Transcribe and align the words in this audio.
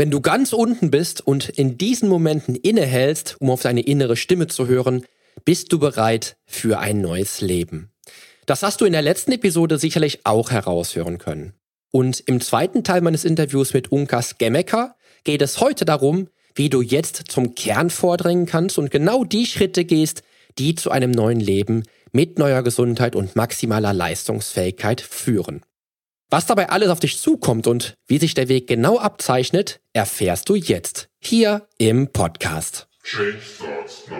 Wenn 0.00 0.10
du 0.10 0.22
ganz 0.22 0.54
unten 0.54 0.90
bist 0.90 1.20
und 1.20 1.50
in 1.50 1.76
diesen 1.76 2.08
Momenten 2.08 2.54
innehältst, 2.54 3.36
um 3.38 3.50
auf 3.50 3.60
deine 3.60 3.82
innere 3.82 4.16
Stimme 4.16 4.46
zu 4.46 4.66
hören, 4.66 5.04
bist 5.44 5.74
du 5.74 5.78
bereit 5.78 6.38
für 6.46 6.78
ein 6.78 7.02
neues 7.02 7.42
Leben. 7.42 7.92
Das 8.46 8.62
hast 8.62 8.80
du 8.80 8.86
in 8.86 8.94
der 8.94 9.02
letzten 9.02 9.32
Episode 9.32 9.78
sicherlich 9.78 10.20
auch 10.24 10.52
heraushören 10.52 11.18
können. 11.18 11.52
Und 11.90 12.20
im 12.20 12.40
zweiten 12.40 12.82
Teil 12.82 13.02
meines 13.02 13.26
Interviews 13.26 13.74
mit 13.74 13.92
Unkas 13.92 14.38
Gemmecker 14.38 14.96
geht 15.24 15.42
es 15.42 15.60
heute 15.60 15.84
darum, 15.84 16.28
wie 16.54 16.70
du 16.70 16.80
jetzt 16.80 17.24
zum 17.28 17.54
Kern 17.54 17.90
vordringen 17.90 18.46
kannst 18.46 18.78
und 18.78 18.90
genau 18.90 19.24
die 19.24 19.44
Schritte 19.44 19.84
gehst, 19.84 20.22
die 20.58 20.76
zu 20.76 20.90
einem 20.90 21.10
neuen 21.10 21.40
Leben 21.40 21.82
mit 22.10 22.38
neuer 22.38 22.62
Gesundheit 22.62 23.14
und 23.14 23.36
maximaler 23.36 23.92
Leistungsfähigkeit 23.92 25.02
führen. 25.02 25.60
Was 26.32 26.46
dabei 26.46 26.68
alles 26.68 26.90
auf 26.90 27.00
dich 27.00 27.18
zukommt 27.18 27.66
und 27.66 27.94
wie 28.06 28.18
sich 28.18 28.34
der 28.34 28.48
Weg 28.48 28.68
genau 28.68 29.00
abzeichnet, 29.00 29.80
erfährst 29.92 30.48
du 30.48 30.54
jetzt 30.54 31.08
hier 31.18 31.66
im 31.76 32.12
Podcast. 32.12 32.86
Change 33.02 33.40
starts 33.42 34.08
now. 34.08 34.16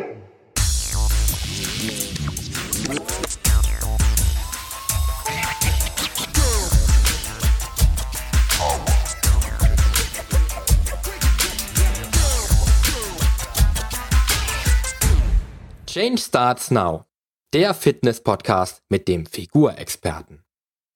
Change 15.86 16.20
Starts 16.20 16.70
Now, 16.70 17.04
der 17.52 17.74
Fitness-Podcast 17.74 18.82
mit 18.88 19.08
dem 19.08 19.26
Figurexperten. 19.26 20.44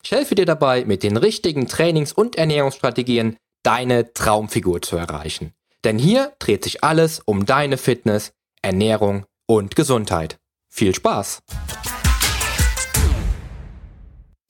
Ich 0.04 0.12
helfe 0.12 0.34
dir 0.34 0.44
dabei, 0.44 0.84
mit 0.84 1.02
den 1.02 1.16
richtigen 1.16 1.66
Trainings- 1.66 2.12
und 2.12 2.36
Ernährungsstrategien 2.36 3.38
deine 3.62 4.12
Traumfigur 4.12 4.82
zu 4.82 4.98
erreichen. 4.98 5.54
Denn 5.82 5.98
hier 5.98 6.34
dreht 6.38 6.62
sich 6.62 6.84
alles 6.84 7.22
um 7.24 7.46
deine 7.46 7.78
Fitness, 7.78 8.32
Ernährung 8.60 9.24
und 9.46 9.76
Gesundheit. 9.76 10.36
Viel 10.68 10.94
Spaß! 10.94 11.38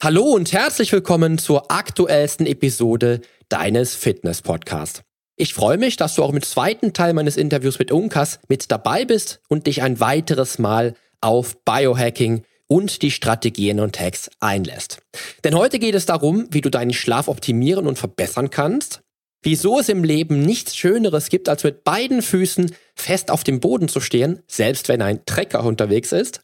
Hallo 0.03 0.25
und 0.25 0.53
herzlich 0.53 0.91
willkommen 0.91 1.39
zur 1.39 1.71
aktuellsten 1.71 2.47
Episode 2.47 3.21
deines 3.49 3.95
Fitness-Podcasts. 3.95 5.03
Ich 5.37 5.55
freue 5.55 5.79
mich, 5.79 5.97
dass 5.97 6.17
du 6.17 6.25
auch 6.25 6.33
im 6.33 6.43
zweiten 6.43 6.95
Teil 6.95 7.13
meines 7.13 7.37
Interviews 7.37 7.79
mit 7.79 7.93
Unkas 7.93 8.41
mit 8.49 8.73
dabei 8.73 9.05
bist 9.05 9.41
und 9.49 9.69
dich 9.69 9.83
ein 9.83 10.01
weiteres 10.01 10.59
Mal 10.59 10.95
auf 11.21 11.65
Biohacking 11.65 12.43
und 12.67 13.03
die 13.03 13.11
Strategien 13.11 13.81
und 13.81 14.01
Hacks 14.01 14.31
einlässt. 14.41 14.99
Denn 15.45 15.55
heute 15.55 15.79
geht 15.79 15.95
es 15.95 16.07
darum, 16.07 16.47
wie 16.51 16.61
du 16.61 16.71
deinen 16.71 16.93
Schlaf 16.93 17.29
optimieren 17.29 17.87
und 17.87 17.99
verbessern 17.99 18.51
kannst, 18.51 19.03
wieso 19.43 19.79
es 19.79 19.89
im 19.89 20.03
Leben 20.03 20.41
nichts 20.41 20.77
Schöneres 20.77 21.29
gibt, 21.29 21.49
als 21.49 21.65
mit 21.65 21.85
beiden 21.85 22.23
Füßen 22.23 22.75
fest 22.95 23.31
auf 23.31 23.45
dem 23.45 23.61
Boden 23.61 23.89
zu 23.89 24.01
stehen, 24.01 24.43
selbst 24.49 24.89
wenn 24.89 25.03
ein 25.03 25.25
Trecker 25.27 25.63
unterwegs 25.65 26.13
ist, 26.13 26.41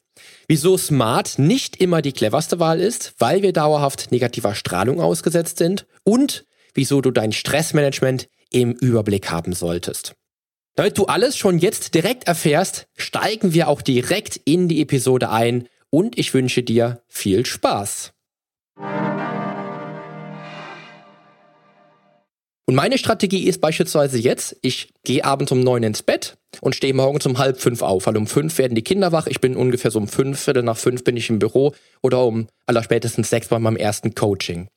wieso 0.46 0.76
Smart 0.76 1.38
nicht 1.38 1.76
immer 1.76 2.02
die 2.02 2.12
cleverste 2.12 2.60
Wahl 2.60 2.80
ist, 2.80 3.14
weil 3.18 3.42
wir 3.42 3.52
dauerhaft 3.52 4.12
negativer 4.12 4.54
Strahlung 4.54 5.00
ausgesetzt 5.00 5.58
sind 5.58 5.86
und 6.04 6.44
wieso 6.74 7.00
du 7.00 7.10
dein 7.10 7.32
Stressmanagement 7.32 8.28
im 8.50 8.72
Überblick 8.72 9.30
haben 9.30 9.52
solltest. 9.52 10.14
Damit 10.76 10.98
du 10.98 11.06
alles 11.06 11.36
schon 11.36 11.58
jetzt 11.58 11.94
direkt 11.94 12.26
erfährst, 12.26 12.86
steigen 12.96 13.54
wir 13.54 13.68
auch 13.68 13.82
direkt 13.82 14.40
in 14.44 14.68
die 14.68 14.80
Episode 14.80 15.30
ein 15.30 15.68
und 15.90 16.18
ich 16.18 16.32
wünsche 16.32 16.62
dir 16.62 17.02
viel 17.08 17.44
Spaß. 17.44 18.12
Und 22.70 22.76
meine 22.76 22.98
Strategie 22.98 23.48
ist 23.48 23.60
beispielsweise 23.60 24.16
jetzt, 24.18 24.56
ich 24.62 24.92
gehe 25.02 25.24
abends 25.24 25.50
um 25.50 25.58
neun 25.58 25.82
ins 25.82 26.04
Bett 26.04 26.36
und 26.60 26.76
stehe 26.76 26.94
morgens 26.94 27.26
um 27.26 27.36
halb 27.36 27.60
fünf 27.60 27.82
auf, 27.82 28.06
weil 28.06 28.16
um 28.16 28.28
fünf 28.28 28.58
werden 28.58 28.76
die 28.76 28.84
Kinder 28.84 29.10
wach. 29.10 29.26
Ich 29.26 29.40
bin 29.40 29.56
ungefähr 29.56 29.90
so 29.90 29.98
um 29.98 30.06
fünf, 30.06 30.38
Viertel 30.38 30.62
nach 30.62 30.76
fünf 30.76 31.02
bin 31.02 31.16
ich 31.16 31.28
im 31.30 31.40
Büro 31.40 31.74
oder 32.00 32.24
um 32.24 32.46
allerspätestens 32.66 33.28
sechs 33.28 33.48
bei 33.48 33.58
meinem 33.58 33.76
ersten 33.76 34.14
Coaching. 34.14 34.68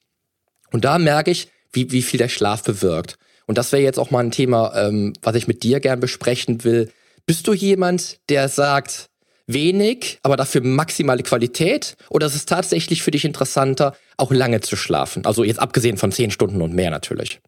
Und 0.72 0.86
da 0.86 0.98
merke 0.98 1.30
ich, 1.30 1.50
wie, 1.72 1.92
wie 1.92 2.02
viel 2.02 2.18
der 2.18 2.30
Schlaf 2.30 2.64
bewirkt. 2.64 3.20
Und 3.46 3.60
das 3.60 3.72
wäre 3.72 3.84
jetzt 3.84 4.00
auch 4.00 4.10
mal 4.10 4.24
ein 4.24 4.32
Thema, 4.32 4.74
ähm, 4.76 5.14
was 5.22 5.36
ich 5.36 5.48
mit 5.48 5.62
dir 5.62 5.80
gern 5.80 6.00
besprechen 6.00 6.64
will. 6.64 6.92
Bist 7.28 7.48
du 7.48 7.54
jemand, 7.54 8.18
der 8.28 8.50
sagt, 8.50 9.12
wenig, 9.48 10.20
aber 10.24 10.38
dafür 10.38 10.62
maximale 10.62 11.24
Qualität? 11.24 11.98
Oder 12.10 12.28
ist 12.28 12.36
es 12.36 12.46
tatsächlich 12.46 13.04
für 13.04 13.12
dich 13.12 13.26
interessanter, 13.26 13.96
auch 14.18 14.32
lange 14.32 14.62
zu 14.62 14.76
schlafen? 14.76 15.26
Also 15.26 15.44
jetzt 15.44 15.60
abgesehen 15.60 15.98
von 15.98 16.12
zehn 16.12 16.32
Stunden 16.32 16.62
und 16.62 16.74
mehr 16.74 16.92
natürlich. 16.92 17.42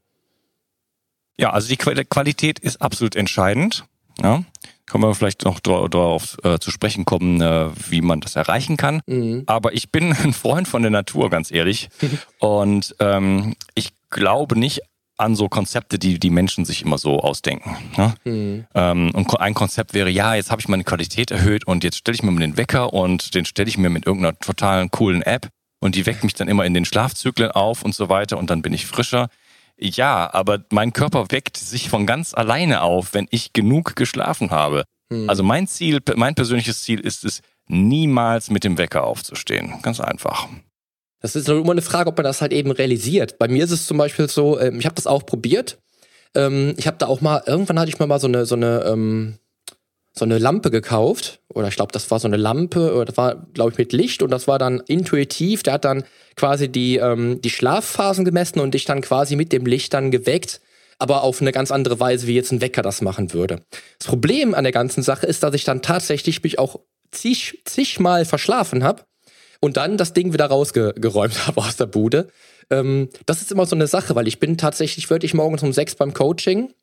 Ja, 1.37 1.51
also 1.51 1.67
die 1.67 1.77
Qualität 1.77 2.59
ist 2.59 2.81
absolut 2.81 3.15
entscheidend. 3.15 3.85
Ja, 4.21 4.43
können 4.85 5.03
wir 5.03 5.15
vielleicht 5.15 5.43
noch 5.43 5.59
darauf 5.59 6.37
äh, 6.43 6.59
zu 6.59 6.71
sprechen 6.71 7.05
kommen, 7.05 7.41
äh, 7.41 7.69
wie 7.89 8.01
man 8.01 8.21
das 8.21 8.35
erreichen 8.35 8.77
kann. 8.77 9.01
Mhm. 9.07 9.43
Aber 9.45 9.73
ich 9.73 9.91
bin 9.91 10.13
ein 10.23 10.33
Freund 10.33 10.67
von 10.67 10.81
der 10.81 10.91
Natur, 10.91 11.29
ganz 11.29 11.51
ehrlich. 11.51 11.89
und 12.39 12.95
ähm, 12.99 13.55
ich 13.73 13.91
glaube 14.09 14.57
nicht 14.57 14.81
an 15.17 15.35
so 15.35 15.47
Konzepte, 15.47 15.97
die 15.97 16.19
die 16.19 16.29
Menschen 16.29 16.65
sich 16.65 16.81
immer 16.81 16.97
so 16.97 17.19
ausdenken. 17.19 17.75
Ne? 17.97 18.15
Mhm. 18.25 18.65
Ähm, 18.73 19.11
und 19.13 19.39
ein 19.39 19.53
Konzept 19.53 19.93
wäre, 19.93 20.09
ja, 20.09 20.35
jetzt 20.35 20.51
habe 20.51 20.61
ich 20.61 20.67
meine 20.67 20.83
Qualität 20.83 21.31
erhöht 21.31 21.65
und 21.65 21.83
jetzt 21.83 21.97
stelle 21.97 22.15
ich 22.15 22.23
mir 22.23 22.31
mal 22.31 22.41
den 22.41 22.57
Wecker 22.57 22.93
und 22.93 23.33
den 23.35 23.45
stelle 23.45 23.69
ich 23.69 23.77
mir 23.77 23.89
mit 23.89 24.05
irgendeiner 24.05 24.37
totalen 24.37 24.91
coolen 24.91 25.21
App 25.21 25.49
und 25.79 25.95
die 25.95 26.05
weckt 26.05 26.23
mich 26.23 26.33
dann 26.33 26.47
immer 26.47 26.65
in 26.65 26.73
den 26.73 26.85
Schlafzyklen 26.85 27.51
auf 27.51 27.83
und 27.83 27.95
so 27.95 28.09
weiter 28.09 28.37
und 28.37 28.49
dann 28.49 28.61
bin 28.61 28.73
ich 28.73 28.85
frischer. 28.85 29.29
Ja, 29.77 30.33
aber 30.33 30.59
mein 30.71 30.93
Körper 30.93 31.31
weckt 31.31 31.57
sich 31.57 31.89
von 31.89 32.05
ganz 32.05 32.33
alleine 32.33 32.81
auf, 32.81 33.13
wenn 33.13 33.27
ich 33.29 33.53
genug 33.53 33.95
geschlafen 33.95 34.51
habe. 34.51 34.83
Mhm. 35.09 35.29
Also 35.29 35.43
mein 35.43 35.67
Ziel, 35.67 35.99
mein 36.15 36.35
persönliches 36.35 36.81
Ziel 36.81 36.99
ist 36.99 37.25
es, 37.25 37.41
niemals 37.67 38.49
mit 38.49 38.63
dem 38.63 38.77
Wecker 38.77 39.03
aufzustehen. 39.03 39.81
Ganz 39.81 39.99
einfach. 39.99 40.47
Das 41.25 41.35
ist 41.35 41.49
immer 41.49 41.71
eine 41.71 41.81
Frage, 41.81 42.07
ob 42.09 42.17
man 42.17 42.23
das 42.23 42.41
halt 42.41 42.53
eben 42.53 42.69
realisiert. 42.69 43.39
Bei 43.39 43.47
mir 43.47 43.63
ist 43.63 43.71
es 43.71 43.87
zum 43.87 43.97
Beispiel 43.97 44.29
so, 44.29 44.59
ähm, 44.59 44.77
ich 44.77 44.85
habe 44.85 44.93
das 44.93 45.07
auch 45.07 45.25
probiert. 45.25 45.79
Ähm, 46.35 46.75
ich 46.77 46.85
habe 46.85 46.97
da 46.99 47.07
auch 47.07 47.19
mal, 47.19 47.41
irgendwann 47.47 47.79
hatte 47.79 47.89
ich 47.89 47.97
mir 47.97 48.05
mal 48.05 48.19
so 48.19 48.27
eine, 48.27 48.45
so 48.45 48.53
eine, 48.53 48.83
ähm, 48.85 49.39
so 50.13 50.23
eine 50.23 50.37
Lampe 50.37 50.69
gekauft. 50.69 51.39
Oder 51.49 51.69
ich 51.69 51.77
glaube, 51.77 51.91
das 51.93 52.11
war 52.11 52.19
so 52.19 52.27
eine 52.27 52.37
Lampe, 52.37 52.93
oder 52.93 53.05
das 53.05 53.17
war, 53.17 53.47
glaube 53.55 53.71
ich, 53.71 53.77
mit 53.79 53.91
Licht 53.91 54.21
und 54.21 54.29
das 54.29 54.47
war 54.47 54.59
dann 54.59 54.83
intuitiv. 54.87 55.63
Der 55.63 55.73
hat 55.73 55.85
dann 55.85 56.03
quasi 56.35 56.69
die, 56.69 57.01
die 57.43 57.49
Schlafphasen 57.49 58.23
gemessen 58.23 58.59
und 58.59 58.75
dich 58.75 58.85
dann 58.85 59.01
quasi 59.01 59.35
mit 59.35 59.51
dem 59.51 59.65
Licht 59.65 59.93
dann 59.93 60.11
geweckt 60.11 60.61
aber 60.97 61.23
auf 61.23 61.41
eine 61.41 61.51
ganz 61.51 61.71
andere 61.71 61.99
Weise, 61.99 62.25
wie 62.25 62.35
jetzt 62.35 62.53
ein 62.53 62.61
Wecker 62.61 62.81
das 62.81 63.01
machen 63.01 63.33
würde. 63.33 63.59
Das 63.99 64.07
Problem 64.07 64.53
an 64.53 64.63
der 64.63 64.71
ganzen 64.71 65.03
Sache 65.03 65.25
ist, 65.25 65.43
dass 65.43 65.53
ich 65.53 65.65
dann 65.65 65.81
tatsächlich 65.81 66.41
mich 66.41 66.57
auch 66.57 66.79
zig, 67.11 67.61
zigmal 67.65 68.23
verschlafen 68.23 68.81
habe 68.81 69.03
und 69.65 69.77
dann 69.77 69.97
das 69.97 70.13
Ding 70.13 70.31
wieder 70.31 70.45
rausgeräumt 70.45 71.47
habe 71.47 71.61
aus 71.61 71.75
der 71.75 71.87
Bude. 71.87 72.27
Ähm, 72.69 73.09
das 73.25 73.41
ist 73.41 73.51
immer 73.51 73.65
so 73.65 73.75
eine 73.75 73.87
Sache, 73.87 74.15
weil 74.15 74.27
ich 74.27 74.39
bin 74.39 74.57
tatsächlich 74.57 75.09
wirklich 75.09 75.33
morgens 75.33 75.63
um 75.63 75.73
sechs 75.73 75.95
beim 75.95 76.13
Coaching, 76.13 76.73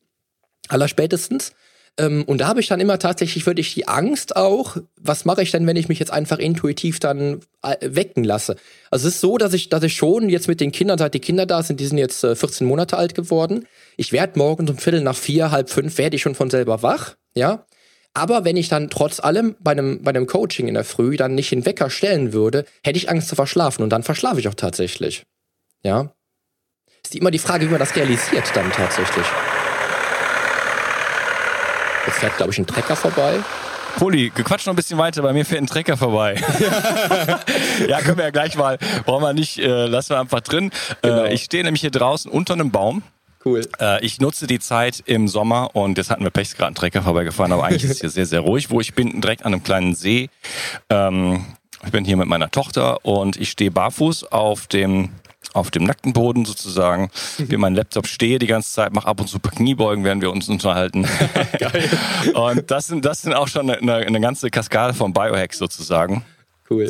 allerspätestens. 0.67 1.53
Ähm, 1.97 2.23
und 2.25 2.41
da 2.41 2.47
habe 2.47 2.59
ich 2.59 2.67
dann 2.67 2.79
immer 2.79 2.97
tatsächlich 2.97 3.45
wirklich 3.45 3.73
die 3.73 3.87
Angst 3.87 4.35
auch, 4.35 4.77
was 4.99 5.25
mache 5.25 5.43
ich 5.43 5.51
denn, 5.51 5.67
wenn 5.67 5.75
ich 5.75 5.89
mich 5.89 5.99
jetzt 5.99 6.11
einfach 6.11 6.39
intuitiv 6.39 6.99
dann 6.99 7.41
äh, 7.61 7.75
wecken 7.81 8.23
lasse? 8.23 8.55
Also 8.89 9.07
es 9.07 9.15
ist 9.15 9.21
so, 9.21 9.37
dass 9.37 9.53
ich, 9.53 9.69
dass 9.69 9.83
ich 9.83 9.95
schon 9.95 10.27
jetzt 10.29 10.47
mit 10.47 10.59
den 10.59 10.71
Kindern, 10.71 10.97
seit 10.97 11.13
die 11.13 11.19
Kinder 11.19 11.45
da 11.45 11.61
sind, 11.61 11.79
die 11.79 11.85
sind 11.85 11.99
jetzt 11.99 12.23
äh, 12.23 12.35
14 12.35 12.65
Monate 12.65 12.97
alt 12.97 13.13
geworden. 13.13 13.67
Ich 13.95 14.11
werde 14.11 14.39
morgens 14.39 14.71
um 14.71 14.77
Viertel 14.77 15.01
nach 15.01 15.15
vier, 15.15 15.51
halb 15.51 15.69
fünf, 15.69 15.97
werde 15.97 16.15
ich 16.15 16.21
schon 16.21 16.35
von 16.35 16.49
selber 16.49 16.81
wach, 16.81 17.15
ja. 17.35 17.65
Aber 18.13 18.45
wenn 18.45 18.57
ich 18.57 18.69
dann 18.69 18.89
trotz 18.89 19.19
allem 19.19 19.55
bei 19.59 19.71
einem, 19.71 20.03
bei 20.03 20.09
einem 20.09 20.27
Coaching 20.27 20.67
in 20.67 20.75
der 20.75 20.83
Früh 20.83 21.17
dann 21.17 21.33
nicht 21.33 21.51
den 21.51 21.65
Wecker 21.65 21.89
stellen 21.89 22.31
würde, 22.31 22.65
hätte 22.83 22.97
ich 22.97 23.09
Angst 23.09 23.27
zu 23.27 23.35
verschlafen 23.35 23.81
und 23.81 23.89
dann 23.89 24.03
verschlafe 24.03 24.39
ich 24.39 24.47
auch 24.47 24.53
tatsächlich. 24.53 25.23
Ja. 25.83 26.11
Ist 27.03 27.15
immer 27.15 27.31
die 27.31 27.39
Frage, 27.39 27.65
wie 27.65 27.71
man 27.71 27.79
das 27.79 27.95
realisiert 27.95 28.45
dann 28.53 28.71
tatsächlich. 28.71 29.25
Jetzt 32.05 32.19
fährt, 32.19 32.37
glaube 32.37 32.51
ich, 32.51 32.59
ein 32.59 32.67
Trecker 32.67 32.95
vorbei. 32.95 33.39
Poli, 33.97 34.31
gequatscht 34.33 34.65
noch 34.65 34.73
ein 34.73 34.75
bisschen 34.75 34.97
weiter, 34.97 35.21
bei 35.21 35.33
mir 35.33 35.45
fährt 35.45 35.61
ein 35.61 35.67
Trecker 35.67 35.97
vorbei. 35.97 36.35
ja, 37.87 38.01
können 38.01 38.17
wir 38.17 38.25
ja 38.25 38.31
gleich 38.31 38.55
mal, 38.55 38.77
brauchen 39.05 39.23
wir 39.23 39.33
nicht, 39.33 39.59
äh, 39.59 39.85
lassen 39.85 40.11
wir 40.11 40.19
einfach 40.19 40.41
drin. 40.41 40.71
Äh, 41.01 41.07
genau. 41.07 41.23
Äh, 41.25 41.33
ich 41.33 41.43
stehe 41.43 41.63
nämlich 41.63 41.81
hier 41.81 41.91
draußen 41.91 42.31
unter 42.31 42.53
einem 42.53 42.71
Baum 42.71 43.03
Cool. 43.45 43.67
Äh, 43.79 44.03
ich 44.05 44.19
nutze 44.19 44.47
die 44.47 44.59
Zeit 44.59 45.03
im 45.05 45.27
Sommer 45.27 45.75
und 45.75 45.97
jetzt 45.97 46.09
hatten 46.09 46.23
wir 46.23 46.31
Pech, 46.31 46.55
gerade 46.55 46.71
ein 46.71 46.75
Trecker 46.75 47.01
vorbeigefahren, 47.01 47.51
aber 47.51 47.65
eigentlich 47.65 47.83
ist 47.83 47.91
es 47.91 47.99
hier 48.01 48.09
sehr, 48.09 48.25
sehr 48.25 48.39
ruhig, 48.41 48.69
wo 48.69 48.79
ich 48.79 48.93
bin, 48.93 49.21
direkt 49.21 49.45
an 49.45 49.53
einem 49.53 49.63
kleinen 49.63 49.95
See. 49.95 50.29
Ähm, 50.89 51.45
ich 51.85 51.91
bin 51.91 52.05
hier 52.05 52.15
mit 52.15 52.27
meiner 52.27 52.49
Tochter 52.49 53.05
und 53.05 53.35
ich 53.35 53.51
stehe 53.51 53.71
barfuß 53.71 54.31
auf 54.31 54.67
dem 54.67 55.09
auf 55.51 55.69
dem 55.69 55.83
nackten 55.83 56.13
Boden 56.13 56.45
sozusagen, 56.45 57.11
wie 57.37 57.57
mein 57.57 57.75
Laptop 57.75 58.07
stehe 58.07 58.39
die 58.39 58.47
ganze 58.47 58.71
Zeit, 58.71 58.93
mache 58.93 59.07
ab 59.07 59.19
und 59.19 59.27
zu 59.27 59.37
ein 59.37 59.41
paar 59.41 59.51
Kniebeugen, 59.51 60.03
während 60.03 60.21
wir 60.21 60.31
uns 60.31 60.49
unterhalten. 60.49 61.05
Geil. 61.59 61.89
und 62.33 62.71
das 62.71 62.87
sind, 62.87 63.05
das 63.05 63.21
sind 63.21 63.33
auch 63.33 63.47
schon 63.47 63.69
eine, 63.69 63.95
eine 63.95 64.21
ganze 64.21 64.49
Kaskade 64.49 64.93
von 64.93 65.13
Biohacks 65.13 65.57
sozusagen. 65.57 66.23
Cool. 66.69 66.89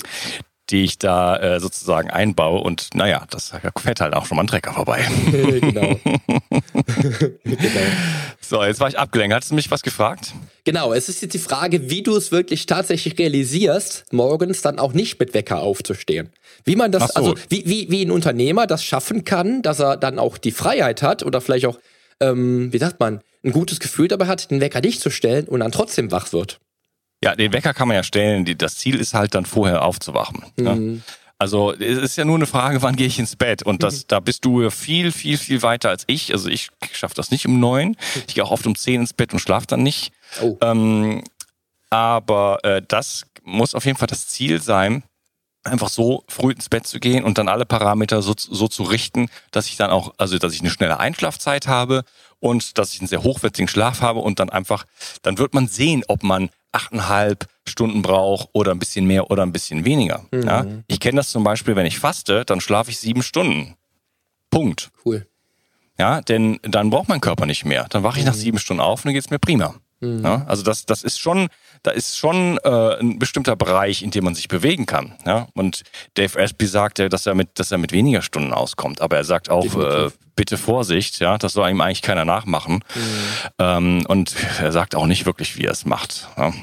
Die 0.70 0.84
ich 0.84 0.98
da 0.98 1.38
äh, 1.38 1.60
sozusagen 1.60 2.10
einbaue. 2.10 2.62
Und 2.62 2.90
naja, 2.94 3.26
das 3.30 3.54
fährt 3.78 4.02
halt 4.02 4.14
auch 4.14 4.26
schon 4.26 4.38
mal 4.38 4.44
ein 4.44 4.48
Trecker 4.48 4.74
vorbei. 4.74 5.06
genau. 5.32 6.00
genau. 7.44 7.82
So, 8.40 8.64
jetzt 8.64 8.80
war 8.80 8.88
ich 8.88 8.98
abgelenkt. 8.98 9.36
Hattest 9.36 9.52
du 9.52 9.56
mich 9.56 9.70
was 9.72 9.82
gefragt? 9.82 10.34
Genau, 10.64 10.94
es 10.94 11.10
ist 11.10 11.22
jetzt 11.22 11.34
die 11.34 11.40
Frage, 11.40 11.90
wie 11.90 12.04
du 12.04 12.16
es 12.16 12.32
wirklich 12.32 12.66
tatsächlich 12.66 13.18
realisierst, 13.20 14.06
morgens 14.12 14.62
dann 14.62 14.80
auch 14.80 14.94
nicht 14.94 15.20
mit 15.20 15.34
Wecker 15.34 15.60
aufzustehen. 15.60 16.30
Wie 16.64 16.76
man 16.76 16.92
das, 16.92 17.10
so. 17.10 17.14
also 17.16 17.36
wie, 17.50 17.64
wie, 17.66 17.92
wie 17.92 18.06
ein 18.06 18.12
Unternehmer 18.12 18.66
das 18.66 18.84
schaffen 18.84 19.26
kann, 19.26 19.62
dass 19.62 19.80
er 19.80 19.98
dann 19.98 20.20
auch 20.20 20.38
die 20.38 20.52
Freiheit 20.52 21.02
hat 21.02 21.24
oder 21.24 21.42
vielleicht 21.42 21.66
auch, 21.66 21.80
ähm, 22.22 22.72
wie 22.72 22.78
sagt 22.78 23.00
man, 23.00 23.22
ein 23.44 23.52
gutes 23.52 23.80
Gefühl 23.80 24.08
dabei 24.08 24.28
hat, 24.28 24.52
den 24.52 24.62
Wecker 24.62 24.80
nicht 24.80 25.02
zu 25.02 25.10
stellen 25.10 25.48
und 25.48 25.60
dann 25.60 25.74
trotzdem 25.74 26.12
wach 26.12 26.32
wird. 26.32 26.60
Ja, 27.24 27.36
den 27.36 27.54
Wecker 27.54 27.74
kann 27.74 27.88
man 27.88 27.96
ja 27.96 28.04
stellen. 28.04 28.46
Das 28.58 28.76
Ziel 28.76 28.96
ist 28.96 29.14
halt 29.14 29.34
dann 29.36 29.46
vorher 29.46 29.84
aufzuwachen. 29.84 30.44
Ne? 30.58 30.76
Mhm. 30.76 30.96
Ja. 30.96 31.02
Also 31.40 31.74
es 31.74 31.98
ist 31.98 32.16
ja 32.16 32.26
nur 32.26 32.36
eine 32.36 32.46
Frage, 32.46 32.82
wann 32.82 32.96
gehe 32.96 33.08
ich 33.08 33.20
ins 33.20 33.36
Bett? 33.36 33.64
Und 33.64 33.84
das, 33.84 34.02
mhm. 34.02 34.04
da 34.08 34.20
bist 34.20 34.46
du 34.46 34.70
viel, 34.70 35.12
viel, 35.12 35.38
viel 35.38 35.62
weiter 35.62 35.90
als 35.90 36.04
ich. 36.08 36.32
Also 36.32 36.50
ich 36.50 36.70
schaffe 36.94 37.16
das 37.16 37.32
nicht 37.32 37.46
um 37.46 37.60
neun. 37.60 37.98
Ich 38.28 38.36
gehe 38.36 38.44
auch 38.44 38.52
oft 38.52 38.66
um 38.66 38.76
zehn 38.76 39.02
ins 39.02 39.14
Bett 39.14 39.34
und 39.34 39.40
schlafe 39.40 39.68
dann 39.68 39.84
nicht. 39.84 40.14
Oh. 40.42 40.58
Ähm, 40.62 41.24
aber 41.90 42.60
äh, 42.64 42.82
das 42.88 43.26
muss 43.44 43.76
auf 43.76 43.86
jeden 43.86 43.98
Fall 43.98 44.08
das 44.08 44.28
Ziel 44.28 44.62
sein, 44.62 45.04
einfach 45.64 45.90
so 45.90 46.24
früh 46.28 46.52
ins 46.52 46.70
Bett 46.70 46.86
zu 46.86 47.00
gehen 47.00 47.24
und 47.24 47.38
dann 47.38 47.48
alle 47.48 47.66
Parameter 47.66 48.22
so, 48.22 48.34
so 48.38 48.68
zu 48.68 48.84
richten, 48.84 49.30
dass 49.52 49.68
ich 49.68 49.78
dann 49.78 49.92
auch, 49.92 50.14
also 50.18 50.38
dass 50.38 50.54
ich 50.54 50.62
eine 50.62 50.70
schnelle 50.70 51.00
Einschlafzeit 51.00 51.68
habe 51.68 52.04
und 52.40 52.78
dass 52.78 52.94
ich 52.94 53.00
einen 53.00 53.08
sehr 53.08 53.24
hochwertigen 53.24 53.68
Schlaf 53.68 54.02
habe 54.02 54.20
und 54.20 54.40
dann 54.40 54.50
einfach, 54.50 54.86
dann 55.22 55.38
wird 55.38 55.54
man 55.54 55.68
sehen, 55.68 56.04
ob 56.08 56.24
man 56.24 56.50
achteinhalb 56.74 57.48
Stunden 57.66 58.02
brauche 58.02 58.50
oder 58.52 58.72
ein 58.72 58.80
bisschen 58.80 59.06
mehr 59.06 59.32
oder 59.32 59.44
ein 59.44 59.54
bisschen 59.54 59.86
weniger. 59.86 60.26
Mhm. 60.32 60.44
Ja? 60.44 60.66
Ich 60.88 61.00
kenne 61.00 61.18
das 61.18 61.30
zum 61.30 61.44
Beispiel, 61.44 61.76
wenn 61.76 61.86
ich 61.86 62.00
faste, 62.00 62.44
dann 62.46 62.60
schlafe 62.60 62.92
ich 62.92 63.00
sieben 63.00 63.24
Stunden. 63.24 63.76
Punkt. 64.50 64.92
Cool. 65.06 65.28
Ja, 65.98 66.22
denn 66.22 66.60
dann 66.64 66.90
braucht 66.90 67.08
mein 67.08 67.22
Körper 67.22 67.46
nicht 67.46 67.66
mehr. 67.66 67.86
Dann 67.90 68.04
wache 68.04 68.18
ich 68.18 68.26
mhm. 68.26 68.32
nach 68.32 68.36
sieben 68.36 68.60
Stunden 68.60 68.82
auf 68.82 69.02
und 69.02 69.06
dann 69.06 69.14
geht's 69.14 69.30
mir 69.30 69.40
prima. 69.40 69.76
Mhm. 70.04 70.24
Ja, 70.24 70.46
also 70.48 70.64
das, 70.64 70.86
das 70.86 71.04
ist 71.04 71.20
schon, 71.20 71.48
da 71.82 71.92
ist 71.92 72.18
schon 72.18 72.60
äh, 72.64 73.00
ein 73.00 73.20
bestimmter 73.20 73.56
Bereich, 73.56 74.02
in 74.02 74.12
dem 74.12 74.26
man 74.26 74.36
sich 74.36 74.48
bewegen 74.48 74.86
kann. 74.86 75.14
Ja? 75.26 75.48
Und 75.54 75.84
Dave 76.16 76.40
Asprey 76.40 76.68
sagt 76.68 77.00
ja, 77.00 77.10
dass 77.10 77.26
er 77.26 77.36
mit, 77.36 77.60
dass 77.60 77.72
er 77.72 77.78
mit 77.78 77.92
weniger 77.92 78.22
Stunden 78.22 78.54
auskommt. 78.54 79.02
Aber 79.02 79.18
er 79.18 79.24
sagt 79.24 79.50
auch, 79.50 79.76
äh, 79.76 80.10
bitte 80.36 80.58
Vorsicht, 80.58 81.20
ja, 81.20 81.38
das 81.38 81.54
soll 81.54 81.70
ihm 81.70 81.82
eigentlich 81.82 82.02
keiner 82.02 82.26
nachmachen. 82.26 82.76
Mhm. 82.96 83.02
Ähm, 83.60 84.06
und 84.08 84.36
er 84.60 84.72
sagt 84.72 84.96
auch 84.96 85.06
nicht 85.06 85.26
wirklich, 85.26 85.58
wie 85.58 85.66
er 85.66 85.72
es 85.72 85.86
macht. 85.86 86.28
Ja? 86.38 86.54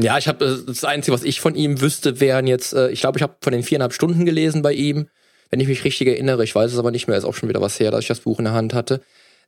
Ja, 0.00 0.18
ich 0.18 0.28
habe 0.28 0.44
äh, 0.44 0.66
das 0.66 0.84
Einzige, 0.84 1.14
was 1.14 1.24
ich 1.24 1.40
von 1.40 1.54
ihm 1.54 1.80
wüsste, 1.80 2.20
wären 2.20 2.46
jetzt, 2.46 2.72
äh, 2.72 2.90
ich 2.90 3.00
glaube, 3.00 3.18
ich 3.18 3.22
habe 3.22 3.36
von 3.40 3.52
den 3.52 3.62
viereinhalb 3.62 3.92
Stunden 3.92 4.24
gelesen 4.24 4.62
bei 4.62 4.72
ihm, 4.72 5.08
wenn 5.50 5.60
ich 5.60 5.68
mich 5.68 5.84
richtig 5.84 6.08
erinnere. 6.08 6.44
Ich 6.44 6.54
weiß 6.54 6.72
es 6.72 6.78
aber 6.78 6.90
nicht 6.90 7.08
mehr, 7.08 7.16
ist 7.16 7.24
auch 7.24 7.34
schon 7.34 7.48
wieder 7.48 7.60
was 7.60 7.80
her, 7.80 7.90
dass 7.90 8.00
ich 8.00 8.08
das 8.08 8.20
Buch 8.20 8.38
in 8.38 8.44
der 8.44 8.54
Hand 8.54 8.74
hatte. 8.74 9.00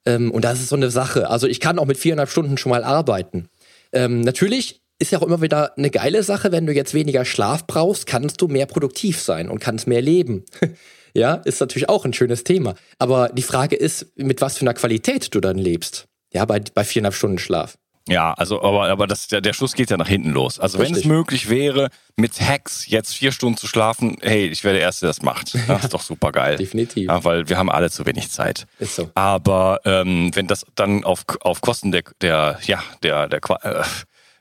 Ähm, 0.06 0.30
und 0.30 0.44
das 0.44 0.60
ist 0.60 0.68
so 0.68 0.76
eine 0.76 0.90
Sache. 0.90 1.28
Also 1.28 1.46
ich 1.46 1.60
kann 1.60 1.78
auch 1.78 1.86
mit 1.86 1.98
viereinhalb 1.98 2.30
Stunden 2.30 2.56
schon 2.58 2.70
mal 2.70 2.84
arbeiten. 2.84 3.48
Ähm, 3.92 4.20
natürlich 4.20 4.82
ist 4.98 5.12
ja 5.12 5.18
auch 5.18 5.26
immer 5.26 5.40
wieder 5.40 5.76
eine 5.78 5.90
geile 5.90 6.22
Sache, 6.22 6.52
wenn 6.52 6.66
du 6.66 6.72
jetzt 6.72 6.94
weniger 6.94 7.24
Schlaf 7.24 7.66
brauchst, 7.66 8.06
kannst 8.06 8.40
du 8.40 8.48
mehr 8.48 8.66
produktiv 8.66 9.20
sein 9.20 9.48
und 9.48 9.58
kannst 9.58 9.86
mehr 9.86 10.02
leben. 10.02 10.44
ja, 11.14 11.34
ist 11.34 11.60
natürlich 11.60 11.88
auch 11.88 12.04
ein 12.04 12.12
schönes 12.12 12.44
Thema. 12.44 12.74
Aber 12.98 13.30
die 13.30 13.42
Frage 13.42 13.76
ist, 13.76 14.06
mit 14.16 14.40
was 14.40 14.58
für 14.58 14.62
einer 14.62 14.74
Qualität 14.74 15.34
du 15.34 15.40
dann 15.40 15.58
lebst. 15.58 16.06
Ja, 16.32 16.44
bei, 16.44 16.60
bei 16.74 16.84
viereinhalb 16.84 17.14
Stunden 17.14 17.38
Schlaf. 17.38 17.78
Ja, 18.10 18.32
also 18.32 18.60
aber, 18.62 18.88
aber 18.88 19.06
das, 19.06 19.28
der, 19.28 19.40
der 19.40 19.52
Schluss 19.52 19.74
geht 19.74 19.88
ja 19.90 19.96
nach 19.96 20.08
hinten 20.08 20.30
los. 20.30 20.58
Also 20.58 20.78
Richtig. 20.78 20.96
wenn 20.96 21.00
es 21.00 21.06
möglich 21.06 21.48
wäre, 21.48 21.90
mit 22.16 22.40
Hacks 22.40 22.88
jetzt 22.88 23.14
vier 23.14 23.30
Stunden 23.30 23.56
zu 23.56 23.68
schlafen, 23.68 24.16
hey, 24.20 24.48
ich 24.48 24.64
wäre 24.64 24.74
der 24.74 24.82
Erste, 24.82 25.06
der 25.06 25.10
das 25.10 25.22
macht. 25.22 25.56
Das 25.70 25.84
ist 25.84 25.94
doch 25.94 26.02
super 26.02 26.32
geil. 26.32 26.56
Definitiv. 26.56 27.06
Ja, 27.06 27.22
weil 27.22 27.48
wir 27.48 27.56
haben 27.56 27.70
alle 27.70 27.90
zu 27.90 28.04
wenig 28.04 28.30
Zeit. 28.30 28.66
Ist 28.80 28.96
so. 28.96 29.10
Aber 29.14 29.80
ähm, 29.84 30.32
wenn 30.34 30.48
das 30.48 30.66
dann 30.74 31.04
auf, 31.04 31.24
auf 31.42 31.60
Kosten 31.60 31.92
der, 31.92 32.02
der 32.20 32.58
ja, 32.64 32.82
der, 33.04 33.28
der, 33.28 33.40
äh, 33.62 33.84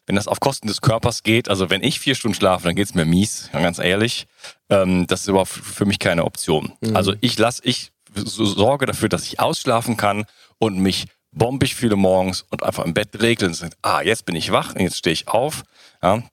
wenn 0.07 0.15
das 0.15 0.27
auf 0.27 0.39
Kosten 0.39 0.67
des 0.67 0.81
Körpers 0.81 1.21
geht, 1.21 1.49
also 1.49 1.69
wenn 1.69 1.83
ich 1.83 1.99
vier 1.99 2.15
Stunden 2.15 2.33
schlafe, 2.33 2.65
dann 2.65 2.75
geht's 2.75 2.95
mir 2.95 3.05
mies, 3.05 3.49
ganz 3.53 3.77
ehrlich. 3.77 4.25
Ähm, 4.69 5.05
das 5.05 5.21
ist 5.21 5.27
überhaupt 5.27 5.49
für 5.49 5.85
mich 5.85 5.99
keine 5.99 6.25
Option. 6.25 6.73
Mhm. 6.81 6.95
Also 6.95 7.13
ich 7.21 7.37
lasse, 7.37 7.61
ich 7.63 7.91
sorge 8.15 8.87
dafür, 8.87 9.09
dass 9.09 9.25
ich 9.25 9.39
ausschlafen 9.39 9.97
kann 9.97 10.25
und 10.57 10.79
mich 10.79 11.05
bombig 11.31 11.75
fühle 11.75 11.95
morgens 11.95 12.45
und 12.49 12.63
einfach 12.63 12.85
im 12.85 12.93
Bett 12.93 13.21
regeln 13.21 13.51
und 13.51 13.55
sagen, 13.55 13.73
ah, 13.81 14.01
jetzt 14.01 14.25
bin 14.25 14.35
ich 14.35 14.51
wach, 14.51 14.75
jetzt 14.77 14.97
stehe 14.97 15.13
ich 15.13 15.27
auf. 15.27 15.63
Ja. 16.01 16.23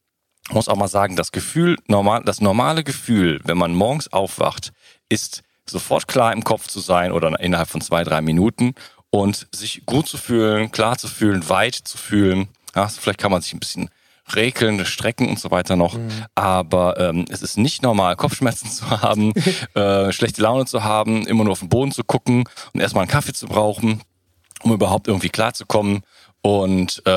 Muss 0.50 0.68
auch 0.68 0.76
mal 0.76 0.88
sagen, 0.88 1.16
das 1.16 1.32
Gefühl, 1.32 1.76
normal, 1.88 2.22
das 2.24 2.40
normale 2.40 2.84
Gefühl, 2.84 3.40
wenn 3.44 3.58
man 3.58 3.74
morgens 3.74 4.12
aufwacht, 4.12 4.72
ist 5.08 5.42
sofort 5.68 6.06
klar 6.06 6.32
im 6.32 6.44
Kopf 6.44 6.68
zu 6.68 6.78
sein 6.78 7.10
oder 7.10 7.38
innerhalb 7.40 7.68
von 7.68 7.80
zwei, 7.80 8.04
drei 8.04 8.20
Minuten 8.20 8.74
und 9.10 9.48
sich 9.52 9.84
gut 9.86 10.06
zu 10.06 10.18
fühlen, 10.18 10.70
klar 10.70 10.96
zu 10.98 11.08
fühlen, 11.08 11.48
weit 11.48 11.74
zu 11.74 11.98
fühlen. 11.98 12.48
Ja, 12.76 12.88
vielleicht 12.88 13.18
kann 13.18 13.32
man 13.32 13.42
sich 13.42 13.54
ein 13.54 13.60
bisschen 13.60 13.90
regeln, 14.34 14.84
strecken 14.84 15.28
und 15.28 15.40
so 15.40 15.50
weiter 15.50 15.76
noch. 15.76 15.94
Mhm. 15.94 16.10
Aber 16.34 16.98
ähm, 16.98 17.24
es 17.28 17.42
ist 17.42 17.58
nicht 17.58 17.82
normal, 17.82 18.14
Kopfschmerzen 18.16 18.70
zu 18.70 18.88
haben, 18.88 19.32
äh, 19.74 20.12
schlechte 20.12 20.42
Laune 20.42 20.66
zu 20.66 20.84
haben, 20.84 21.26
immer 21.26 21.42
nur 21.42 21.52
auf 21.52 21.60
den 21.60 21.68
Boden 21.68 21.90
zu 21.90 22.04
gucken 22.04 22.44
und 22.72 22.80
erstmal 22.80 23.02
einen 23.02 23.10
Kaffee 23.10 23.32
zu 23.32 23.46
brauchen 23.46 24.02
um 24.62 24.72
überhaupt 24.72 25.08
irgendwie 25.08 25.28
klarzukommen. 25.28 26.02
Und 26.42 27.02
äh, 27.06 27.10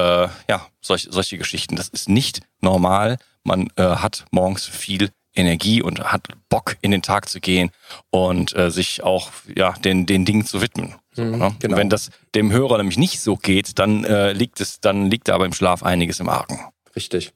ja, 0.47 0.67
solch, 0.81 1.07
solche 1.09 1.37
Geschichten. 1.37 1.75
Das 1.75 1.89
ist 1.89 2.09
nicht 2.09 2.41
normal. 2.61 3.17
Man 3.43 3.67
äh, 3.75 3.83
hat 3.83 4.25
morgens 4.31 4.65
viel 4.65 5.11
Energie 5.35 5.81
und 5.81 5.99
hat 6.11 6.27
Bock 6.49 6.77
in 6.81 6.91
den 6.91 7.01
Tag 7.01 7.29
zu 7.29 7.39
gehen 7.39 7.69
und 8.09 8.55
äh, 8.55 8.71
sich 8.71 9.03
auch 9.03 9.31
ja 9.55 9.73
den 9.73 10.05
den 10.05 10.25
Dingen 10.25 10.45
zu 10.45 10.61
widmen. 10.61 10.95
Mhm, 11.15 11.37
ne? 11.37 11.55
genau. 11.59 11.77
Wenn 11.77 11.89
das 11.89 12.09
dem 12.35 12.51
Hörer 12.51 12.77
nämlich 12.77 12.97
nicht 12.97 13.21
so 13.21 13.35
geht, 13.35 13.79
dann 13.79 14.03
äh, 14.03 14.33
liegt 14.33 14.59
es, 14.61 14.81
dann 14.81 15.09
liegt 15.09 15.27
da 15.27 15.37
beim 15.37 15.53
Schlaf 15.53 15.83
einiges 15.83 16.19
im 16.19 16.29
Argen. 16.29 16.59
Richtig. 16.95 17.31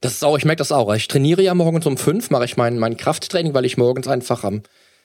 Das 0.00 0.12
ist 0.12 0.24
auch, 0.24 0.38
ich 0.38 0.44
merke 0.44 0.58
das 0.58 0.70
auch. 0.70 0.94
Ich 0.94 1.08
trainiere 1.08 1.42
ja 1.42 1.54
morgens 1.54 1.86
um 1.86 1.96
fünf, 1.96 2.30
mache 2.30 2.44
ich 2.44 2.56
mein, 2.56 2.78
mein 2.78 2.96
Krafttraining, 2.96 3.54
weil 3.54 3.64
ich 3.64 3.76
morgens 3.76 4.06
einfach 4.06 4.44
am, 4.44 4.62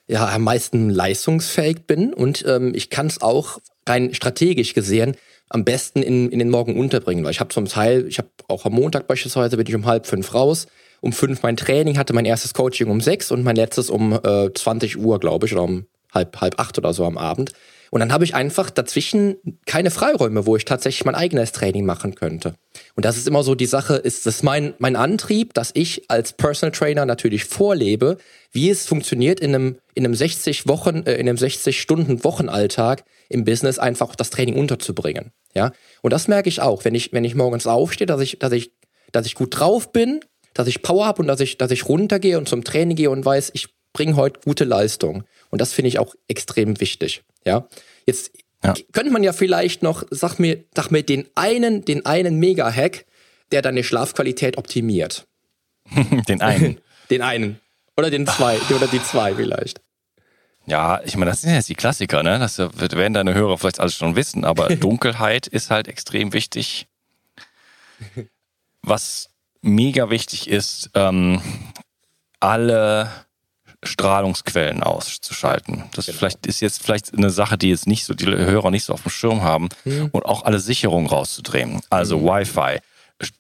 ja, 0.08 0.28
am 0.28 0.44
meisten 0.44 0.90
leistungsfähig 0.90 1.88
bin 1.88 2.14
und 2.14 2.46
ähm, 2.48 2.74
ich 2.76 2.90
kann 2.90 3.08
es 3.08 3.22
auch 3.22 3.60
rein 3.88 4.14
strategisch 4.14 4.74
gesehen 4.74 5.16
am 5.50 5.64
besten 5.64 6.02
in, 6.02 6.30
in 6.30 6.40
den 6.40 6.50
Morgen 6.50 6.78
unterbringen. 6.78 7.24
Weil 7.24 7.32
ich 7.32 7.40
habe 7.40 7.54
zum 7.54 7.66
Teil, 7.66 8.08
ich 8.08 8.18
habe 8.18 8.30
auch 8.48 8.66
am 8.66 8.74
Montag 8.74 9.08
beispielsweise, 9.08 9.56
bin 9.58 9.68
ich 9.68 9.76
um 9.76 9.86
halb 9.86 10.08
fünf 10.08 10.34
raus, 10.34 10.68
um 11.02 11.14
fünf 11.14 11.44
mein 11.44 11.58
Training, 11.58 11.98
hatte 11.98 12.14
mein 12.14 12.26
erstes 12.26 12.54
Coaching 12.54 12.90
um 12.90 13.02
sechs 13.02 13.32
und 13.32 13.44
mein 13.44 13.56
letztes 13.56 13.90
um 13.90 14.14
äh, 14.14 14.52
20 14.54 14.98
Uhr, 14.98 15.20
glaube 15.20 15.46
ich, 15.46 15.54
oder 15.54 15.64
um 15.64 15.86
halb, 16.14 16.40
halb 16.42 16.60
acht 16.60 16.78
oder 16.78 16.94
so 16.94 17.06
am 17.06 17.18
Abend. 17.18 17.54
Und 17.94 18.00
dann 18.00 18.12
habe 18.12 18.24
ich 18.24 18.34
einfach 18.34 18.72
dazwischen 18.72 19.38
keine 19.68 19.92
Freiräume, 19.92 20.48
wo 20.48 20.56
ich 20.56 20.66
tatsächlich 20.66 21.06
mein 21.06 21.14
eigenes 21.14 21.52
Training 21.52 21.86
machen 21.86 22.16
könnte. 22.16 22.56
Und 22.96 23.06
das 23.06 23.18
ist 23.18 23.28
immer 23.28 23.44
so 23.44 23.54
die 23.54 23.68
Sache, 23.68 23.98
ist 23.98 24.26
das 24.26 24.42
mein, 24.42 24.74
mein 24.80 24.96
Antrieb, 24.96 25.54
dass 25.54 25.70
ich 25.76 26.10
als 26.10 26.34
Personal 26.34 26.72
Trainer 26.72 27.06
natürlich 27.06 27.46
vorlebe, 27.46 28.18
wie 28.52 28.72
es 28.72 28.88
funktioniert 28.88 29.40
in 29.40 29.54
einem, 29.54 29.78
in 29.94 30.06
einem 30.06 30.16
60 30.16 30.68
Wochen, 30.68 31.04
äh, 31.06 31.14
in 31.18 31.30
einem 31.30 31.38
60 31.38 31.80
Stunden 31.80 32.24
Wochenalltag 32.24 33.06
im 33.30 33.46
Business 33.46 33.78
einfach 33.78 34.16
das 34.16 34.32
Training 34.32 34.56
unterzubringen. 34.56 35.32
Ja. 35.54 35.72
Und 36.02 36.14
das 36.14 36.28
merke 36.28 36.50
ich 36.50 36.62
auch, 36.62 36.86
wenn 36.86 36.96
ich, 36.96 37.14
wenn 37.14 37.26
ich 37.26 37.36
morgens 37.36 37.68
aufstehe, 37.68 38.08
dass 38.08 38.22
ich, 38.22 38.40
dass 38.40 38.54
ich, 38.54 38.72
dass 39.12 39.28
ich 39.28 39.36
gut 39.36 39.60
drauf 39.60 39.92
bin, 39.92 40.22
dass 40.56 40.68
ich 40.68 40.82
Power 40.82 41.06
habe 41.06 41.22
und 41.22 41.28
dass 41.28 41.42
ich, 41.42 41.60
dass 41.60 41.70
ich 41.70 41.88
runtergehe 41.88 42.40
und 42.40 42.50
zum 42.50 42.64
Training 42.64 42.96
gehe 42.96 43.12
und 43.12 43.24
weiß, 43.24 43.52
ich 43.54 43.68
bringe 43.94 44.16
heute 44.16 44.40
gute 44.44 44.64
Leistung. 44.64 45.26
Und 45.52 45.62
das 45.62 45.74
finde 45.74 45.90
ich 45.90 46.00
auch 46.00 46.16
extrem 46.28 46.80
wichtig. 46.80 47.22
Ja, 47.46 47.68
jetzt 48.06 48.32
ja. 48.64 48.74
könnte 48.92 49.12
man 49.12 49.24
ja 49.24 49.34
vielleicht 49.34 49.84
noch, 49.84 50.04
sag 50.10 50.40
mir, 50.40 50.64
sag 50.76 50.90
mir 50.92 51.04
den 51.04 51.28
einen, 51.36 51.86
den 51.86 52.06
einen 52.06 52.40
Mega-Hack, 52.40 53.06
der 53.52 53.62
deine 53.62 53.84
Schlafqualität 53.84 54.58
optimiert. 54.58 55.28
den 56.28 56.42
einen. 56.42 56.80
den 57.10 57.22
einen. 57.22 57.60
Oder 57.96 58.10
den 58.10 58.26
zwei, 58.26 58.58
oder 58.76 58.88
die 58.88 59.04
zwei 59.04 59.36
vielleicht. 59.36 59.82
Ja, 60.66 61.02
ich 61.04 61.18
meine, 61.18 61.32
das 61.32 61.42
sind 61.42 61.54
jetzt 61.54 61.70
die 61.70 61.76
Klassiker, 61.76 62.24
ne? 62.24 62.40
Das 62.40 62.58
werden 62.58 63.14
deine 63.14 63.34
Hörer 63.34 63.58
vielleicht 63.58 63.80
alles 63.80 63.96
schon 63.96 64.16
wissen, 64.16 64.46
aber 64.46 64.68
Dunkelheit 64.76 65.48
ist 65.48 65.70
halt 65.70 65.88
extrem 65.88 66.34
wichtig. 66.34 66.88
Was 68.82 69.30
mega 69.62 70.10
wichtig 70.10 70.50
ist, 70.50 70.90
ähm, 70.94 71.42
alle 72.40 73.10
Strahlungsquellen 73.86 74.84
auszuschalten. 74.84 75.84
Das 75.96 76.06
genau. 76.06 76.18
vielleicht 76.18 76.46
ist 76.46 76.62
jetzt 76.62 76.82
vielleicht 76.84 77.14
eine 77.16 77.30
Sache, 77.30 77.58
die 77.58 77.70
jetzt 77.70 77.88
nicht 77.88 78.06
so 78.06 78.14
die 78.14 78.26
Hörer 78.26 78.72
nicht 78.72 78.86
so 78.86 78.94
auf 78.94 79.04
dem 79.04 79.12
Schirm 79.12 79.42
haben 79.42 79.70
mhm. 79.86 80.10
und 80.12 80.26
auch 80.26 80.46
alle 80.46 80.60
Sicherungen 80.60 81.08
rauszudrehen. 81.08 81.82
Also 81.90 82.20
mhm. 82.20 82.26
Wi-Fi, 82.26 82.80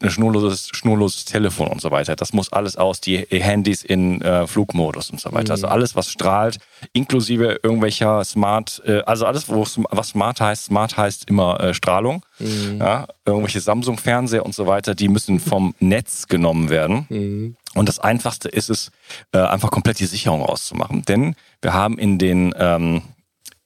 ein 0.01 0.09
schnurloses, 0.09 0.69
schnurloses 0.71 1.25
Telefon 1.25 1.67
und 1.67 1.81
so 1.81 1.91
weiter. 1.91 2.15
Das 2.15 2.33
muss 2.33 2.51
alles 2.53 2.77
aus, 2.77 3.01
die 3.01 3.17
Handys 3.17 3.83
in 3.83 4.21
äh, 4.21 4.47
Flugmodus 4.47 5.09
und 5.09 5.19
so 5.19 5.31
weiter. 5.31 5.51
Also 5.51 5.63
mhm. 5.63 5.63
Also 5.63 5.67
alles, 5.67 5.95
was 5.95 6.09
strahlt, 6.09 6.59
inklusive 6.91 7.59
irgendwelcher 7.63 8.23
Smart, 8.25 8.81
äh, 8.85 9.01
also 9.05 9.25
alles, 9.25 9.49
was 9.49 10.07
Smart 10.07 10.41
heißt, 10.41 10.65
Smart 10.65 10.97
heißt 10.97 11.29
immer 11.29 11.59
äh, 11.59 11.73
Strahlung. 11.73 12.25
Mhm. 12.39 12.79
Ja, 12.79 13.07
irgendwelche 13.25 13.61
Samsung-Fernseher 13.61 14.45
und 14.45 14.53
so 14.53 14.67
weiter, 14.67 14.95
die 14.95 15.07
müssen 15.07 15.39
vom 15.39 15.73
Netz 15.79 16.27
genommen 16.27 16.69
werden. 16.69 17.05
Mhm. 17.09 17.57
Und 17.75 17.89
das 17.89 17.99
Einfachste 17.99 18.49
ist 18.49 18.69
es, 18.69 18.91
äh, 19.31 19.39
einfach 19.39 19.71
komplett 19.71 19.99
die 19.99 20.05
Sicherung 20.05 20.41
auszumachen. 20.43 21.03
Denn 21.03 21.35
wir 21.61 21.73
haben 21.73 21.97
in 21.97 22.19
den 22.19 22.53
ähm, 22.57 23.01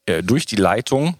äh, 0.05 0.23
durch 0.23 0.45
die 0.45 0.55
Leitung 0.55 1.15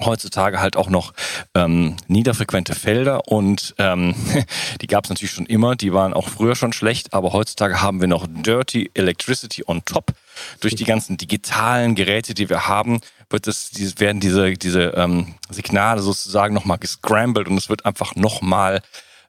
heutzutage 0.00 0.60
halt 0.60 0.76
auch 0.76 0.88
noch 0.88 1.12
ähm, 1.54 1.96
niederfrequente 2.06 2.74
Felder 2.74 3.28
und 3.28 3.74
ähm, 3.78 4.14
die 4.80 4.86
gab 4.86 5.04
es 5.04 5.10
natürlich 5.10 5.32
schon 5.32 5.46
immer, 5.46 5.76
die 5.76 5.92
waren 5.92 6.14
auch 6.14 6.28
früher 6.28 6.56
schon 6.56 6.72
schlecht, 6.72 7.12
aber 7.12 7.32
heutzutage 7.32 7.82
haben 7.82 8.00
wir 8.00 8.08
noch 8.08 8.26
Dirty 8.28 8.90
Electricity 8.94 9.64
on 9.66 9.84
top. 9.84 10.12
Durch 10.60 10.76
die 10.76 10.84
ganzen 10.84 11.16
digitalen 11.16 11.94
Geräte, 11.94 12.34
die 12.34 12.48
wir 12.48 12.68
haben, 12.68 13.00
wird 13.30 13.46
es, 13.48 13.72
werden 13.98 14.20
diese, 14.20 14.52
diese 14.54 14.94
ähm, 14.96 15.34
Signale 15.50 16.00
sozusagen 16.00 16.54
nochmal 16.54 16.78
gescrambled 16.78 17.48
und 17.48 17.58
es 17.58 17.68
wird 17.68 17.84
einfach 17.84 18.14
nochmal 18.14 18.80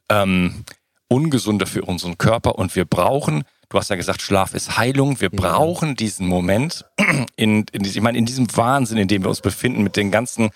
ähm, 0.10 0.64
ungesunder 1.08 1.66
für 1.66 1.84
unseren 1.84 2.18
Körper 2.18 2.56
und 2.56 2.76
wir 2.76 2.86
brauchen 2.86 3.44
Du 3.70 3.78
hast 3.78 3.90
ja 3.90 3.96
gesagt, 3.96 4.22
Schlaf 4.24 4.56
ist 4.56 4.78
Heilung. 4.78 5.22
Wir 5.22 5.30
brauchen 5.30 5.96
diesen 5.96 6.28
Moment, 6.28 6.86
in, 7.36 7.66
in, 7.72 7.86
ich 7.86 8.02
meine, 8.02 8.18
in 8.18 8.26
diesem 8.26 8.56
Wahnsinn, 8.58 8.98
in 8.98 9.08
dem 9.08 9.24
wir 9.24 9.30
uns 9.30 9.42
befinden, 9.42 9.84
mit 9.84 9.96
den 9.96 10.10
ganzen 10.10 10.50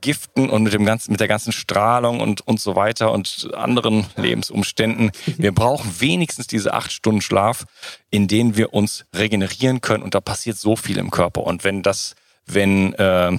Giften 0.00 0.50
und 0.50 0.64
mit 0.64 0.72
dem 0.72 0.84
ganzen, 0.84 1.12
mit 1.12 1.20
der 1.20 1.28
ganzen 1.28 1.52
Strahlung 1.52 2.20
und, 2.20 2.46
und 2.46 2.60
so 2.60 2.74
weiter 2.74 3.12
und 3.12 3.50
anderen 3.54 4.06
Lebensumständen. 4.16 5.10
Wir 5.38 5.52
brauchen 5.52 6.00
wenigstens 6.00 6.46
diese 6.46 6.74
acht 6.74 6.92
Stunden 6.92 7.22
Schlaf, 7.22 7.64
in 8.10 8.28
denen 8.28 8.56
wir 8.56 8.74
uns 8.74 9.06
regenerieren 9.14 9.80
können. 9.80 10.02
Und 10.02 10.14
da 10.14 10.20
passiert 10.20 10.58
so 10.58 10.76
viel 10.76 10.98
im 10.98 11.10
Körper. 11.10 11.44
Und 11.44 11.64
wenn 11.64 11.82
das, 11.82 12.14
wenn 12.46 12.92
äh, 12.94 13.38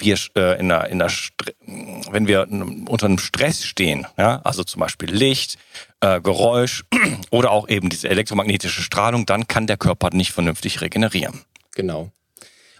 wir 0.00 0.16
äh, 0.36 0.58
in 0.58 0.70
einer, 0.70 0.88
in 0.88 1.02
einer 1.02 1.12
wenn 2.10 2.26
wir 2.26 2.46
unter 2.88 3.06
einem 3.06 3.18
Stress 3.18 3.64
stehen, 3.64 4.06
ja, 4.16 4.40
also 4.44 4.64
zum 4.64 4.80
Beispiel 4.80 5.10
Licht, 5.10 5.58
äh, 6.00 6.20
Geräusch 6.20 6.84
oder 7.30 7.50
auch 7.50 7.68
eben 7.68 7.88
diese 7.88 8.08
elektromagnetische 8.08 8.82
Strahlung, 8.82 9.26
dann 9.26 9.48
kann 9.48 9.66
der 9.66 9.76
Körper 9.76 10.10
nicht 10.12 10.32
vernünftig 10.32 10.80
regenerieren. 10.80 11.42
Genau. 11.74 12.10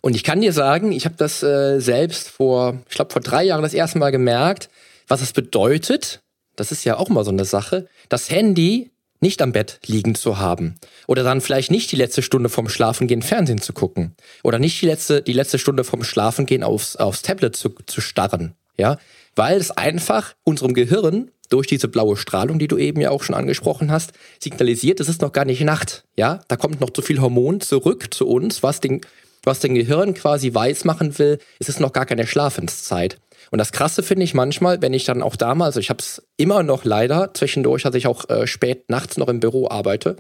Und 0.01 0.17
ich 0.17 0.25
kann 0.25 0.41
dir 0.41 0.53
sagen, 0.53 0.93
ich 0.93 1.05
habe 1.05 1.15
das 1.17 1.43
äh, 1.43 1.79
selbst 1.79 2.29
vor, 2.29 2.79
ich 2.89 2.97
glaube 2.97 3.13
vor 3.13 3.23
drei 3.23 3.45
Jahren 3.45 3.63
das 3.63 3.75
erste 3.75 3.99
Mal 3.99 4.11
gemerkt, 4.11 4.69
was 5.07 5.23
es 5.23 5.33
bedeutet. 5.33 6.23
Das 6.57 6.73
ist 6.73 6.85
ja 6.85 6.97
auch 6.99 7.09
mal 7.09 7.25
so 7.25 7.31
eine 7.31 7.45
Sache. 7.45 7.89
Das 8.09 8.31
Handy 8.31 8.92
nicht 9.23 9.41
am 9.41 9.53
Bett 9.53 9.81
liegen 9.87 10.15
zu 10.15 10.39
haben. 10.39 10.75
Oder 11.07 11.23
dann 11.23 11.41
vielleicht 11.41 11.71
nicht 11.71 11.91
die 11.93 11.97
letzte 11.97 12.23
Stunde 12.23 12.49
vom 12.49 12.69
Schlafengehen 12.69 13.23
Fernsehen 13.23 13.61
zu 13.61 13.73
gucken. 13.73 14.15
Oder 14.43 14.59
nicht 14.59 14.81
die 14.83 14.87
letzte, 14.87 15.23
die 15.23 15.33
letzte 15.33 15.59
Stunde 15.59 15.85
vom 15.85 16.05
Schlafengehen 16.05 16.63
aufs, 16.63 16.97
aufs 16.97 17.23
Tablet 17.23 17.57
zu, 17.57 17.71
zu 17.87 18.01
starren. 18.01 18.55
Ja, 18.77 18.99
weil 19.37 19.59
es 19.59 19.71
einfach 19.71 20.35
unserem 20.45 20.75
Gehirn 20.75 21.31
durch 21.49 21.67
diese 21.67 21.89
blaue 21.89 22.17
Strahlung, 22.17 22.59
die 22.59 22.69
du 22.69 22.79
eben 22.79 23.01
ja 23.01 23.11
auch 23.11 23.23
schon 23.23 23.35
angesprochen 23.35 23.91
hast, 23.91 24.13
signalisiert, 24.41 25.01
es 25.01 25.09
ist 25.09 25.21
noch 25.21 25.33
gar 25.33 25.45
nicht 25.45 25.61
Nacht. 25.61 26.05
Ja, 26.17 26.41
da 26.49 26.57
kommt 26.57 26.81
noch 26.81 26.91
zu 26.91 27.03
viel 27.03 27.21
Hormon 27.21 27.61
zurück 27.61 28.13
zu 28.13 28.27
uns, 28.27 28.63
was 28.63 28.81
den, 28.81 29.03
was 29.45 29.61
den 29.61 29.75
Gehirn 29.75 30.15
quasi 30.15 30.53
weiß 30.53 30.85
machen 30.85 31.19
will, 31.19 31.39
es 31.59 31.69
ist 31.69 31.81
noch 31.81 31.93
gar 31.93 32.07
keine 32.07 32.27
Schlafenszeit. 32.27 33.19
Und 33.53 33.59
das 33.59 33.71
Krasse 33.71 34.03
finde 34.03 34.25
ich 34.25 34.33
manchmal, 34.33 34.81
wenn 34.81 34.95
ich 34.95 35.05
dann 35.05 35.23
auch 35.23 35.37
damals, 35.37 35.77
also 35.77 35.81
ich 35.81 35.91
habe 35.91 35.99
es 35.99 36.23
immer 36.39 36.63
noch 36.63 36.87
leider 36.87 37.35
zwischendurch, 37.35 37.83
dass 37.83 37.95
ich 37.95 38.07
auch 38.07 38.29
äh, 38.31 38.47
spät 38.47 38.89
nachts 38.89 39.19
noch 39.19 39.29
im 39.29 39.41
Büro 39.41 39.69
arbeite, 39.69 40.17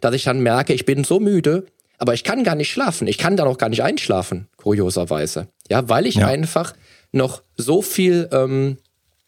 dass 0.00 0.14
ich 0.14 0.22
dann 0.22 0.38
merke, 0.38 0.72
ich 0.72 0.86
bin 0.86 1.02
so 1.02 1.18
müde, 1.18 1.66
aber 1.98 2.14
ich 2.14 2.22
kann 2.22 2.44
gar 2.44 2.54
nicht 2.54 2.70
schlafen. 2.70 3.08
Ich 3.08 3.18
kann 3.18 3.36
da 3.36 3.44
noch 3.44 3.58
gar 3.58 3.70
nicht 3.70 3.82
einschlafen, 3.82 4.46
kurioserweise. 4.56 5.48
Ja, 5.68 5.88
weil 5.88 6.06
ich 6.06 6.14
ja. 6.14 6.28
einfach 6.28 6.74
noch 7.10 7.42
so 7.56 7.82
viel, 7.82 8.28
ähm, 8.30 8.78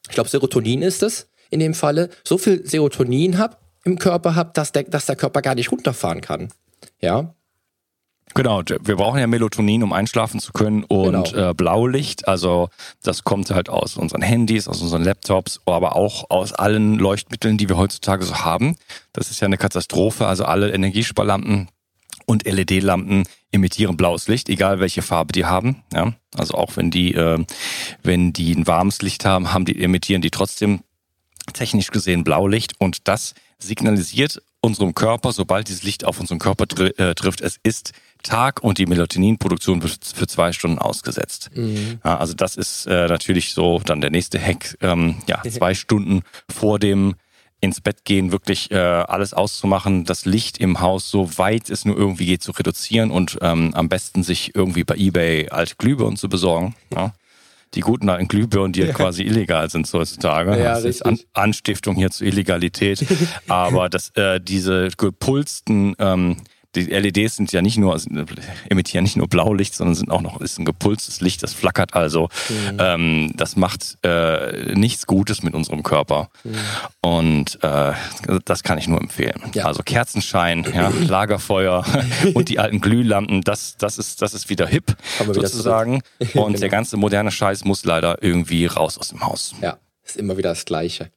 ich 0.09 0.15
glaube, 0.15 0.31
Serotonin 0.31 0.83
ist 0.83 1.03
es 1.03 1.29
in 1.51 1.59
dem 1.59 1.75
Falle, 1.75 2.11
so 2.23 2.39
viel 2.39 2.65
Serotonin 2.65 3.39
habe 3.39 3.57
im 3.83 3.99
Körper 3.99 4.37
habe, 4.37 4.53
dass 4.55 4.71
der, 4.71 4.85
dass 4.85 5.07
der 5.07 5.17
Körper 5.17 5.43
gar 5.43 5.57
nicht 5.57 5.73
runterfahren 5.73 6.21
kann. 6.21 6.53
Ja. 7.01 7.35
Genau, 8.35 8.63
wir 8.65 8.97
brauchen 8.97 9.19
ja 9.19 9.27
Melatonin, 9.27 9.83
um 9.83 9.93
einschlafen 9.93 10.41
zu 10.41 10.53
können 10.53 10.85
und 10.85 11.33
genau. 11.33 11.51
äh, 11.51 11.55
Blaulicht, 11.55 12.29
also 12.29 12.69
das 13.03 13.25
kommt 13.25 13.51
halt 13.51 13.69
aus 13.69 13.97
unseren 13.97 14.23
Handys, 14.23 14.69
aus 14.69 14.81
unseren 14.83 15.03
Laptops, 15.03 15.61
aber 15.67 15.97
auch 15.97 16.31
aus 16.31 16.53
allen 16.53 16.99
Leuchtmitteln, 16.99 17.59
die 17.59 17.69
wir 17.69 17.77
heutzutage 17.77 18.25
so 18.25 18.37
haben. 18.37 18.77
Das 19.13 19.31
ist 19.31 19.41
ja 19.41 19.47
eine 19.47 19.59
Katastrophe, 19.59 20.27
also 20.27 20.45
alle 20.45 20.73
Energiesparlampen 20.73 21.69
und 22.27 22.45
LED-Lampen 22.45 23.25
emittieren 23.53 23.97
blaues 23.97 24.29
Licht, 24.29 24.49
egal 24.49 24.81
welche 24.81 25.03
Farbe 25.03 25.33
die 25.33 25.47
haben. 25.47 25.83
Ja? 25.93 26.13
Also 26.35 26.55
auch 26.55 26.77
wenn 26.77 26.91
die, 26.91 27.15
äh, 27.15 27.45
wenn 28.03 28.33
die 28.33 28.55
ein 28.55 28.67
warmes 28.67 29.01
Licht 29.03 29.25
haben, 29.25 29.53
haben 29.53 29.65
die 29.65 29.83
emittieren 29.83 30.21
die 30.21 30.31
trotzdem 30.31 30.81
technisch 31.55 31.91
gesehen 31.91 32.25
Blaulicht 32.25 32.75
und 32.79 33.09
das 33.09 33.35
signalisiert 33.59 34.43
unserem 34.69 34.95
Körper, 34.95 35.33
sobald 35.33 35.69
dieses 35.69 35.83
Licht 35.83 36.05
auf 36.05 36.21
unseren 36.21 36.39
Körper 36.39 36.67
tr 36.67 36.99
äh, 36.99 37.15
trifft, 37.15 37.41
es 37.41 37.59
ist 37.63 37.93
Tag 38.23 38.63
und 38.63 38.79
die 38.79 38.87
Melatoninproduktion 38.87 39.83
wird 39.83 39.99
für 40.05 40.27
zwei 40.27 40.53
Stunden 40.53 40.79
ausgesetzt. 40.79 41.51
Mhm. 41.55 42.01
Ja, 42.05 42.19
also 42.19 42.35
das 42.35 42.57
ist 42.57 42.87
äh, 42.87 43.09
natürlich 43.09 43.53
so 43.53 43.81
dann 43.85 44.01
der 44.01 44.11
nächste 44.11 44.41
Hack, 44.41 44.77
ähm, 44.81 45.17
ja, 45.27 45.43
zwei 45.43 45.75
Stunden 45.75 46.23
vor 46.51 46.79
dem 46.79 47.15
ins 47.61 47.81
Bett 47.81 48.05
gehen, 48.05 48.31
wirklich 48.31 48.71
äh, 48.71 48.77
alles 48.77 49.35
auszumachen, 49.35 50.05
das 50.05 50.25
Licht 50.25 50.59
im 50.59 50.81
Haus 50.81 51.11
so 51.11 51.39
weit 51.39 51.71
es 51.71 51.85
nur 51.85 51.97
irgendwie 51.97 52.27
geht 52.27 52.43
zu 52.43 52.53
reduzieren 52.53 53.11
und 53.11 53.39
ähm, 53.41 53.73
am 53.75 53.89
besten 53.89 54.23
sich 54.23 54.55
irgendwie 54.55 54.85
bei 54.85 54.95
eBay 54.95 55.49
alte 55.49 55.75
Glühbirnen 55.77 56.17
zu 56.17 56.29
besorgen. 56.29 56.77
Ja 56.95 57.15
die 57.75 57.81
guten 57.81 58.09
alten 58.09 58.29
Glühbirnen, 58.29 58.73
die 58.73 58.81
ja. 58.81 58.93
quasi 58.93 59.23
illegal 59.23 59.69
sind 59.71 59.93
heutzutage. 59.93 60.51
Ja, 60.59 60.75
das 60.75 60.85
ist 60.85 61.05
An 61.05 61.19
Anstiftung 61.35 61.97
hier 61.97 62.11
zur 62.11 62.27
Illegalität. 62.27 63.05
Aber 63.49 63.89
das, 63.89 64.11
äh, 64.17 64.41
diese 64.41 64.89
gepulsten 64.97 65.95
ähm, 65.99 66.37
die 66.75 66.85
LEDs 66.85 67.37
sind 67.37 67.51
ja 67.53 67.63
nicht 67.63 67.79
nur, 67.79 67.93
also, 67.93 68.09
emittieren 68.69 69.03
nicht 69.03 69.17
nur 69.17 69.27
Blaulicht, 69.27 69.75
sondern 69.75 69.95
sind 69.95 70.11
auch 70.11 70.21
noch, 70.21 70.41
ist 70.41 70.59
ein 70.59 70.65
gepulstes 70.65 71.21
Licht, 71.21 71.43
das 71.43 71.55
flackert 71.55 71.95
also. 71.95 72.29
Mhm. 72.49 72.79
Ähm, 72.79 73.33
das 73.37 73.57
macht 73.57 73.97
äh, 74.05 74.75
nichts 74.75 75.07
Gutes 75.07 75.43
mit 75.43 75.55
unserem 75.55 75.83
Körper. 75.83 76.29
Mhm. 76.45 76.57
Und 77.01 77.59
äh, 77.63 77.93
das 78.45 78.63
kann 78.63 78.77
ich 78.79 78.87
nur 78.87 79.01
empfehlen. 79.01 79.41
Ja. 79.55 79.65
Also 79.65 79.83
Kerzenschein, 79.83 80.67
ja, 80.75 80.91
Lagerfeuer 81.09 81.85
und 82.35 82.49
die 82.51 82.59
alten 82.59 82.81
Glühlampen, 82.81 83.41
das, 83.41 83.77
das, 83.79 83.99
ist, 83.99 84.21
das 84.21 84.35
ist 84.35 84.51
wieder 84.51 84.67
hip, 84.67 84.95
sozusagen. 85.27 86.03
Und 86.19 86.33
genau. 86.35 86.59
der 86.59 86.69
ganze 86.69 86.97
moderne 86.97 87.31
Scheiß 87.31 87.65
muss 87.65 87.85
leider 87.85 88.23
irgendwie 88.23 88.67
raus 88.67 88.99
aus 88.99 89.09
dem 89.09 89.25
Haus. 89.25 89.55
Ja, 89.63 89.79
ist 90.05 90.17
immer 90.17 90.37
wieder 90.37 90.51
das 90.51 90.65
Gleiche. 90.65 91.11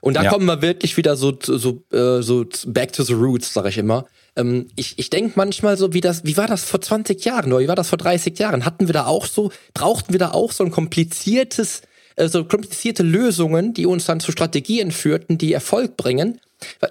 Und 0.00 0.14
da 0.14 0.24
ja. 0.24 0.30
kommen 0.30 0.46
wir 0.46 0.62
wirklich 0.62 0.96
wieder 0.96 1.16
so, 1.16 1.36
so, 1.40 1.84
äh, 1.92 2.22
so 2.22 2.44
back 2.66 2.92
to 2.92 3.02
the 3.02 3.12
roots, 3.12 3.52
sag 3.52 3.66
ich 3.66 3.78
immer. 3.78 4.06
Ähm, 4.36 4.68
ich 4.76 4.98
ich 4.98 5.10
denke 5.10 5.32
manchmal 5.36 5.76
so, 5.76 5.92
wie 5.92 6.00
das, 6.00 6.24
wie 6.24 6.36
war 6.36 6.46
das 6.46 6.64
vor 6.64 6.80
20 6.80 7.24
Jahren 7.24 7.52
oder 7.52 7.62
wie 7.62 7.68
war 7.68 7.76
das 7.76 7.88
vor 7.88 7.98
30 7.98 8.38
Jahren? 8.38 8.64
Hatten 8.64 8.88
wir 8.88 8.92
da 8.92 9.06
auch 9.06 9.26
so, 9.26 9.52
brauchten 9.74 10.12
wir 10.12 10.18
da 10.18 10.30
auch 10.32 10.52
so 10.52 10.64
ein 10.64 10.70
kompliziertes, 10.70 11.82
äh, 12.16 12.28
so 12.28 12.44
komplizierte 12.44 13.02
Lösungen, 13.02 13.74
die 13.74 13.86
uns 13.86 14.06
dann 14.06 14.20
zu 14.20 14.32
Strategien 14.32 14.90
führten, 14.90 15.38
die 15.38 15.52
Erfolg 15.52 15.96
bringen? 15.96 16.40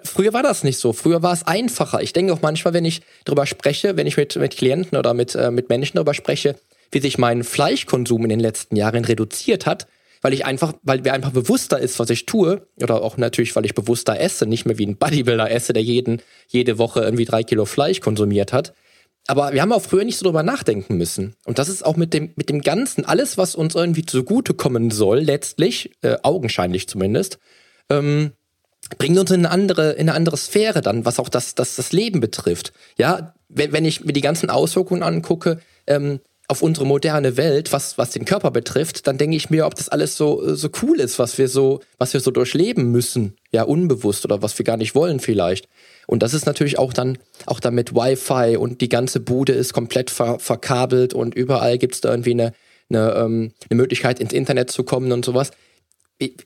Früher 0.04 0.34
war 0.34 0.44
das 0.44 0.64
nicht 0.64 0.80
so. 0.80 0.94
Früher 0.94 1.24
war 1.24 1.34
es 1.34 1.44
einfacher. 1.48 2.02
Ich 2.02 2.14
denke 2.14 2.34
auch 2.34 2.42
manchmal, 2.42 2.74
wenn 2.74 2.86
ich 2.86 3.02
darüber 3.24 3.46
spreche, 3.46 3.96
wenn 3.96 4.08
ich 4.08 4.18
mit, 4.18 4.36
mit 4.36 4.58
Klienten 4.58 4.98
oder 4.98 5.14
mit, 5.14 5.36
äh, 5.36 5.52
mit 5.52 5.70
Menschen 5.70 5.96
darüber 5.96 6.14
spreche, 6.14 6.56
wie 6.92 7.00
sich 7.00 7.18
mein 7.18 7.44
Fleischkonsum 7.44 8.24
in 8.24 8.30
den 8.30 8.40
letzten 8.40 8.76
Jahren 8.76 9.06
reduziert 9.06 9.66
hat, 9.66 9.88
weil 10.22 10.34
ich 10.34 10.46
einfach, 10.46 10.74
weil 10.84 11.02
mir 11.02 11.14
einfach 11.14 11.32
bewusster 11.32 11.80
ist, 11.80 12.00
was 12.00 12.10
ich 12.10 12.26
tue, 12.26 12.68
oder 12.82 13.02
auch 13.02 13.18
natürlich, 13.18 13.56
weil 13.56 13.66
ich 13.66 13.76
bewusster 13.76 14.20
esse, 14.20 14.46
nicht 14.46 14.66
mehr 14.66 14.78
wie 14.78 14.86
ein 14.86 14.98
Bodybuilder 14.98 15.52
esse, 15.52 15.74
der 15.74 15.84
jeden, 15.84 16.22
jede 16.48 16.78
Woche 16.78 17.02
irgendwie 17.02 17.26
drei 17.26 17.44
Kilo 17.44 17.66
Fleisch 17.66 18.00
konsumiert 18.00 18.54
hat. 18.54 18.74
Aber 19.28 19.54
wir 19.54 19.62
haben 19.62 19.72
auch 19.72 19.82
früher 19.82 20.04
nicht 20.04 20.18
so 20.18 20.26
drüber 20.26 20.44
nachdenken 20.44 20.98
müssen. 20.98 21.36
Und 21.46 21.60
das 21.60 21.70
ist 21.70 21.86
auch 21.86 21.96
mit 21.96 22.14
dem, 22.14 22.32
mit 22.36 22.50
dem 22.50 22.62
Ganzen, 22.62 23.06
alles, 23.06 23.38
was 23.38 23.56
uns 23.56 23.76
irgendwie 23.76 24.06
zugutekommen 24.06 24.90
soll, 24.90 25.20
letztlich, 25.20 25.92
äh, 26.02 26.18
augenscheinlich 26.24 26.88
zumindest, 26.88 27.38
ähm, 27.90 28.32
bringt 28.98 29.18
uns 29.18 29.32
in 29.32 29.46
eine 29.46 29.52
andere, 29.52 29.92
in 29.92 30.10
eine 30.10 30.16
andere 30.16 30.38
Sphäre 30.38 30.82
dann, 30.82 31.06
was 31.06 31.20
auch 31.20 31.30
das, 31.30 31.56
das, 31.56 31.76
das 31.76 31.92
Leben 31.92 32.20
betrifft. 32.20 32.74
Ja, 32.98 33.34
wenn, 33.48 33.72
wenn 33.72 33.86
ich 33.86 34.04
mir 34.04 34.14
die 34.14 34.22
ganzen 34.22 34.50
Auswirkungen 34.50 35.04
angucke, 35.04 35.60
ähm, 35.88 36.20
auf 36.52 36.62
unsere 36.62 36.86
moderne 36.86 37.38
Welt, 37.38 37.72
was, 37.72 37.98
was 37.98 38.12
den 38.12 38.26
Körper 38.26 38.52
betrifft, 38.52 39.08
dann 39.08 39.18
denke 39.18 39.38
ich 39.38 39.50
mir, 39.50 39.66
ob 39.66 39.74
das 39.76 39.88
alles 39.88 40.18
so, 40.18 40.54
so 40.54 40.68
cool 40.82 41.00
ist, 41.00 41.18
was 41.18 41.38
wir 41.38 41.48
so, 41.48 41.80
was 41.98 42.12
wir 42.12 42.20
so 42.20 42.30
durchleben 42.30 42.92
müssen. 42.92 43.38
Ja, 43.54 43.64
unbewusst 43.64 44.26
oder 44.26 44.42
was 44.42 44.60
wir 44.60 44.66
gar 44.66 44.76
nicht 44.76 44.94
wollen 44.94 45.22
vielleicht. 45.22 45.70
Und 46.08 46.24
das 46.24 46.34
ist 46.34 46.46
natürlich 46.46 46.78
auch 46.78 46.92
dann, 46.92 47.18
auch 47.46 47.62
dann 47.62 47.74
mit 47.74 47.96
Wi-Fi 47.96 48.58
und 48.58 48.82
die 48.82 48.90
ganze 48.90 49.22
Bude 49.22 49.54
ist 49.54 49.72
komplett 49.72 50.10
ver 50.10 50.40
verkabelt 50.40 51.14
und 51.14 51.36
überall 51.36 51.78
gibt 51.78 51.96
es 51.96 52.02
da 52.02 52.12
irgendwie 52.12 52.32
eine, 52.32 52.54
eine, 52.90 53.14
ähm, 53.14 53.54
eine 53.70 53.78
Möglichkeit, 53.78 54.20
ins 54.20 54.34
Internet 54.34 54.72
zu 54.72 54.84
kommen 54.84 55.14
und 55.14 55.24
sowas. 55.24 55.52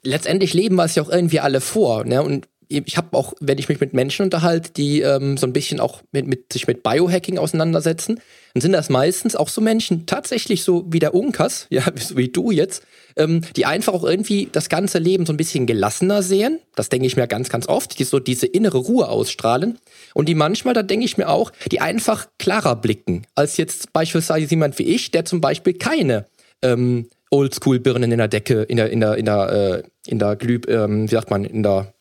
letztendlich 0.03 0.53
leben 0.53 0.75
wir 0.75 0.85
es 0.85 0.93
ja 0.93 1.01
auch 1.01 1.09
irgendwie 1.09 1.39
alle 1.39 1.61
vor. 1.61 2.05
Ne? 2.05 2.21
Und 2.21 2.47
ich 2.69 2.97
habe 2.97 3.15
auch, 3.17 3.33
wenn 3.39 3.57
ich 3.57 3.69
mich 3.69 3.79
mit 3.79 3.93
Menschen 3.93 4.23
unterhalte, 4.23 4.71
die 4.71 5.01
ähm, 5.01 5.37
so 5.37 5.45
ein 5.47 5.53
bisschen 5.53 5.79
auch 5.79 6.01
mit, 6.11 6.27
mit, 6.27 6.51
sich 6.53 6.67
mit 6.67 6.83
Biohacking 6.83 7.37
auseinandersetzen, 7.37 8.19
dann 8.53 8.61
sind 8.61 8.71
das 8.71 8.89
meistens 8.89 9.35
auch 9.35 9.49
so 9.49 9.61
Menschen, 9.61 10.05
tatsächlich 10.05 10.63
so 10.63 10.85
wie 10.89 10.99
der 10.99 11.13
Unkas, 11.13 11.67
ja, 11.69 11.83
wie 12.15 12.29
du 12.29 12.51
jetzt, 12.51 12.83
ähm, 13.15 13.41
die 13.55 13.65
einfach 13.65 13.93
auch 13.93 14.03
irgendwie 14.03 14.49
das 14.51 14.69
ganze 14.69 14.99
Leben 14.99 15.25
so 15.25 15.33
ein 15.33 15.37
bisschen 15.37 15.65
gelassener 15.65 16.23
sehen. 16.23 16.59
Das 16.75 16.89
denke 16.89 17.07
ich 17.07 17.15
mir 17.15 17.27
ganz, 17.27 17.49
ganz 17.49 17.67
oft, 17.67 17.97
die 17.99 18.03
so 18.03 18.19
diese 18.19 18.47
innere 18.47 18.77
Ruhe 18.77 19.09
ausstrahlen. 19.09 19.79
Und 20.13 20.29
die 20.29 20.35
manchmal, 20.35 20.73
da 20.73 20.83
denke 20.83 21.05
ich 21.05 21.17
mir 21.17 21.29
auch, 21.29 21.51
die 21.71 21.81
einfach 21.81 22.27
klarer 22.39 22.75
blicken, 22.75 23.25
als 23.35 23.57
jetzt 23.57 23.93
beispielsweise 23.93 24.49
jemand 24.49 24.79
wie 24.79 24.83
ich, 24.83 25.11
der 25.11 25.25
zum 25.25 25.41
Beispiel 25.41 25.73
keine 25.73 26.25
ähm, 26.61 27.07
Oldschool-Birnen 27.31 28.11
in 28.11 28.17
der 28.17 28.27
Decke, 28.27 28.63
in 28.63 28.77
der, 28.77 28.89
in 28.89 28.99
der, 28.99 29.15
in 29.17 29.25
der, 29.25 29.49
äh, 29.51 29.83
in 30.07 30.19
der 30.19 30.35
Glüh, 30.35 30.59
ähm, 30.67 31.09
wie 31.09 31.15
sagt 31.15 31.29
man, 31.29 31.43
in 31.43 31.63
der 31.63 31.94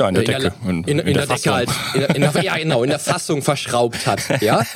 ja, 0.00 0.08
in 0.08 0.14
der 0.14 0.24
Decke. 0.24 0.52
In, 0.64 0.70
in, 0.70 0.84
in, 0.84 0.98
in 1.00 1.14
der, 1.14 1.26
der 1.26 1.36
Decke 1.36 1.54
halt. 1.54 1.70
Der, 1.94 2.42
ja, 2.42 2.56
genau, 2.56 2.82
in 2.82 2.90
der 2.90 2.98
Fassung 2.98 3.42
verschraubt 3.42 4.06
hat. 4.06 4.42
Ja? 4.42 4.64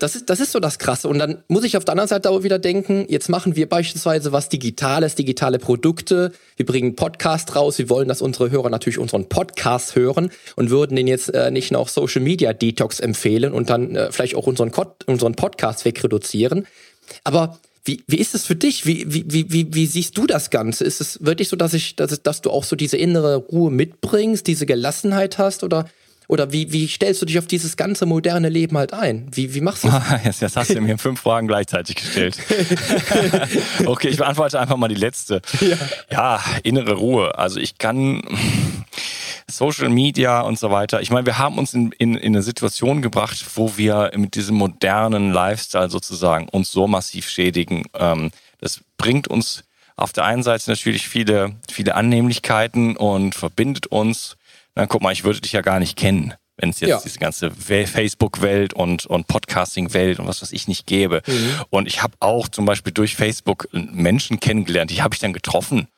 Das, 0.00 0.16
ist, 0.16 0.28
das 0.28 0.40
ist 0.40 0.50
so 0.50 0.58
das 0.58 0.80
Krasse. 0.80 1.06
Und 1.06 1.20
dann 1.20 1.44
muss 1.46 1.62
ich 1.62 1.76
auf 1.76 1.84
der 1.84 1.92
anderen 1.92 2.08
Seite 2.08 2.30
auch 2.30 2.42
wieder 2.42 2.58
denken, 2.58 3.06
jetzt 3.08 3.28
machen 3.28 3.54
wir 3.54 3.68
beispielsweise 3.68 4.32
was 4.32 4.48
Digitales, 4.48 5.14
digitale 5.14 5.60
Produkte. 5.60 6.32
Wir 6.56 6.66
bringen 6.66 6.96
Podcast 6.96 7.54
raus. 7.54 7.78
Wir 7.78 7.88
wollen, 7.88 8.08
dass 8.08 8.20
unsere 8.20 8.50
Hörer 8.50 8.68
natürlich 8.68 8.98
unseren 8.98 9.28
Podcast 9.28 9.94
hören 9.94 10.30
und 10.56 10.70
würden 10.70 10.96
den 10.96 11.06
jetzt 11.06 11.32
äh, 11.32 11.52
nicht 11.52 11.70
noch 11.70 11.86
Social 11.86 12.20
Media 12.20 12.52
Detox 12.52 12.98
empfehlen 12.98 13.52
und 13.52 13.70
dann 13.70 13.94
äh, 13.94 14.10
vielleicht 14.10 14.34
auch 14.34 14.48
unseren, 14.48 14.72
unseren 15.06 15.34
Podcast 15.36 15.84
wegreduzieren. 15.84 16.66
Aber 17.22 17.60
wie, 17.84 18.02
wie 18.06 18.18
ist 18.18 18.34
es 18.34 18.46
für 18.46 18.56
dich? 18.56 18.84
Wie, 18.84 19.04
wie, 19.08 19.50
wie, 19.50 19.74
wie 19.74 19.86
siehst 19.86 20.16
du 20.18 20.26
das 20.26 20.50
Ganze? 20.50 20.84
Ist 20.84 21.00
es 21.00 21.24
wirklich 21.24 21.48
so, 21.48 21.56
dass, 21.56 21.72
ich, 21.72 21.96
dass, 21.96 22.22
dass 22.22 22.42
du 22.42 22.50
auch 22.50 22.64
so 22.64 22.76
diese 22.76 22.96
innere 22.96 23.36
Ruhe 23.36 23.70
mitbringst, 23.70 24.46
diese 24.46 24.66
Gelassenheit 24.66 25.38
hast? 25.38 25.64
Oder, 25.64 25.88
oder 26.28 26.52
wie, 26.52 26.72
wie 26.72 26.86
stellst 26.86 27.22
du 27.22 27.26
dich 27.26 27.38
auf 27.38 27.46
dieses 27.46 27.76
ganze 27.76 28.04
moderne 28.04 28.50
Leben 28.50 28.76
halt 28.76 28.92
ein? 28.92 29.28
Wie, 29.32 29.54
wie 29.54 29.62
machst 29.62 29.84
du 29.84 29.88
das? 29.88 30.02
Jetzt, 30.24 30.42
jetzt 30.42 30.56
hast 30.56 30.70
du 30.70 30.80
mir 30.80 30.98
fünf 30.98 31.20
Fragen 31.20 31.48
gleichzeitig 31.48 31.96
gestellt. 31.96 32.36
okay, 33.86 34.08
ich 34.08 34.18
beantworte 34.18 34.60
einfach 34.60 34.76
mal 34.76 34.88
die 34.88 34.94
letzte. 34.94 35.40
Ja. 35.60 35.76
ja, 36.10 36.44
innere 36.62 36.94
Ruhe. 36.94 37.38
Also 37.38 37.58
ich 37.58 37.78
kann 37.78 38.22
Social 39.50 39.88
Media 39.88 40.40
und 40.40 40.58
so 40.58 40.70
weiter. 40.70 41.00
Ich 41.00 41.10
meine, 41.10 41.26
wir 41.26 41.38
haben 41.38 41.58
uns 41.58 41.74
in, 41.74 41.92
in, 41.92 42.14
in 42.14 42.34
eine 42.34 42.42
Situation 42.42 43.02
gebracht, 43.02 43.44
wo 43.54 43.76
wir 43.76 44.10
mit 44.16 44.34
diesem 44.34 44.56
modernen 44.56 45.32
Lifestyle 45.32 45.90
sozusagen 45.90 46.48
uns 46.48 46.70
so 46.72 46.86
massiv 46.86 47.28
schädigen. 47.28 47.84
Ähm, 47.94 48.30
das 48.58 48.80
bringt 48.96 49.28
uns 49.28 49.64
auf 49.96 50.12
der 50.12 50.24
einen 50.24 50.42
Seite 50.42 50.70
natürlich 50.70 51.08
viele, 51.08 51.56
viele 51.70 51.94
Annehmlichkeiten 51.94 52.96
und 52.96 53.34
verbindet 53.34 53.86
uns. 53.88 54.36
Na, 54.74 54.86
guck 54.86 55.02
mal, 55.02 55.12
ich 55.12 55.24
würde 55.24 55.40
dich 55.40 55.52
ja 55.52 55.60
gar 55.60 55.78
nicht 55.78 55.96
kennen, 55.96 56.34
wenn 56.56 56.70
es 56.70 56.80
jetzt 56.80 56.88
ja. 56.88 57.00
diese 57.02 57.18
ganze 57.18 57.50
Facebook-Welt 57.50 58.72
und, 58.72 59.04
und 59.06 59.26
Podcasting-Welt 59.26 60.18
und 60.18 60.26
was 60.26 60.40
weiß 60.40 60.52
ich 60.52 60.68
nicht 60.68 60.86
gäbe. 60.86 61.22
Mhm. 61.26 61.54
Und 61.68 61.86
ich 61.86 62.02
habe 62.02 62.14
auch 62.20 62.48
zum 62.48 62.64
Beispiel 62.64 62.92
durch 62.92 63.14
Facebook 63.14 63.68
Menschen 63.72 64.40
kennengelernt, 64.40 64.90
die 64.90 65.02
habe 65.02 65.14
ich 65.14 65.20
dann 65.20 65.32
getroffen 65.32 65.88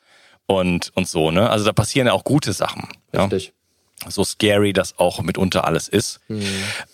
und, 0.45 0.91
und 0.95 1.07
so, 1.07 1.31
ne? 1.31 1.49
Also 1.49 1.65
da 1.65 1.73
passieren 1.73 2.07
ja 2.07 2.13
auch 2.13 2.23
gute 2.23 2.53
Sachen. 2.53 2.87
Richtig. 3.13 3.47
Ja? 3.47 3.53
So 4.09 4.23
scary 4.25 4.73
das 4.73 4.99
auch 4.99 5.21
mitunter 5.21 5.65
alles 5.65 5.87
ist. 5.87 6.19
Mhm. 6.27 6.43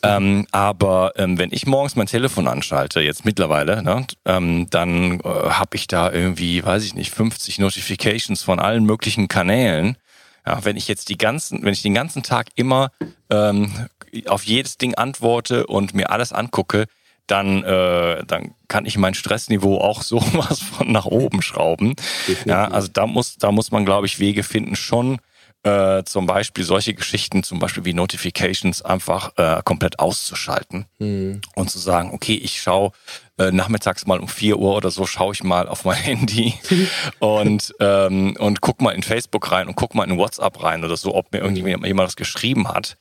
Ähm, 0.03 0.47
aber 0.51 1.13
ähm, 1.15 1.39
wenn 1.39 1.51
ich 1.51 1.65
morgens 1.65 1.95
mein 1.95 2.05
Telefon 2.05 2.47
anschalte, 2.47 3.01
jetzt 3.01 3.25
mittlerweile, 3.25 3.81
ne, 3.81 4.05
ähm, 4.25 4.67
dann 4.69 5.19
äh, 5.21 5.23
habe 5.23 5.75
ich 5.75 5.87
da 5.87 6.11
irgendwie, 6.11 6.63
weiß 6.63 6.83
ich 6.83 6.93
nicht, 6.93 7.11
50 7.11 7.59
Notifications 7.59 8.43
von 8.43 8.59
allen 8.59 8.85
möglichen 8.85 9.27
Kanälen. 9.27 9.97
Ja, 10.45 10.63
wenn 10.65 10.77
ich 10.77 10.87
jetzt 10.87 11.09
die 11.09 11.17
ganzen, 11.17 11.63
wenn 11.63 11.73
ich 11.73 11.81
den 11.81 11.95
ganzen 11.95 12.21
Tag 12.21 12.47
immer 12.55 12.91
ähm, 13.29 13.87
auf 14.27 14.43
jedes 14.43 14.77
Ding 14.77 14.95
antworte 14.95 15.65
und 15.67 15.93
mir 15.93 16.11
alles 16.11 16.31
angucke, 16.31 16.85
dann, 17.29 17.63
äh, 17.63 18.23
dann 18.25 18.55
kann 18.67 18.85
ich 18.85 18.97
mein 18.97 19.13
Stressniveau 19.13 19.79
auch 19.79 20.01
so 20.03 20.21
was 20.33 20.59
von 20.61 20.91
nach 20.91 21.05
oben 21.05 21.41
schrauben. 21.41 21.95
Ja, 22.45 22.65
also 22.65 22.89
da 22.91 23.07
muss, 23.07 23.37
da 23.37 23.51
muss 23.51 23.71
man, 23.71 23.85
glaube 23.85 24.07
ich, 24.07 24.19
Wege 24.19 24.43
finden, 24.43 24.75
schon 24.75 25.19
äh, 25.63 26.03
zum 26.05 26.25
Beispiel 26.25 26.63
solche 26.63 26.93
Geschichten, 26.93 27.43
zum 27.43 27.59
Beispiel 27.59 27.83
wie 27.83 27.93
Notifications, 27.93 28.81
einfach 28.81 29.33
äh, 29.37 29.61
komplett 29.65 29.99
auszuschalten 29.99 30.85
mhm. 30.99 31.41
und 31.55 31.69
zu 31.69 31.79
sagen, 31.79 32.11
okay, 32.13 32.35
ich 32.35 32.61
schaue 32.61 32.91
äh, 33.37 33.51
nachmittags 33.51 34.07
mal 34.07 34.19
um 34.19 34.29
4 34.29 34.57
Uhr 34.57 34.75
oder 34.75 34.89
so, 34.89 35.05
schaue 35.05 35.33
ich 35.33 35.43
mal 35.43 35.67
auf 35.67 35.83
mein 35.83 35.97
Handy 36.01 36.53
und, 37.19 37.73
ähm, 37.81 38.37
und 38.39 38.61
guck 38.61 38.81
mal 38.81 38.91
in 38.91 39.03
Facebook 39.03 39.51
rein 39.51 39.67
und 39.67 39.75
guck 39.75 39.95
mal 39.95 40.09
in 40.09 40.17
WhatsApp 40.17 40.63
rein 40.63 40.85
oder 40.85 40.95
so, 40.95 41.13
ob 41.13 41.33
mir 41.33 41.39
irgendjemand 41.39 41.85
jemand 41.85 42.07
das 42.07 42.15
geschrieben 42.15 42.69
hat. 42.69 42.97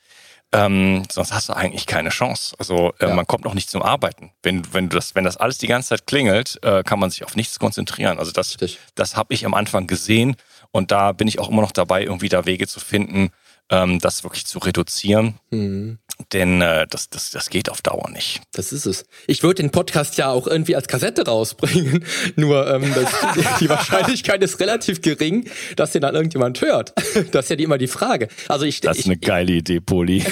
Ähm, 0.51 1.03
sonst 1.11 1.31
hast 1.31 1.49
du 1.49 1.53
eigentlich 1.53 1.85
keine 1.85 2.09
Chance. 2.09 2.55
Also 2.57 2.93
äh, 2.99 3.07
ja. 3.07 3.13
man 3.13 3.27
kommt 3.27 3.45
noch 3.45 3.53
nicht 3.53 3.69
zum 3.69 3.83
Arbeiten. 3.83 4.31
Wenn, 4.41 4.73
wenn, 4.73 4.89
das, 4.89 5.13
wenn 5.13 5.23
das 5.23 5.37
alles 5.37 5.59
die 5.59 5.67
ganze 5.67 5.89
Zeit 5.89 6.07
klingelt, 6.07 6.59
äh, 6.63 6.81
kann 6.83 6.99
man 6.99 7.11
sich 7.11 7.23
auf 7.23 7.35
nichts 7.35 7.59
konzentrieren. 7.59 8.17
Also 8.17 8.31
das, 8.31 8.57
das 8.95 9.15
habe 9.15 9.33
ich 9.33 9.45
am 9.45 9.53
Anfang 9.53 9.85
gesehen 9.85 10.35
und 10.71 10.91
da 10.91 11.11
bin 11.11 11.27
ich 11.27 11.39
auch 11.39 11.49
immer 11.49 11.61
noch 11.61 11.71
dabei, 11.71 12.03
irgendwie 12.03 12.29
da 12.29 12.45
Wege 12.45 12.67
zu 12.67 12.79
finden, 12.79 13.29
ähm, 13.69 13.99
das 13.99 14.23
wirklich 14.23 14.45
zu 14.45 14.59
reduzieren. 14.59 15.39
Mhm. 15.51 15.99
Denn 16.33 16.61
äh, 16.61 16.85
das, 16.89 17.09
das, 17.09 17.31
das 17.31 17.49
geht 17.49 17.69
auf 17.69 17.81
Dauer 17.81 18.09
nicht. 18.09 18.41
Das 18.51 18.73
ist 18.73 18.85
es. 18.85 19.05
Ich 19.25 19.41
würde 19.41 19.61
den 19.63 19.71
Podcast 19.71 20.17
ja 20.17 20.29
auch 20.29 20.47
irgendwie 20.47 20.75
als 20.75 20.87
Kassette 20.87 21.25
rausbringen. 21.25 22.03
Nur 22.35 22.67
ähm, 22.69 22.93
das, 22.93 23.09
die 23.59 23.69
Wahrscheinlichkeit 23.69 24.43
ist 24.43 24.59
relativ 24.59 25.01
gering, 25.01 25.49
dass 25.77 25.91
den 25.91 26.01
dann 26.01 26.15
irgendjemand 26.15 26.61
hört. 26.61 26.93
Das 27.31 27.45
ist 27.45 27.49
ja 27.49 27.57
immer 27.57 27.77
die 27.77 27.87
Frage. 27.87 28.27
Also 28.47 28.65
ich, 28.65 28.81
das 28.81 28.97
ist 28.97 29.01
ich, 29.01 29.05
eine 29.07 29.17
geile 29.17 29.51
Idee, 29.53 29.79
Poli. 29.79 30.23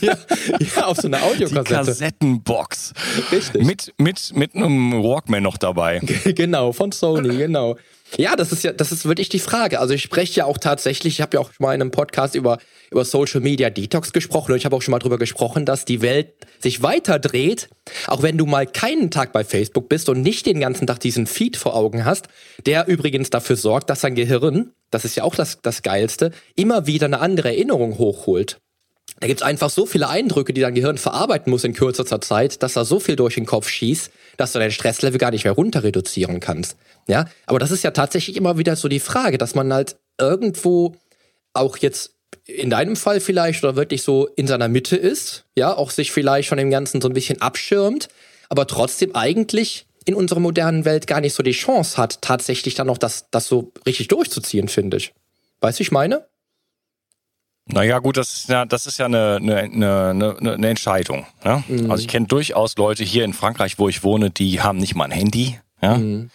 ja, 0.00 0.16
ja, 0.58 0.84
auf 0.86 0.96
so 0.96 1.06
einer 1.06 1.22
Audiokassette. 1.22 1.64
Die 1.64 1.74
Kassettenbox. 1.74 2.92
Richtig. 3.30 3.64
Mit, 3.64 3.94
mit, 3.98 4.32
mit 4.34 4.54
einem 4.54 4.92
Walkman 4.92 5.42
noch 5.42 5.58
dabei. 5.58 6.00
genau, 6.24 6.72
von 6.72 6.92
Sony, 6.92 7.36
genau. 7.36 7.76
Ja, 8.16 8.36
das 8.36 8.52
ist 8.52 8.64
ja, 8.64 8.72
das 8.72 8.90
ist 8.90 9.04
wirklich 9.04 9.28
die 9.28 9.38
Frage. 9.38 9.80
Also 9.80 9.94
ich 9.94 10.02
spreche 10.02 10.40
ja 10.40 10.44
auch 10.44 10.58
tatsächlich, 10.58 11.14
ich 11.14 11.20
habe 11.20 11.36
ja 11.36 11.40
auch 11.40 11.52
schon 11.52 11.64
mal 11.64 11.74
in 11.74 11.80
einem 11.80 11.90
Podcast 11.90 12.34
über, 12.34 12.58
über 12.90 13.04
Social 13.04 13.40
Media 13.40 13.70
Detox 13.70 14.12
gesprochen 14.12 14.52
und 14.52 14.58
ich 14.58 14.64
habe 14.64 14.74
auch 14.74 14.82
schon 14.82 14.92
mal 14.92 14.98
darüber 14.98 15.18
gesprochen, 15.18 15.66
dass 15.66 15.84
die 15.84 16.00
Welt 16.00 16.32
sich 16.58 16.82
weiter 16.82 17.18
dreht, 17.18 17.68
auch 18.06 18.22
wenn 18.22 18.38
du 18.38 18.46
mal 18.46 18.66
keinen 18.66 19.10
Tag 19.10 19.32
bei 19.32 19.44
Facebook 19.44 19.88
bist 19.88 20.08
und 20.08 20.22
nicht 20.22 20.46
den 20.46 20.60
ganzen 20.60 20.86
Tag 20.86 21.00
diesen 21.00 21.26
Feed 21.26 21.56
vor 21.56 21.74
Augen 21.74 22.04
hast, 22.04 22.28
der 22.64 22.88
übrigens 22.88 23.30
dafür 23.30 23.56
sorgt, 23.56 23.90
dass 23.90 24.00
dein 24.00 24.14
Gehirn, 24.14 24.72
das 24.90 25.04
ist 25.04 25.16
ja 25.16 25.24
auch 25.24 25.34
das, 25.34 25.58
das 25.62 25.82
Geilste, 25.82 26.32
immer 26.56 26.86
wieder 26.86 27.06
eine 27.06 27.20
andere 27.20 27.48
Erinnerung 27.48 27.98
hochholt. 27.98 28.58
Da 29.20 29.26
gibt's 29.26 29.42
einfach 29.42 29.70
so 29.70 29.84
viele 29.84 30.08
Eindrücke, 30.08 30.52
die 30.52 30.60
dein 30.60 30.74
Gehirn 30.74 30.98
verarbeiten 30.98 31.50
muss 31.50 31.64
in 31.64 31.74
kürzester 31.74 32.20
Zeit, 32.20 32.62
dass 32.62 32.74
da 32.74 32.84
so 32.84 33.00
viel 33.00 33.16
durch 33.16 33.34
den 33.34 33.46
Kopf 33.46 33.68
schießt, 33.68 34.10
dass 34.36 34.52
du 34.52 34.58
dein 34.58 34.70
Stresslevel 34.70 35.18
gar 35.18 35.32
nicht 35.32 35.44
mehr 35.44 35.52
runter 35.52 35.82
reduzieren 35.82 36.40
kannst. 36.40 36.76
Ja, 37.08 37.26
aber 37.46 37.58
das 37.58 37.70
ist 37.70 37.82
ja 37.82 37.90
tatsächlich 37.90 38.36
immer 38.36 38.58
wieder 38.58 38.76
so 38.76 38.88
die 38.88 39.00
Frage, 39.00 39.38
dass 39.38 39.54
man 39.54 39.72
halt 39.72 39.96
irgendwo 40.18 40.94
auch 41.52 41.78
jetzt 41.78 42.14
in 42.44 42.70
deinem 42.70 42.96
Fall 42.96 43.20
vielleicht 43.20 43.64
oder 43.64 43.76
wirklich 43.76 44.02
so 44.02 44.28
in 44.36 44.46
seiner 44.46 44.68
Mitte 44.68 44.96
ist, 44.96 45.44
ja, 45.56 45.76
auch 45.76 45.90
sich 45.90 46.12
vielleicht 46.12 46.48
von 46.48 46.58
dem 46.58 46.70
Ganzen 46.70 47.00
so 47.00 47.08
ein 47.08 47.14
bisschen 47.14 47.40
abschirmt, 47.42 48.08
aber 48.48 48.66
trotzdem 48.66 49.14
eigentlich 49.14 49.86
in 50.04 50.14
unserer 50.14 50.40
modernen 50.40 50.84
Welt 50.84 51.06
gar 51.06 51.20
nicht 51.20 51.34
so 51.34 51.42
die 51.42 51.52
Chance 51.52 51.98
hat, 51.98 52.22
tatsächlich 52.22 52.74
dann 52.74 52.86
noch 52.86 52.98
das, 52.98 53.26
das 53.30 53.46
so 53.48 53.72
richtig 53.84 54.08
durchzuziehen, 54.08 54.68
finde 54.68 54.96
ich. 54.96 55.12
Weißt 55.60 55.78
du, 55.78 55.82
ich 55.82 55.90
meine? 55.90 56.26
Naja, 57.70 57.98
gut, 57.98 58.16
das 58.16 58.34
ist 58.34 58.48
ja, 58.48 58.64
das 58.64 58.86
ist 58.86 58.98
ja 58.98 59.06
eine, 59.06 59.36
eine, 59.36 59.60
eine, 59.60 60.36
eine 60.54 60.68
Entscheidung. 60.68 61.26
Ja? 61.44 61.62
Mhm. 61.68 61.90
Also 61.90 62.02
ich 62.02 62.08
kenne 62.08 62.26
durchaus 62.26 62.76
Leute 62.76 63.04
hier 63.04 63.24
in 63.24 63.34
Frankreich, 63.34 63.78
wo 63.78 63.88
ich 63.88 64.02
wohne, 64.02 64.30
die 64.30 64.60
haben 64.60 64.78
nicht 64.78 64.94
mal 64.94 65.04
ein 65.04 65.10
Handy. 65.10 65.58
Ja? 65.82 65.98
Mhm. 65.98 66.30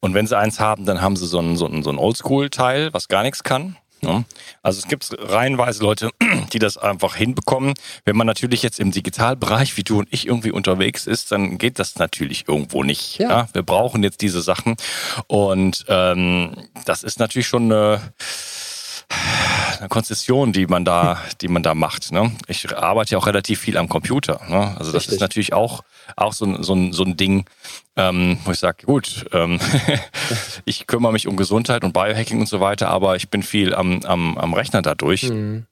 Und 0.00 0.14
wenn 0.14 0.26
sie 0.26 0.36
eins 0.36 0.60
haben, 0.60 0.84
dann 0.84 1.00
haben 1.00 1.16
sie 1.16 1.26
so 1.26 1.40
ein, 1.40 1.56
so 1.56 1.66
ein, 1.66 1.82
so 1.82 1.90
ein 1.90 1.98
Oldschool-Teil, 1.98 2.92
was 2.92 3.08
gar 3.08 3.22
nichts 3.22 3.42
kann. 3.42 3.76
Ja? 4.02 4.24
Also 4.62 4.78
es 4.78 4.88
gibt 4.88 5.08
reihenweise 5.18 5.82
Leute, 5.82 6.10
die 6.52 6.58
das 6.58 6.76
einfach 6.76 7.16
hinbekommen. 7.16 7.74
Wenn 8.04 8.16
man 8.16 8.26
natürlich 8.26 8.62
jetzt 8.62 8.78
im 8.78 8.90
Digitalbereich 8.92 9.76
wie 9.78 9.82
du 9.82 9.98
und 10.00 10.08
ich 10.10 10.26
irgendwie 10.26 10.50
unterwegs 10.50 11.06
ist, 11.06 11.32
dann 11.32 11.56
geht 11.58 11.78
das 11.78 11.96
natürlich 11.96 12.46
irgendwo 12.46 12.82
nicht. 12.82 13.18
Ja. 13.18 13.30
ja? 13.30 13.48
Wir 13.52 13.62
brauchen 13.62 14.02
jetzt 14.02 14.20
diese 14.20 14.42
Sachen. 14.42 14.76
Und 15.26 15.86
ähm, 15.88 16.54
das 16.84 17.02
ist 17.02 17.18
natürlich 17.18 17.46
schon 17.46 17.72
eine 17.72 18.00
eine 19.84 19.88
Konzession, 19.88 20.52
die 20.52 20.66
man 20.66 20.84
da, 20.84 21.20
die 21.40 21.48
man 21.48 21.62
da 21.62 21.74
macht. 21.74 22.12
Ne? 22.12 22.32
Ich 22.48 22.74
arbeite 22.76 23.12
ja 23.12 23.18
auch 23.18 23.26
relativ 23.26 23.60
viel 23.60 23.76
am 23.76 23.88
Computer. 23.88 24.40
Ne? 24.48 24.74
Also 24.78 24.92
das 24.92 25.02
Richtig. 25.02 25.14
ist 25.14 25.20
natürlich 25.20 25.52
auch, 25.52 25.82
auch 26.16 26.32
so, 26.32 26.62
so, 26.62 26.74
ein, 26.74 26.92
so 26.92 27.04
ein 27.04 27.16
Ding, 27.16 27.44
ähm, 27.96 28.38
wo 28.44 28.52
ich 28.52 28.58
sage, 28.58 28.86
gut, 28.86 29.26
ähm, 29.32 29.60
ich 30.64 30.86
kümmere 30.86 31.12
mich 31.12 31.26
um 31.26 31.36
Gesundheit 31.36 31.84
und 31.84 31.92
Biohacking 31.92 32.40
und 32.40 32.48
so 32.48 32.60
weiter, 32.60 32.88
aber 32.88 33.16
ich 33.16 33.28
bin 33.28 33.42
viel 33.42 33.74
am, 33.74 34.02
am, 34.04 34.38
am 34.38 34.54
Rechner 34.54 34.82
dadurch. 34.82 35.24
Mhm. 35.24 35.66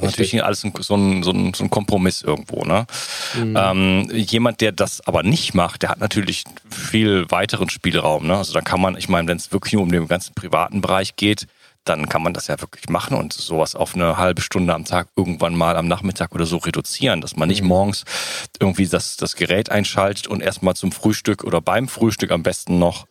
Natürlich 0.00 0.42
alles 0.42 0.64
ein, 0.64 0.72
so, 0.80 0.96
ein, 0.96 1.22
so, 1.22 1.30
ein, 1.30 1.54
so 1.54 1.64
ein 1.64 1.70
Kompromiss 1.70 2.20
irgendwo. 2.22 2.64
Ne? 2.64 2.86
Mhm. 3.34 3.56
Ähm, 3.56 4.10
jemand, 4.12 4.60
der 4.60 4.72
das 4.72 5.06
aber 5.06 5.22
nicht 5.22 5.54
macht, 5.54 5.82
der 5.82 5.90
hat 5.90 6.00
natürlich 6.00 6.44
viel 6.68 7.30
weiteren 7.30 7.70
Spielraum. 7.70 8.26
Ne? 8.26 8.36
Also 8.36 8.52
da 8.52 8.60
kann 8.60 8.80
man, 8.80 8.96
ich 8.96 9.08
meine, 9.08 9.28
wenn 9.28 9.36
es 9.36 9.52
wirklich 9.52 9.74
nur 9.74 9.82
um 9.82 9.92
den 9.92 10.08
ganzen 10.08 10.34
privaten 10.34 10.80
Bereich 10.80 11.16
geht, 11.16 11.46
dann 11.88 12.08
kann 12.08 12.22
man 12.22 12.34
das 12.34 12.48
ja 12.48 12.60
wirklich 12.60 12.88
machen 12.88 13.16
und 13.16 13.32
sowas 13.32 13.74
auf 13.74 13.94
eine 13.94 14.16
halbe 14.18 14.42
Stunde 14.42 14.74
am 14.74 14.84
Tag 14.84 15.08
irgendwann 15.16 15.54
mal 15.54 15.76
am 15.76 15.88
Nachmittag 15.88 16.34
oder 16.34 16.46
so 16.46 16.58
reduzieren, 16.58 17.20
dass 17.20 17.36
man 17.36 17.48
nicht 17.48 17.62
mhm. 17.62 17.68
morgens 17.68 18.04
irgendwie 18.60 18.86
das, 18.86 19.16
das 19.16 19.36
Gerät 19.36 19.70
einschaltet 19.70 20.26
und 20.26 20.42
erstmal 20.42 20.74
zum 20.74 20.92
Frühstück 20.92 21.44
oder 21.44 21.60
beim 21.60 21.88
Frühstück 21.88 22.30
am 22.30 22.42
besten 22.42 22.78
noch 22.78 23.06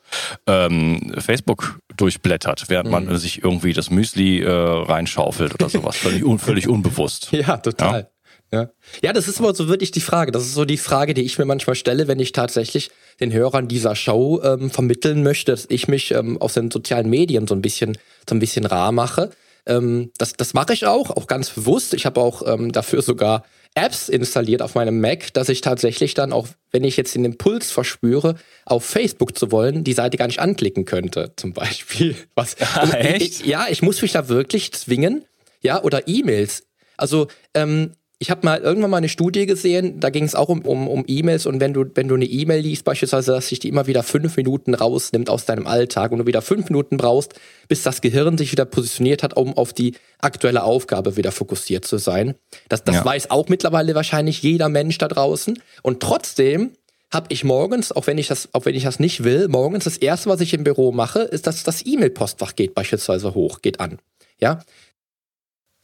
ähm, 0.48 1.14
Facebook 1.18 1.80
durchblättert, 1.96 2.66
während 2.68 2.88
mhm. 2.88 2.92
man 2.92 3.18
sich 3.18 3.44
irgendwie 3.44 3.74
das 3.74 3.90
Müsli 3.90 4.42
äh, 4.42 4.50
reinschaufelt 4.52 5.54
oder 5.54 5.70
sowas. 5.70 5.96
völlig, 5.96 6.24
un, 6.24 6.40
völlig 6.40 6.68
unbewusst. 6.76 7.32
Ja, 7.32 7.58
total. 7.58 8.02
Ja? 8.02 8.15
Ja. 8.56 8.70
ja, 9.04 9.14
das 9.14 9.28
ist 9.28 9.40
aber 9.40 9.54
so 9.54 9.68
wirklich 9.68 9.92
die 9.92 10.02
Frage. 10.02 10.32
Das 10.32 10.44
ist 10.44 10.54
so 10.54 10.64
die 10.64 10.78
Frage, 10.78 11.14
die 11.14 11.24
ich 11.24 11.38
mir 11.38 11.46
manchmal 11.46 11.76
stelle, 11.76 12.08
wenn 12.08 12.20
ich 12.20 12.32
tatsächlich 12.32 12.90
den 13.20 13.34
Hörern 13.34 13.68
dieser 13.68 13.96
Show 13.96 14.42
ähm, 14.44 14.70
vermitteln 14.70 15.24
möchte, 15.24 15.52
dass 15.52 15.66
ich 15.70 15.88
mich 15.88 16.12
ähm, 16.12 16.42
auf 16.42 16.54
den 16.54 16.72
sozialen 16.72 17.10
Medien 17.10 17.48
so 17.48 17.56
ein 17.56 17.62
bisschen, 17.62 17.98
so 18.30 18.34
ein 18.36 18.40
bisschen 18.40 18.66
rar 18.66 18.92
mache. 18.92 19.32
Ähm, 19.66 20.12
das, 20.18 20.34
das 20.34 20.54
mache 20.54 20.74
ich 20.74 20.86
auch, 20.86 21.10
auch 21.10 21.28
ganz 21.28 21.50
bewusst. 21.50 21.94
Ich 21.94 22.06
habe 22.06 22.22
auch 22.22 22.48
ähm, 22.48 22.72
dafür 22.72 23.02
sogar 23.02 23.44
Apps 23.74 24.08
installiert 24.08 24.62
auf 24.62 24.76
meinem 24.76 25.02
Mac, 25.02 25.34
dass 25.34 25.50
ich 25.50 25.60
tatsächlich 25.60 26.14
dann 26.14 26.32
auch, 26.32 26.48
wenn 26.72 26.86
ich 26.86 26.96
jetzt 26.96 27.14
den 27.14 27.26
Impuls 27.26 27.72
verspüre, 27.72 28.36
auf 28.66 28.86
Facebook 28.86 29.38
zu 29.38 29.52
wollen, 29.52 29.84
die 29.84 29.94
Seite 29.94 30.18
gar 30.18 30.28
nicht 30.28 30.40
anklicken 30.40 30.86
könnte, 30.86 31.34
zum 31.36 31.52
Beispiel. 31.52 32.16
Was? 32.36 32.56
Ah, 32.62 32.90
echt? 32.92 33.42
Ich, 33.42 33.46
ja, 33.46 33.68
ich 33.70 33.82
muss 33.82 34.02
mich 34.02 34.14
da 34.14 34.30
wirklich 34.30 34.72
zwingen, 34.72 35.26
ja, 35.62 35.84
oder 35.84 36.08
E-Mails. 36.08 36.64
Also 36.96 37.28
ähm, 37.54 37.96
ich 38.18 38.32
habe 38.32 38.46
mal 38.46 38.62
irgendwann 38.62 38.92
mal 38.92 38.98
eine 38.98 39.10
Studie 39.10 39.46
gesehen, 39.46 40.00
da 40.00 40.10
ging 40.10 40.24
es 40.24 40.36
auch 40.36 40.48
um, 40.48 40.62
um, 40.62 40.88
um 40.88 41.04
E-Mails 41.06 41.46
und 41.46 41.60
wenn 41.60 41.74
du, 41.74 41.86
wenn 41.96 42.08
du 42.08 42.16
eine 42.16 42.26
E-Mail 42.26 42.62
liest, 42.62 42.86
beispielsweise, 42.86 43.34
dass 43.34 43.50
sich 43.50 43.60
die 43.60 43.68
immer 43.68 43.88
wieder 43.88 44.04
fünf 44.04 44.38
Minuten 44.38 44.74
rausnimmt 44.74 45.30
aus 45.30 45.46
deinem 45.46 45.68
Alltag 45.68 46.12
und 46.12 46.20
du 46.20 46.26
wieder 46.26 46.42
fünf 46.42 46.70
Minuten 46.70 46.98
brauchst, 46.98 47.34
bis 47.68 47.84
das 47.84 48.00
Gehirn 48.02 48.38
sich 48.38 48.52
wieder 48.52 48.66
positioniert 48.66 49.22
hat, 49.22 49.36
um 49.36 49.58
auf 49.58 49.74
die 49.74 49.96
aktuelle 50.20 50.64
Aufgabe 50.64 51.18
wieder 51.18 51.32
fokussiert 51.32 51.86
zu 51.86 51.98
sein. 51.98 52.36
Das, 52.70 52.84
das 52.84 52.96
ja. 52.96 53.06
weiß 53.06 53.32
auch 53.32 53.50
mittlerweile 53.50 53.96
wahrscheinlich 53.96 54.42
jeder 54.42 54.70
Mensch 54.70 54.98
da 54.98 55.10
draußen. 55.10 55.60
Und 55.82 56.00
trotzdem 56.00 56.72
habe 57.12 57.28
ich 57.30 57.44
morgens, 57.44 57.92
auch 57.92 58.08
wenn 58.08 58.18
ich 58.18 58.28
das, 58.28 58.50
auch 58.54 58.66
wenn 58.66 58.76
ich 58.76 58.84
das 58.84 59.00
nicht 59.00 59.24
will, 59.24 59.48
morgens 59.50 59.84
das 59.84 59.98
erste, 59.98 60.30
was 60.30 60.42
ich 60.42 60.54
im 60.54 60.64
Büro 60.64 60.92
mache, 60.92 61.20
ist, 61.20 61.48
dass 61.48 61.64
das 61.64 61.86
E-Mail-Postfach 61.86 62.56
geht 62.56 62.74
beispielsweise 62.76 63.34
hoch, 63.34 63.62
geht 63.62 63.80
an. 63.80 64.00
Ja, 64.42 64.60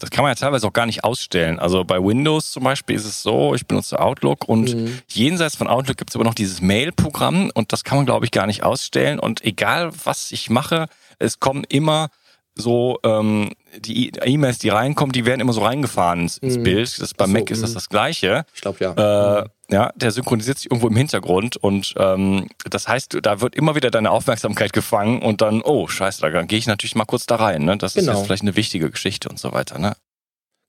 das 0.02 0.10
kann 0.10 0.24
man 0.24 0.32
ja 0.32 0.36
teilweise 0.36 0.68
auch 0.68 0.74
gar 0.74 0.88
nicht 0.88 1.04
ausstellen. 1.04 1.60
Also 1.60 1.84
bei 1.84 2.04
Windows 2.04 2.52
zum 2.52 2.64
Beispiel 2.64 2.96
ist 2.96 3.06
es 3.06 3.22
so, 3.22 3.54
ich 3.54 3.68
benutze 3.68 4.00
Outlook 4.00 4.50
und 4.50 4.76
mhm. 4.76 5.00
jenseits 5.08 5.56
von 5.56 5.68
Outlook 5.68 5.98
gibt 5.98 6.10
es 6.10 6.16
aber 6.16 6.26
noch 6.26 6.34
dieses 6.34 6.60
Mail-Programm 6.60 7.52
und 7.54 7.72
das 7.72 7.84
kann 7.84 8.00
man, 8.00 8.06
glaube 8.08 8.26
ich, 8.26 8.32
gar 8.32 8.48
nicht 8.48 8.64
ausstellen. 8.64 9.20
Und 9.20 9.44
egal, 9.46 9.92
was 10.04 10.32
ich 10.32 10.50
mache, 10.50 10.88
es 11.20 11.40
kommen 11.40 11.64
immer 11.70 12.10
so 12.56 13.00
ähm, 13.04 13.52
die 13.80 14.10
E-Mails, 14.10 14.60
die 14.60 14.70
reinkommen, 14.70 15.14
die 15.14 15.26
werden 15.26 15.40
immer 15.40 15.54
so 15.54 15.62
reingefahren 15.62 16.22
ins, 16.22 16.38
ins 16.38 16.58
mhm. 16.58 16.64
Bild. 16.64 17.02
Das, 17.02 17.14
bei 17.14 17.26
so, 17.26 17.32
Mac 17.32 17.50
ist 17.50 17.64
das 17.64 17.72
mhm. 17.72 17.76
das 17.76 17.90
Gleiche. 17.90 18.46
Ich 18.54 18.62
glaube 18.62 18.78
ja. 18.84 19.40
Äh, 19.40 19.46
ja, 19.70 19.92
der 19.96 20.12
synchronisiert 20.12 20.58
sich 20.58 20.70
irgendwo 20.70 20.90
im 20.90 20.98
Hintergrund 20.98 21.56
und 21.56 21.94
ähm, 21.98 22.50
das 22.70 22.90
heißt, 22.90 23.20
da 23.22 23.40
wird 23.40 23.56
immer 23.56 23.74
wieder 23.74 23.90
deine 23.90 24.12
Aufmerksamkeit 24.12 24.74
gefangen 24.74 25.22
und 25.22 25.40
dann, 25.42 25.62
oh 25.62 25.88
scheiße, 25.88 26.22
da 26.22 26.44
gehe 26.44 26.60
ich 26.60 26.68
natürlich 26.68 26.96
mal 26.96 27.06
kurz 27.06 27.26
da 27.26 27.38
rein. 27.38 27.64
Ne? 27.64 27.78
Das 27.78 27.94
genau. 27.94 28.12
ist 28.12 28.18
jetzt 28.18 28.26
vielleicht 28.26 28.44
eine 28.44 28.58
wichtige 28.58 28.92
Geschichte 28.92 29.30
und 29.30 29.40
so 29.40 29.54
weiter. 29.54 29.80
Ne? 29.80 29.94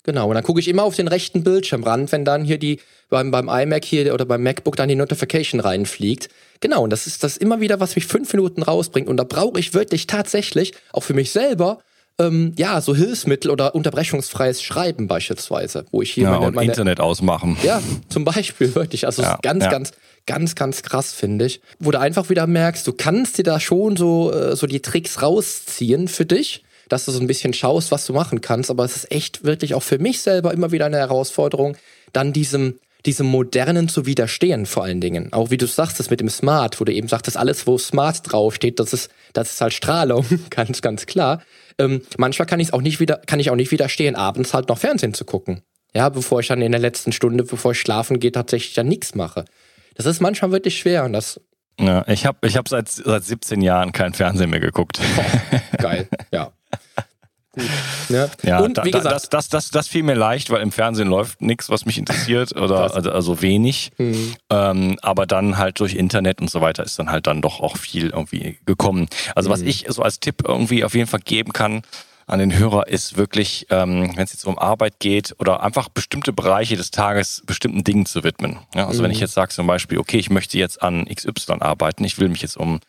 Genau, 0.04 0.28
und 0.28 0.34
dann 0.34 0.42
gucke 0.42 0.58
ich 0.58 0.68
immer 0.68 0.82
auf 0.82 0.96
den 0.96 1.06
rechten 1.06 1.44
Bildschirmrand, 1.44 2.10
wenn 2.10 2.24
dann 2.24 2.44
hier 2.44 2.58
die 2.58 2.80
beim, 3.08 3.30
beim 3.30 3.48
iMac 3.48 3.84
hier 3.84 4.12
oder 4.12 4.24
beim 4.24 4.42
MacBook 4.42 4.74
dann 4.74 4.88
die 4.88 4.96
Notification 4.96 5.60
reinfliegt. 5.60 6.28
Genau, 6.60 6.82
und 6.82 6.90
das 6.90 7.06
ist 7.06 7.22
das 7.22 7.36
immer 7.36 7.60
wieder, 7.60 7.78
was 7.78 7.94
mich 7.94 8.06
fünf 8.06 8.32
Minuten 8.32 8.62
rausbringt. 8.62 9.08
Und 9.08 9.16
da 9.16 9.24
brauche 9.24 9.60
ich 9.60 9.74
wirklich 9.74 10.06
tatsächlich 10.06 10.72
auch 10.92 11.02
für 11.02 11.14
mich 11.14 11.30
selber 11.30 11.78
ähm, 12.18 12.52
ja, 12.56 12.80
so 12.80 12.94
Hilfsmittel 12.94 13.50
oder 13.50 13.74
unterbrechungsfreies 13.74 14.62
Schreiben 14.62 15.08
beispielsweise, 15.08 15.86
wo 15.90 16.02
ich 16.02 16.12
hier 16.12 16.24
ja, 16.24 16.30
meine, 16.32 16.46
und 16.46 16.54
meine, 16.54 16.70
Internet 16.70 17.00
ausmachen. 17.00 17.56
Ja, 17.62 17.80
zum 18.08 18.24
Beispiel 18.24 18.74
wirklich. 18.74 19.06
Also 19.06 19.22
ja, 19.22 19.38
ganz, 19.42 19.64
ja. 19.64 19.70
ganz, 19.70 19.92
ganz, 20.26 20.54
ganz 20.54 20.82
krass 20.82 21.12
finde 21.12 21.46
ich, 21.46 21.60
wo 21.78 21.90
du 21.90 21.98
einfach 21.98 22.28
wieder 22.28 22.46
merkst, 22.46 22.86
du 22.86 22.92
kannst 22.92 23.38
dir 23.38 23.44
da 23.44 23.60
schon 23.60 23.96
so 23.96 24.32
äh, 24.32 24.56
so 24.56 24.66
die 24.66 24.80
Tricks 24.80 25.22
rausziehen 25.22 26.08
für 26.08 26.26
dich, 26.26 26.64
dass 26.92 27.06
du 27.06 27.12
so 27.12 27.20
ein 27.20 27.26
bisschen 27.26 27.54
schaust, 27.54 27.90
was 27.90 28.06
du 28.06 28.12
machen 28.12 28.40
kannst. 28.40 28.70
Aber 28.70 28.84
es 28.84 28.96
ist 28.96 29.10
echt 29.10 29.44
wirklich 29.44 29.74
auch 29.74 29.82
für 29.82 29.98
mich 29.98 30.20
selber 30.20 30.52
immer 30.52 30.72
wieder 30.72 30.86
eine 30.86 30.98
Herausforderung, 30.98 31.76
dann 32.12 32.32
diesem 32.32 32.78
diesem 33.06 33.26
Modernen 33.26 33.88
zu 33.88 34.06
widerstehen, 34.06 34.66
vor 34.66 34.84
allen 34.84 35.00
Dingen. 35.00 35.32
Auch 35.32 35.50
wie 35.50 35.56
du 35.56 35.66
sagst, 35.66 35.98
das 35.98 36.10
mit 36.10 36.20
dem 36.20 36.28
Smart, 36.28 36.80
wo 36.80 36.84
du 36.84 36.92
eben 36.92 37.08
sagtest, 37.08 37.36
alles, 37.36 37.66
wo 37.66 37.76
Smart 37.78 38.20
draufsteht, 38.30 38.78
das 38.78 38.92
ist, 38.92 39.10
das 39.32 39.50
ist 39.50 39.60
halt 39.60 39.72
Strahlung, 39.72 40.24
ganz, 40.50 40.82
ganz 40.82 41.06
klar. 41.06 41.42
Ähm, 41.78 42.02
manchmal 42.16 42.46
kann 42.46 42.60
ich 42.60 42.72
auch 42.72 42.82
nicht 42.82 43.00
wieder, 43.00 43.16
kann 43.26 43.40
ich 43.40 43.50
auch 43.50 43.56
nicht 43.56 43.72
widerstehen, 43.72 44.14
abends 44.14 44.54
halt 44.54 44.68
noch 44.68 44.78
Fernsehen 44.78 45.14
zu 45.14 45.24
gucken. 45.24 45.62
Ja, 45.94 46.08
bevor 46.08 46.40
ich 46.40 46.46
dann 46.46 46.62
in 46.62 46.72
der 46.72 46.80
letzten 46.80 47.12
Stunde, 47.12 47.44
bevor 47.44 47.72
ich 47.72 47.80
schlafen 47.80 48.20
gehe, 48.20 48.32
tatsächlich 48.32 48.74
dann 48.74 48.88
nichts 48.88 49.14
mache. 49.14 49.44
Das 49.94 50.06
ist 50.06 50.20
manchmal 50.20 50.52
wirklich 50.52 50.78
schwer 50.78 51.04
und 51.04 51.12
das. 51.12 51.40
Ja, 51.78 52.06
ich 52.06 52.24
habe 52.24 52.46
ich 52.46 52.56
hab 52.56 52.68
seit, 52.68 52.88
seit 52.88 53.24
17 53.24 53.60
Jahren 53.60 53.92
kein 53.92 54.14
Fernsehen 54.14 54.50
mehr 54.50 54.60
geguckt. 54.60 55.00
Oh, 55.00 55.58
geil, 55.78 56.08
ja. 56.30 56.52
Ne? 58.08 58.30
Ja, 58.42 58.60
und 58.60 58.78
da, 58.78 58.84
wie 58.84 58.90
gesagt, 58.90 59.14
das, 59.14 59.28
das, 59.28 59.48
das, 59.48 59.70
das 59.70 59.88
fiel 59.88 60.02
mir 60.02 60.14
leicht, 60.14 60.50
weil 60.50 60.62
im 60.62 60.72
Fernsehen 60.72 61.08
läuft 61.08 61.42
nichts, 61.42 61.68
was 61.68 61.84
mich 61.84 61.98
interessiert 61.98 62.56
oder 62.56 62.94
also, 62.94 63.10
also 63.10 63.42
wenig. 63.42 63.90
Mhm. 63.98 64.34
Ähm, 64.50 64.98
aber 65.02 65.26
dann 65.26 65.58
halt 65.58 65.80
durch 65.80 65.94
Internet 65.94 66.40
und 66.40 66.50
so 66.50 66.60
weiter 66.60 66.82
ist 66.82 66.98
dann 66.98 67.10
halt 67.10 67.26
dann 67.26 67.42
doch 67.42 67.60
auch 67.60 67.76
viel 67.76 68.10
irgendwie 68.10 68.58
gekommen. 68.64 69.08
Also 69.34 69.48
mhm. 69.48 69.52
was 69.52 69.60
ich 69.60 69.84
so 69.88 70.02
als 70.02 70.20
Tipp 70.20 70.42
irgendwie 70.46 70.84
auf 70.84 70.94
jeden 70.94 71.08
Fall 71.08 71.20
geben 71.20 71.52
kann, 71.52 71.82
an 72.26 72.38
den 72.38 72.56
Hörer 72.56 72.86
ist 72.86 73.16
wirklich, 73.16 73.66
ähm, 73.70 74.12
wenn 74.16 74.24
es 74.24 74.32
jetzt 74.32 74.46
um 74.46 74.58
Arbeit 74.58 75.00
geht 75.00 75.34
oder 75.38 75.62
einfach 75.62 75.88
bestimmte 75.88 76.32
Bereiche 76.32 76.76
des 76.76 76.90
Tages 76.90 77.42
bestimmten 77.44 77.84
Dingen 77.84 78.06
zu 78.06 78.24
widmen. 78.24 78.58
Ja, 78.74 78.86
also 78.86 79.00
mhm. 79.00 79.04
wenn 79.04 79.10
ich 79.10 79.20
jetzt 79.20 79.34
sage 79.34 79.52
zum 79.52 79.66
Beispiel, 79.66 79.98
okay, 79.98 80.18
ich 80.18 80.30
möchte 80.30 80.56
jetzt 80.56 80.82
an 80.82 81.04
XY 81.04 81.56
arbeiten, 81.60 82.04
ich 82.04 82.18
will 82.18 82.28
mich 82.28 82.42
jetzt 82.42 82.56
um 82.56 82.80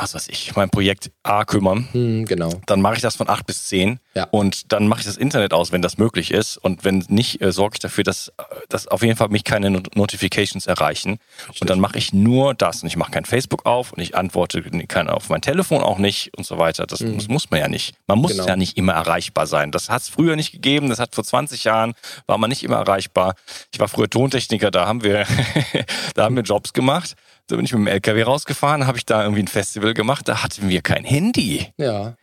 was 0.00 0.14
weiß 0.14 0.28
ich, 0.28 0.56
mein 0.56 0.70
Projekt 0.70 1.12
A 1.22 1.44
kümmern, 1.44 1.88
hm, 1.92 2.24
genau. 2.24 2.50
dann 2.66 2.80
mache 2.80 2.96
ich 2.96 3.02
das 3.02 3.14
von 3.14 3.28
8 3.28 3.46
bis 3.46 3.66
10 3.66 4.00
ja. 4.14 4.24
und 4.30 4.72
dann 4.72 4.88
mache 4.88 5.00
ich 5.00 5.06
das 5.06 5.16
Internet 5.16 5.52
aus, 5.52 5.70
wenn 5.70 5.82
das 5.82 5.98
möglich 5.98 6.32
ist 6.32 6.56
und 6.56 6.84
wenn 6.84 7.04
nicht, 7.08 7.40
äh, 7.40 7.52
sorge 7.52 7.74
ich 7.76 7.80
dafür, 7.80 8.02
dass, 8.02 8.32
dass 8.68 8.88
auf 8.88 9.02
jeden 9.02 9.16
Fall 9.16 9.28
mich 9.28 9.44
keine 9.44 9.70
Not 9.70 9.94
Notifications 9.94 10.66
erreichen 10.66 11.18
Richtig. 11.42 11.60
und 11.60 11.70
dann 11.70 11.78
mache 11.78 11.98
ich 11.98 12.12
nur 12.12 12.54
das 12.54 12.82
und 12.82 12.88
ich 12.88 12.96
mache 12.96 13.12
kein 13.12 13.24
Facebook 13.24 13.64
auf 13.64 13.92
und 13.92 14.00
ich 14.00 14.16
antworte 14.16 14.62
kein, 14.88 15.08
auf 15.08 15.28
mein 15.28 15.42
Telefon 15.42 15.82
auch 15.82 15.98
nicht 15.98 16.36
und 16.36 16.44
so 16.44 16.58
weiter. 16.58 16.86
Das, 16.86 17.00
hm. 17.00 17.16
das 17.16 17.28
muss 17.28 17.50
man 17.50 17.60
ja 17.60 17.68
nicht. 17.68 17.94
Man 18.08 18.18
muss 18.18 18.32
genau. 18.32 18.46
ja 18.46 18.56
nicht 18.56 18.76
immer 18.76 18.94
erreichbar 18.94 19.46
sein. 19.46 19.70
Das 19.70 19.88
hat 19.88 20.02
es 20.02 20.08
früher 20.08 20.34
nicht 20.34 20.50
gegeben, 20.50 20.88
das 20.88 20.98
hat 20.98 21.14
vor 21.14 21.24
20 21.24 21.62
Jahren, 21.62 21.94
war 22.26 22.38
man 22.38 22.50
nicht 22.50 22.64
immer 22.64 22.76
erreichbar. 22.76 23.34
Ich 23.72 23.78
war 23.78 23.86
früher 23.86 24.10
Tontechniker, 24.10 24.72
da 24.72 24.86
haben 24.86 25.04
wir, 25.04 25.26
da 26.14 26.24
haben 26.24 26.34
wir 26.34 26.42
Jobs 26.42 26.72
gemacht 26.72 27.14
da 27.48 27.56
bin 27.56 27.64
ich 27.64 27.72
mit 27.72 27.80
dem 27.80 27.86
LKW 27.86 28.22
rausgefahren, 28.22 28.86
habe 28.86 28.98
ich 28.98 29.06
da 29.06 29.22
irgendwie 29.22 29.42
ein 29.42 29.48
Festival 29.48 29.94
gemacht, 29.94 30.28
da 30.28 30.42
hatten 30.42 30.68
wir 30.68 30.82
kein 30.82 31.04
Handy. 31.04 31.68
Ja. 31.76 32.14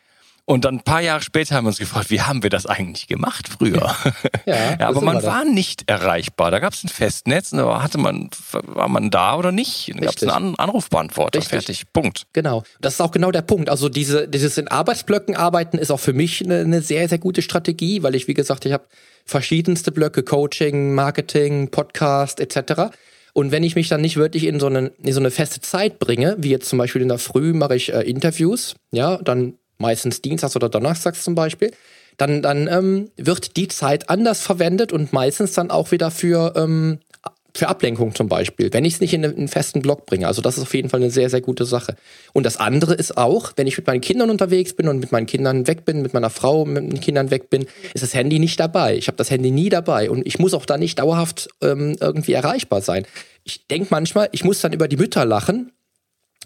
Und 0.50 0.66
dann 0.66 0.78
ein 0.78 0.82
paar 0.82 1.02
Jahre 1.02 1.22
später 1.22 1.54
haben 1.54 1.66
wir 1.66 1.68
uns 1.68 1.78
gefragt, 1.78 2.10
wie 2.10 2.22
haben 2.22 2.42
wir 2.42 2.50
das 2.50 2.66
eigentlich 2.66 3.06
gemacht 3.06 3.48
früher? 3.48 3.96
Ja, 4.48 4.56
ja 4.80 4.88
aber 4.88 5.02
man 5.02 5.22
war 5.22 5.46
nicht 5.46 5.88
erreichbar. 5.88 6.50
Da 6.50 6.58
gab 6.58 6.74
es 6.74 6.84
ein 6.84 6.88
Festnetz 6.88 7.52
und 7.52 7.60
da 7.60 7.84
hatte 7.84 8.00
man, 8.00 8.32
war 8.64 8.88
man 8.88 9.12
da 9.12 9.36
oder 9.36 9.52
nicht? 9.52 9.92
Dann 9.94 10.02
gab 10.02 10.16
es 10.16 10.24
einen 10.24 10.56
Anrufbeantworter. 10.56 11.38
Richtig. 11.38 11.52
Fertig. 11.52 11.94
Punkt. 11.94 12.24
Genau. 12.34 12.64
Das 12.82 12.96
ist 12.96 13.02
auch 13.02 13.12
genau 13.12 13.30
der 13.30 13.44
Punkt. 13.44 13.70
Also 13.70 13.90
diese, 13.90 14.28
dieses 14.28 14.58
in 14.58 14.68
Arbeitsblöcken 14.68 15.36
arbeiten 15.36 15.78
ist 15.78 15.92
auch 15.92 16.00
für 16.00 16.14
mich 16.14 16.44
eine, 16.44 16.62
eine 16.62 16.82
sehr, 16.82 17.08
sehr 17.08 17.20
gute 17.20 17.44
Strategie, 17.44 18.02
weil 18.02 18.16
ich, 18.16 18.28
wie 18.28 18.34
gesagt, 18.34 18.66
ich 18.66 18.74
habe 18.74 18.88
verschiedenste 19.26 19.92
Blöcke, 19.92 20.24
Coaching, 20.24 20.96
Marketing, 20.96 21.70
Podcast 21.70 22.40
etc. 22.40 22.90
Und 23.34 23.52
wenn 23.52 23.64
ich 23.64 23.76
mich 23.76 23.90
dann 23.90 24.02
nicht 24.02 24.18
wirklich 24.18 24.46
in 24.46 24.60
so 24.60 24.68
eine, 24.68 24.92
in 25.04 25.14
so 25.14 25.20
eine 25.20 25.32
feste 25.32 25.62
Zeit 25.62 26.00
bringe, 26.00 26.36
wie 26.40 26.50
jetzt 26.50 26.70
zum 26.70 26.80
Beispiel 26.80 27.02
in 27.02 27.08
der 27.08 27.20
Früh 27.20 27.54
mache 27.54 27.76
ich 27.76 27.94
äh, 27.94 28.02
Interviews, 28.02 28.76
ja, 28.92 29.18
dann 29.18 29.56
meistens 29.78 30.22
Dienstags 30.22 30.56
oder 30.56 30.70
Donnerstags 30.70 31.24
zum 31.24 31.36
Beispiel, 31.36 31.72
dann, 32.18 32.42
dann 32.42 32.68
ähm, 32.68 33.12
wird 33.16 33.56
die 33.56 33.70
Zeit 33.70 34.10
anders 34.10 34.42
verwendet 34.42 34.92
und 34.92 35.14
meistens 35.14 35.54
dann 35.54 35.72
auch 35.72 35.92
wieder 35.92 36.12
für 36.12 36.54
ähm, 36.58 37.00
für 37.56 37.68
Ablenkung 37.68 38.14
zum 38.14 38.30
Beispiel, 38.30 38.72
wenn 38.72 38.86
ich 38.86 38.96
es 38.96 39.02
nicht 39.02 39.14
in 39.14 39.26
einen 39.26 39.48
festen 39.48 39.82
Block 39.82 40.06
bringe. 40.06 40.28
Also 40.28 40.42
das 40.42 40.58
ist 40.58 40.64
auf 40.64 40.74
jeden 40.74 40.90
Fall 40.90 41.02
eine 41.02 41.10
sehr, 41.10 41.30
sehr 41.30 41.42
gute 41.42 41.66
Sache. 41.66 41.96
Und 42.34 42.46
das 42.46 42.58
andere 42.58 42.94
ist 42.94 43.18
auch, 43.18 43.54
wenn 43.56 43.68
ich 43.68 43.78
mit 43.78 43.88
meinen 43.88 44.02
Kindern 44.02 44.30
unterwegs 44.30 44.74
bin 44.74 44.88
und 44.88 45.00
mit 45.00 45.12
meinen 45.12 45.26
Kindern 45.26 45.68
weg 45.68 45.86
bin, 45.86 46.02
mit 46.02 46.14
meiner 46.14 46.30
Frau 46.30 46.66
mit 46.66 46.84
den 46.84 47.00
Kindern 47.00 47.32
weg 47.32 47.50
bin, 47.50 47.66
ist 47.94 48.04
das 48.04 48.14
Handy 48.14 48.40
nicht 48.40 48.60
dabei. 48.60 48.96
Ich 48.96 49.08
habe 49.08 49.18
das 49.18 49.32
Handy 49.32 49.52
nie 49.52 49.70
dabei 49.70 50.10
und 50.10 50.26
ich 50.28 50.40
muss 50.40 50.54
auch 50.54 50.66
da 50.66 50.78
nicht 50.78 51.00
dauerhaft 51.00 51.50
ähm, 51.62 51.96
irgendwie 52.00 52.34
erreichbar 52.34 52.82
sein. 52.82 53.06
Ich 53.44 53.68
denke 53.68 53.88
manchmal, 53.92 54.30
ich 54.32 54.44
muss 54.44 54.62
dann 54.62 54.74
über 54.74 54.88
die 54.88 54.98
Mütter 54.98 55.26
lachen. 55.26 55.72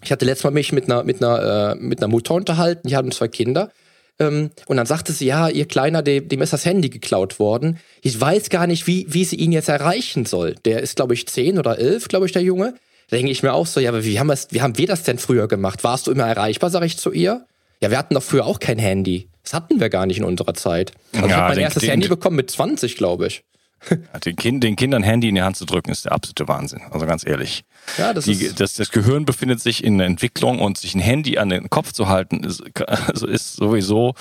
Ich 0.02 0.10
hatte 0.10 0.24
letztes 0.24 0.44
Mal 0.44 0.50
mich 0.50 0.72
mit 0.72 0.84
einer, 0.84 1.04
mit 1.04 1.22
einer, 1.22 1.72
äh, 1.72 1.74
mit 1.76 2.00
einer 2.00 2.08
Mutter 2.08 2.34
unterhalten, 2.34 2.88
die 2.88 2.96
hatten 2.96 3.12
zwei 3.12 3.28
Kinder 3.28 3.70
Ähm, 4.18 4.50
und 4.66 4.76
dann 4.76 4.86
sagte 4.86 5.12
sie, 5.12 5.26
ja, 5.26 5.48
ihr 5.48 5.66
Kleiner, 5.66 6.02
dem, 6.02 6.28
dem 6.28 6.42
ist 6.42 6.52
das 6.52 6.64
Handy 6.64 6.88
geklaut 6.88 7.38
worden. 7.38 7.78
Ich 8.02 8.20
weiß 8.20 8.48
gar 8.50 8.66
nicht, 8.66 8.86
wie, 8.86 9.06
wie 9.08 9.24
sie 9.24 9.36
ihn 9.36 9.52
jetzt 9.52 9.68
erreichen 9.68 10.24
soll. 10.24 10.54
Der 10.64 10.80
ist, 10.80 10.96
glaube 10.96 11.14
ich, 11.14 11.26
zehn 11.26 11.58
oder 11.58 11.78
elf, 11.78 12.08
glaube 12.08 12.26
ich, 12.26 12.32
der 12.32 12.42
Junge. 12.42 12.74
Da 13.10 13.16
denke 13.16 13.32
ich 13.32 13.42
mir 13.42 13.52
auch 13.52 13.66
so, 13.66 13.80
ja, 13.80 13.90
aber 13.90 14.04
wie 14.04 14.18
haben, 14.18 14.32
wie 14.50 14.62
haben 14.62 14.78
wir 14.78 14.86
das 14.86 15.02
denn 15.02 15.18
früher 15.18 15.48
gemacht? 15.48 15.84
Warst 15.84 16.06
du 16.06 16.12
immer 16.12 16.26
erreichbar, 16.26 16.70
sage 16.70 16.86
ich 16.86 16.96
zu 16.96 17.12
ihr? 17.12 17.44
Ja, 17.80 17.90
wir 17.90 17.98
hatten 17.98 18.14
doch 18.14 18.22
früher 18.22 18.46
auch 18.46 18.60
kein 18.60 18.78
Handy. 18.78 19.28
Das 19.42 19.52
hatten 19.52 19.78
wir 19.78 19.90
gar 19.90 20.06
nicht 20.06 20.18
in 20.18 20.24
unserer 20.24 20.54
Zeit. 20.54 20.92
Also 21.12 21.26
ja, 21.26 21.26
ich 21.26 21.36
habe 21.36 21.54
mein 21.54 21.58
erstes 21.58 21.86
Handy 21.86 22.08
bekommen 22.08 22.36
mit 22.36 22.50
20, 22.50 22.96
glaube 22.96 23.26
ich. 23.26 23.44
Den, 24.24 24.36
kind, 24.36 24.64
den 24.64 24.76
Kindern 24.76 25.02
Handy 25.02 25.28
in 25.28 25.34
die 25.34 25.42
Hand 25.42 25.56
zu 25.56 25.64
drücken, 25.64 25.90
ist 25.90 26.04
der 26.04 26.12
absolute 26.12 26.48
Wahnsinn. 26.48 26.80
Also 26.90 27.06
ganz 27.06 27.26
ehrlich. 27.26 27.64
Ja, 27.98 28.14
das, 28.14 28.24
die, 28.24 28.32
ist 28.32 28.60
das, 28.60 28.74
das 28.74 28.90
Gehirn 28.90 29.24
befindet 29.24 29.60
sich 29.60 29.84
in 29.84 29.98
der 29.98 30.06
Entwicklung 30.06 30.60
und 30.60 30.78
sich 30.78 30.94
ein 30.94 31.00
Handy 31.00 31.38
an 31.38 31.48
den 31.48 31.68
Kopf 31.70 31.92
zu 31.92 32.08
halten, 32.08 32.44
ist, 32.44 32.62
also 32.86 33.26
ist 33.26 33.54
sowieso 33.54 34.14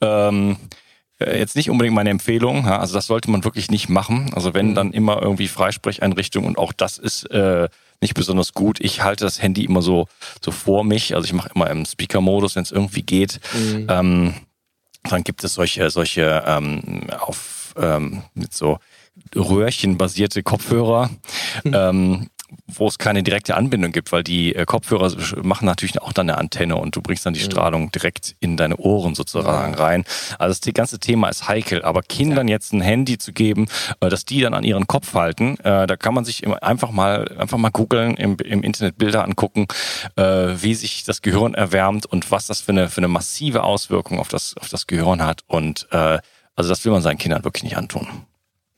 ähm, 0.00 0.56
äh, 1.18 1.38
jetzt 1.38 1.56
nicht 1.56 1.70
unbedingt 1.70 1.94
meine 1.94 2.10
Empfehlung. 2.10 2.64
Ja, 2.64 2.78
also 2.78 2.94
das 2.94 3.06
sollte 3.06 3.30
man 3.30 3.44
wirklich 3.44 3.70
nicht 3.70 3.88
machen. 3.88 4.30
Also 4.34 4.54
wenn, 4.54 4.70
mhm. 4.70 4.74
dann 4.74 4.92
immer 4.92 5.20
irgendwie 5.20 5.48
Freisprecheinrichtung 5.48 6.44
und 6.44 6.58
auch 6.58 6.72
das 6.72 6.98
ist 6.98 7.24
äh, 7.30 7.68
nicht 8.00 8.14
besonders 8.14 8.52
gut. 8.52 8.80
Ich 8.80 9.02
halte 9.02 9.24
das 9.24 9.42
Handy 9.42 9.64
immer 9.64 9.82
so, 9.82 10.06
so 10.40 10.50
vor 10.50 10.84
mich. 10.84 11.14
Also 11.14 11.26
ich 11.26 11.32
mache 11.32 11.50
immer 11.54 11.68
im 11.70 11.84
Speaker-Modus, 11.84 12.56
wenn 12.56 12.62
es 12.62 12.70
irgendwie 12.70 13.02
geht. 13.02 13.40
Mhm. 13.54 13.86
Ähm, 13.88 14.34
dann 15.04 15.24
gibt 15.24 15.42
es 15.42 15.54
solche, 15.54 15.90
solche 15.90 16.44
ähm, 16.46 17.06
auf 17.18 17.74
ähm, 17.76 18.22
mit 18.34 18.54
so 18.54 18.78
Röhrchen-basierte 19.34 20.42
Kopfhörer. 20.42 21.10
Mhm. 21.64 21.74
Ähm, 21.74 22.30
wo 22.66 22.86
es 22.86 22.98
keine 22.98 23.22
direkte 23.22 23.56
Anbindung 23.56 23.92
gibt, 23.92 24.12
weil 24.12 24.22
die 24.22 24.54
äh, 24.54 24.64
Kopfhörer 24.64 25.12
machen 25.42 25.66
natürlich 25.66 26.00
auch 26.00 26.12
dann 26.12 26.30
eine 26.30 26.38
Antenne 26.38 26.76
und 26.76 26.96
du 26.96 27.02
bringst 27.02 27.26
dann 27.26 27.34
die 27.34 27.40
mhm. 27.40 27.50
Strahlung 27.50 27.92
direkt 27.92 28.36
in 28.40 28.56
deine 28.56 28.76
Ohren 28.76 29.14
sozusagen 29.14 29.74
rein. 29.74 30.04
Also 30.38 30.58
das 30.58 30.74
ganze 30.74 30.98
Thema 30.98 31.28
ist 31.28 31.48
heikel, 31.48 31.82
aber 31.82 32.02
Kindern 32.02 32.48
jetzt 32.48 32.72
ein 32.72 32.80
Handy 32.80 33.18
zu 33.18 33.32
geben, 33.32 33.66
äh, 34.00 34.08
dass 34.08 34.24
die 34.24 34.40
dann 34.40 34.54
an 34.54 34.64
ihren 34.64 34.86
Kopf 34.86 35.14
halten, 35.14 35.58
äh, 35.60 35.86
da 35.86 35.96
kann 35.96 36.14
man 36.14 36.24
sich 36.24 36.46
einfach 36.62 36.90
mal 36.90 37.36
einfach 37.38 37.58
mal 37.58 37.70
googeln, 37.70 38.16
im, 38.16 38.36
im 38.38 38.62
Internet 38.62 38.96
Bilder 38.98 39.24
angucken, 39.24 39.66
wie 40.16 40.74
sich 40.74 41.04
das 41.04 41.22
Gehirn 41.22 41.54
erwärmt 41.54 42.06
und 42.06 42.30
was 42.30 42.46
das 42.46 42.60
für 42.60 42.72
eine 42.72 42.88
für 42.88 42.98
eine 42.98 43.08
massive 43.08 43.62
Auswirkung 43.62 44.18
auf 44.18 44.28
das 44.28 44.56
auf 44.56 44.68
das 44.68 44.86
Gehirn 44.86 45.24
hat 45.24 45.42
und 45.46 45.88
also 45.90 46.20
das 46.56 46.84
will 46.84 46.92
man 46.92 47.02
seinen 47.02 47.18
Kindern 47.18 47.44
wirklich 47.44 47.64
nicht 47.64 47.76
antun. 47.76 48.06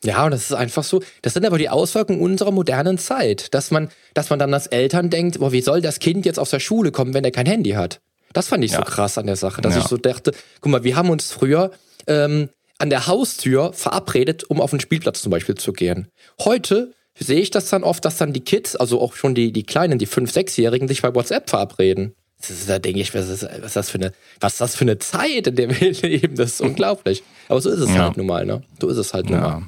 Ja, 0.05 0.25
und 0.25 0.31
das 0.31 0.45
ist 0.45 0.53
einfach 0.55 0.85
so. 0.85 1.03
Das 1.23 1.35
sind 1.35 1.45
aber 1.45 1.59
die 1.59 1.69
Auswirkungen 1.69 2.21
unserer 2.21 2.53
modernen 2.53 2.97
Zeit, 2.97 3.53
dass 3.53 3.71
man, 3.71 3.91
dass 4.15 4.31
man 4.31 4.39
dann 4.39 4.55
als 4.55 4.67
Eltern 4.67 5.11
denkt, 5.11 5.41
boah, 5.41 5.53
wie 5.53 5.61
soll 5.61 5.83
das 5.83 5.99
Kind 5.99 6.25
jetzt 6.25 6.39
aus 6.39 6.51
der 6.51 6.61
Schule 6.61 6.91
kommen, 6.91 7.13
wenn 7.13 7.25
er 7.25 7.31
kein 7.31 7.47
Handy 7.47 7.73
hat? 7.73 8.01
Das 8.33 8.49
fand 8.49 8.65
ich 8.65 8.73
ja. 8.73 8.79
so 8.79 8.85
krass 8.85 9.19
an 9.19 9.27
der 9.27 9.37
Sache, 9.37 9.61
dass 9.61 9.75
ja. 9.75 9.81
ich 9.81 9.89
so 9.89 9.97
dachte, 9.97 10.33
guck 10.61 10.73
mal, 10.73 10.85
wir 10.85 10.97
haben 10.97 11.11
uns 11.11 11.33
früher 11.33 11.71
ähm, 12.07 12.49
an 12.79 12.89
der 12.89 13.07
Haustür 13.07 13.73
verabredet, 13.73 14.45
um 14.45 14.61
auf 14.61 14.71
den 14.71 14.81
Spielplatz 14.81 15.21
zum 15.21 15.31
Beispiel 15.31 15.57
zu 15.57 15.73
gehen. 15.73 16.09
Heute 16.41 16.95
sehe 17.19 17.41
ich 17.41 17.51
das 17.51 17.69
dann 17.69 17.85
oft, 17.85 18.05
dass 18.05 18.17
dann 18.17 18.33
die 18.33 18.41
Kids, 18.41 18.77
also 18.77 19.01
auch 19.01 19.15
schon 19.15 19.35
die, 19.35 19.53
die 19.53 19.65
Kleinen, 19.65 19.99
die 19.99 20.07
5-, 20.07 20.33
6-Jährigen, 20.33 20.89
sich 20.89 21.03
bei 21.03 21.15
WhatsApp 21.15 21.51
verabreden. 21.51 22.15
Das 22.41 22.51
ist, 22.51 22.69
da 22.69 22.79
denke 22.79 23.01
ich, 23.01 23.15
was 23.15 23.29
ist, 23.29 23.43
was 23.43 23.67
ist 23.67 23.77
das 23.77 23.91
für 23.91 23.99
eine, 23.99 24.13
was 24.41 24.57
das 24.57 24.75
für 24.75 24.83
eine 24.83 24.99
Zeit, 24.99 25.47
in 25.47 25.57
der 25.57 25.81
wir 25.81 25.93
leben? 26.03 26.37
Das 26.37 26.53
ist 26.53 26.61
unglaublich. 26.61 27.23
Aber 27.49 27.61
so 27.61 27.71
ist 27.71 27.81
es 27.81 27.91
ja. 27.91 28.05
halt 28.05 28.17
nun 28.17 28.27
mal, 28.27 28.47
ne? 28.47 28.63
So 28.81 28.89
ist 28.89 28.97
es 28.97 29.13
halt 29.13 29.29
nun 29.29 29.41
mal. 29.41 29.63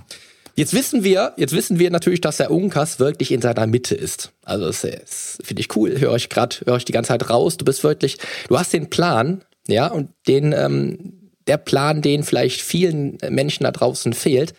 Jetzt 0.54 0.74
wissen 0.74 1.02
wir, 1.02 1.32
jetzt 1.36 1.54
wissen 1.54 1.78
wir 1.78 1.90
natürlich, 1.90 2.20
dass 2.20 2.36
der 2.36 2.50
Unkas 2.50 2.98
wirklich 2.98 3.32
in 3.32 3.40
seiner 3.40 3.66
Mitte 3.66 3.94
ist. 3.94 4.32
Also 4.44 4.66
das, 4.66 4.82
das 4.82 5.38
finde 5.42 5.60
ich 5.60 5.74
cool. 5.76 5.98
Höre 5.98 6.16
ich 6.16 6.28
gerade, 6.28 6.56
höre 6.64 6.76
ich 6.76 6.84
die 6.84 6.92
ganze 6.92 7.08
Zeit 7.08 7.30
raus. 7.30 7.56
Du 7.56 7.64
bist 7.64 7.84
wirklich, 7.84 8.18
du 8.48 8.58
hast 8.58 8.72
den 8.72 8.90
Plan, 8.90 9.42
ja, 9.66 9.86
und 9.86 10.10
den, 10.26 10.52
ähm, 10.52 11.30
der 11.46 11.56
Plan, 11.56 12.02
den 12.02 12.22
vielleicht 12.22 12.60
vielen 12.60 13.18
Menschen 13.30 13.64
da 13.64 13.70
draußen 13.70 14.12
fehlt. 14.12 14.52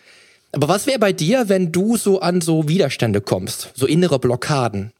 Aber 0.52 0.68
was 0.68 0.86
wäre 0.86 0.98
bei 0.98 1.12
dir, 1.12 1.48
wenn 1.48 1.72
du 1.72 1.96
so 1.96 2.20
an 2.20 2.40
so 2.40 2.68
Widerstände 2.68 3.20
kommst, 3.20 3.70
so 3.74 3.86
innere 3.86 4.18
Blockaden? 4.18 4.92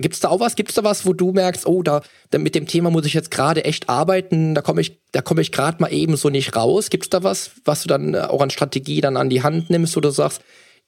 Gibt 0.00 0.14
es 0.14 0.20
da 0.20 0.28
auch 0.28 0.40
was? 0.40 0.56
Gibt 0.56 0.70
es 0.70 0.76
da 0.76 0.84
was, 0.84 1.06
wo 1.06 1.12
du 1.12 1.32
merkst, 1.32 1.66
oh, 1.66 1.82
da, 1.82 2.02
mit 2.36 2.54
dem 2.54 2.66
Thema 2.66 2.90
muss 2.90 3.06
ich 3.06 3.14
jetzt 3.14 3.30
gerade 3.30 3.64
echt 3.64 3.88
arbeiten, 3.88 4.54
da 4.54 4.62
komme 4.62 4.80
ich, 4.82 5.00
da 5.12 5.22
komme 5.22 5.40
ich 5.40 5.52
gerade 5.52 5.80
mal 5.80 5.92
eben 5.92 6.16
so 6.16 6.28
nicht 6.28 6.54
raus. 6.54 6.90
Gibt 6.90 7.04
es 7.04 7.10
da 7.10 7.22
was, 7.22 7.52
was 7.64 7.82
du 7.82 7.88
dann 7.88 8.14
äh, 8.14 8.20
auch 8.20 8.40
an 8.40 8.50
Strategie 8.50 9.00
dann 9.00 9.16
an 9.16 9.30
die 9.30 9.42
Hand 9.42 9.70
nimmst, 9.70 9.96
du 9.96 10.10
sagst, 10.10 10.42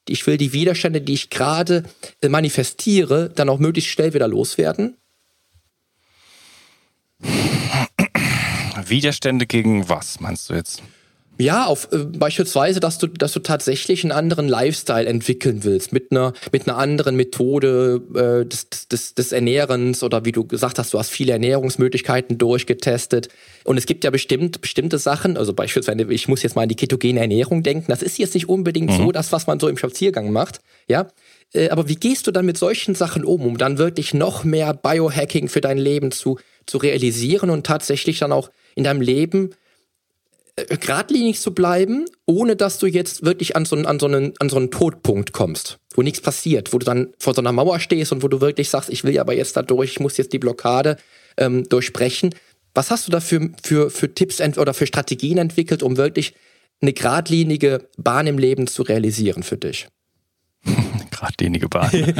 ich 0.07 0.25
will 0.27 0.37
die 0.37 0.53
Widerstände, 0.53 1.01
die 1.01 1.13
ich 1.13 1.29
gerade 1.29 1.83
äh, 2.21 2.29
manifestiere, 2.29 3.29
dann 3.29 3.49
auch 3.49 3.59
möglichst 3.59 3.91
schnell 3.91 4.13
wieder 4.13 4.27
loswerden? 4.27 4.97
Widerstände 8.85 9.45
gegen 9.45 9.89
was, 9.89 10.19
meinst 10.19 10.49
du 10.49 10.53
jetzt? 10.53 10.83
Ja, 11.39 11.65
auf 11.65 11.87
äh, 11.91 11.97
beispielsweise, 11.97 12.79
dass 12.79 12.99
du, 12.99 13.07
dass 13.07 13.33
du 13.33 13.39
tatsächlich 13.39 14.03
einen 14.03 14.11
anderen 14.11 14.47
Lifestyle 14.47 15.07
entwickeln 15.07 15.63
willst, 15.63 15.91
mit 15.91 16.11
einer, 16.11 16.33
mit 16.51 16.67
einer 16.67 16.77
anderen 16.77 17.15
Methode 17.15 18.01
äh, 18.13 18.45
des, 18.45 18.87
des, 18.87 19.15
des 19.15 19.31
Ernährens 19.31 20.03
oder 20.03 20.25
wie 20.25 20.31
du 20.31 20.45
gesagt 20.45 20.77
hast, 20.77 20.93
du 20.93 20.99
hast 20.99 21.09
viele 21.09 21.33
Ernährungsmöglichkeiten 21.33 22.37
durchgetestet. 22.37 23.29
Und 23.63 23.77
es 23.77 23.87
gibt 23.87 24.03
ja 24.03 24.11
bestimmt 24.11 24.61
bestimmte 24.61 24.99
Sachen, 24.99 25.35
also 25.35 25.53
beispielsweise, 25.53 26.03
ich 26.11 26.27
muss 26.27 26.43
jetzt 26.43 26.55
mal 26.55 26.63
an 26.63 26.69
die 26.69 26.75
ketogene 26.75 27.19
Ernährung 27.19 27.63
denken. 27.63 27.85
Das 27.87 28.03
ist 28.03 28.19
jetzt 28.19 28.35
nicht 28.35 28.47
unbedingt 28.47 28.91
mhm. 28.91 28.97
so, 28.97 29.11
das, 29.11 29.31
was 29.31 29.47
man 29.47 29.59
so 29.59 29.67
im 29.67 29.77
Spaziergang 29.77 30.31
macht, 30.31 30.59
ja. 30.87 31.07
Äh, 31.53 31.69
aber 31.69 31.89
wie 31.89 31.95
gehst 31.95 32.27
du 32.27 32.31
dann 32.31 32.45
mit 32.45 32.57
solchen 32.59 32.93
Sachen 32.93 33.25
um, 33.25 33.41
um 33.41 33.57
dann 33.57 33.79
wirklich 33.79 34.13
noch 34.13 34.43
mehr 34.43 34.73
Biohacking 34.75 35.47
für 35.47 35.61
dein 35.61 35.79
Leben 35.79 36.11
zu, 36.11 36.37
zu 36.67 36.77
realisieren 36.77 37.49
und 37.49 37.65
tatsächlich 37.65 38.19
dann 38.19 38.31
auch 38.31 38.51
in 38.75 38.83
deinem 38.83 39.01
Leben 39.01 39.51
geradlinig 40.55 41.39
zu 41.39 41.53
bleiben, 41.53 42.05
ohne 42.25 42.55
dass 42.55 42.77
du 42.77 42.85
jetzt 42.85 43.25
wirklich 43.25 43.55
an 43.55 43.65
so, 43.65 43.75
an, 43.75 43.99
so 43.99 44.05
einen, 44.05 44.33
an 44.39 44.49
so 44.49 44.57
einen 44.57 44.69
Todpunkt 44.69 45.33
kommst, 45.33 45.79
wo 45.95 46.01
nichts 46.01 46.21
passiert, 46.21 46.73
wo 46.73 46.77
du 46.77 46.85
dann 46.85 47.13
vor 47.17 47.33
so 47.33 47.41
einer 47.41 47.51
Mauer 47.51 47.79
stehst 47.79 48.11
und 48.11 48.21
wo 48.21 48.27
du 48.27 48.39
wirklich 48.39 48.69
sagst, 48.69 48.89
ich 48.89 49.03
will 49.03 49.13
ja 49.13 49.21
aber 49.21 49.33
jetzt 49.33 49.57
da 49.57 49.63
durch, 49.63 49.91
ich 49.91 49.99
muss 49.99 50.17
jetzt 50.17 50.33
die 50.33 50.39
Blockade 50.39 50.97
ähm, 51.37 51.67
durchbrechen. 51.67 52.35
Was 52.75 52.91
hast 52.91 53.07
du 53.07 53.11
da 53.11 53.19
für, 53.19 53.49
für, 53.63 53.89
für 53.89 54.13
Tipps 54.13 54.39
oder 54.57 54.73
für 54.73 54.87
Strategien 54.87 55.37
entwickelt, 55.37 55.81
um 55.83 55.97
wirklich 55.97 56.33
eine 56.81 56.93
geradlinige 56.93 57.87
Bahn 57.97 58.27
im 58.27 58.37
Leben 58.37 58.67
zu 58.67 58.83
realisieren 58.83 59.43
für 59.43 59.57
dich? 59.57 59.87
Geradlinige 61.23 61.69
Bahn. 61.69 61.89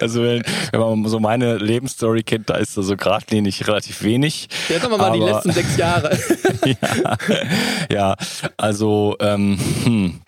also 0.00 0.22
wenn, 0.22 0.42
wenn, 0.70 0.80
man 0.80 1.06
so 1.06 1.18
meine 1.20 1.56
Lebensstory 1.56 2.22
kennt, 2.22 2.50
da 2.50 2.54
ist 2.56 2.76
da 2.76 2.82
so 2.82 2.96
geradlinig 2.96 3.66
relativ 3.66 4.02
wenig. 4.02 4.48
Jetzt 4.68 4.84
haben 4.84 4.92
wir 4.92 4.98
mal 4.98 5.12
die 5.12 5.20
letzten 5.20 5.52
sechs 5.52 5.76
Jahre. 5.76 6.16
ja, 6.64 7.16
ja, 7.90 8.16
also 8.56 9.16
ähm, 9.20 9.58
hm. 9.84 10.20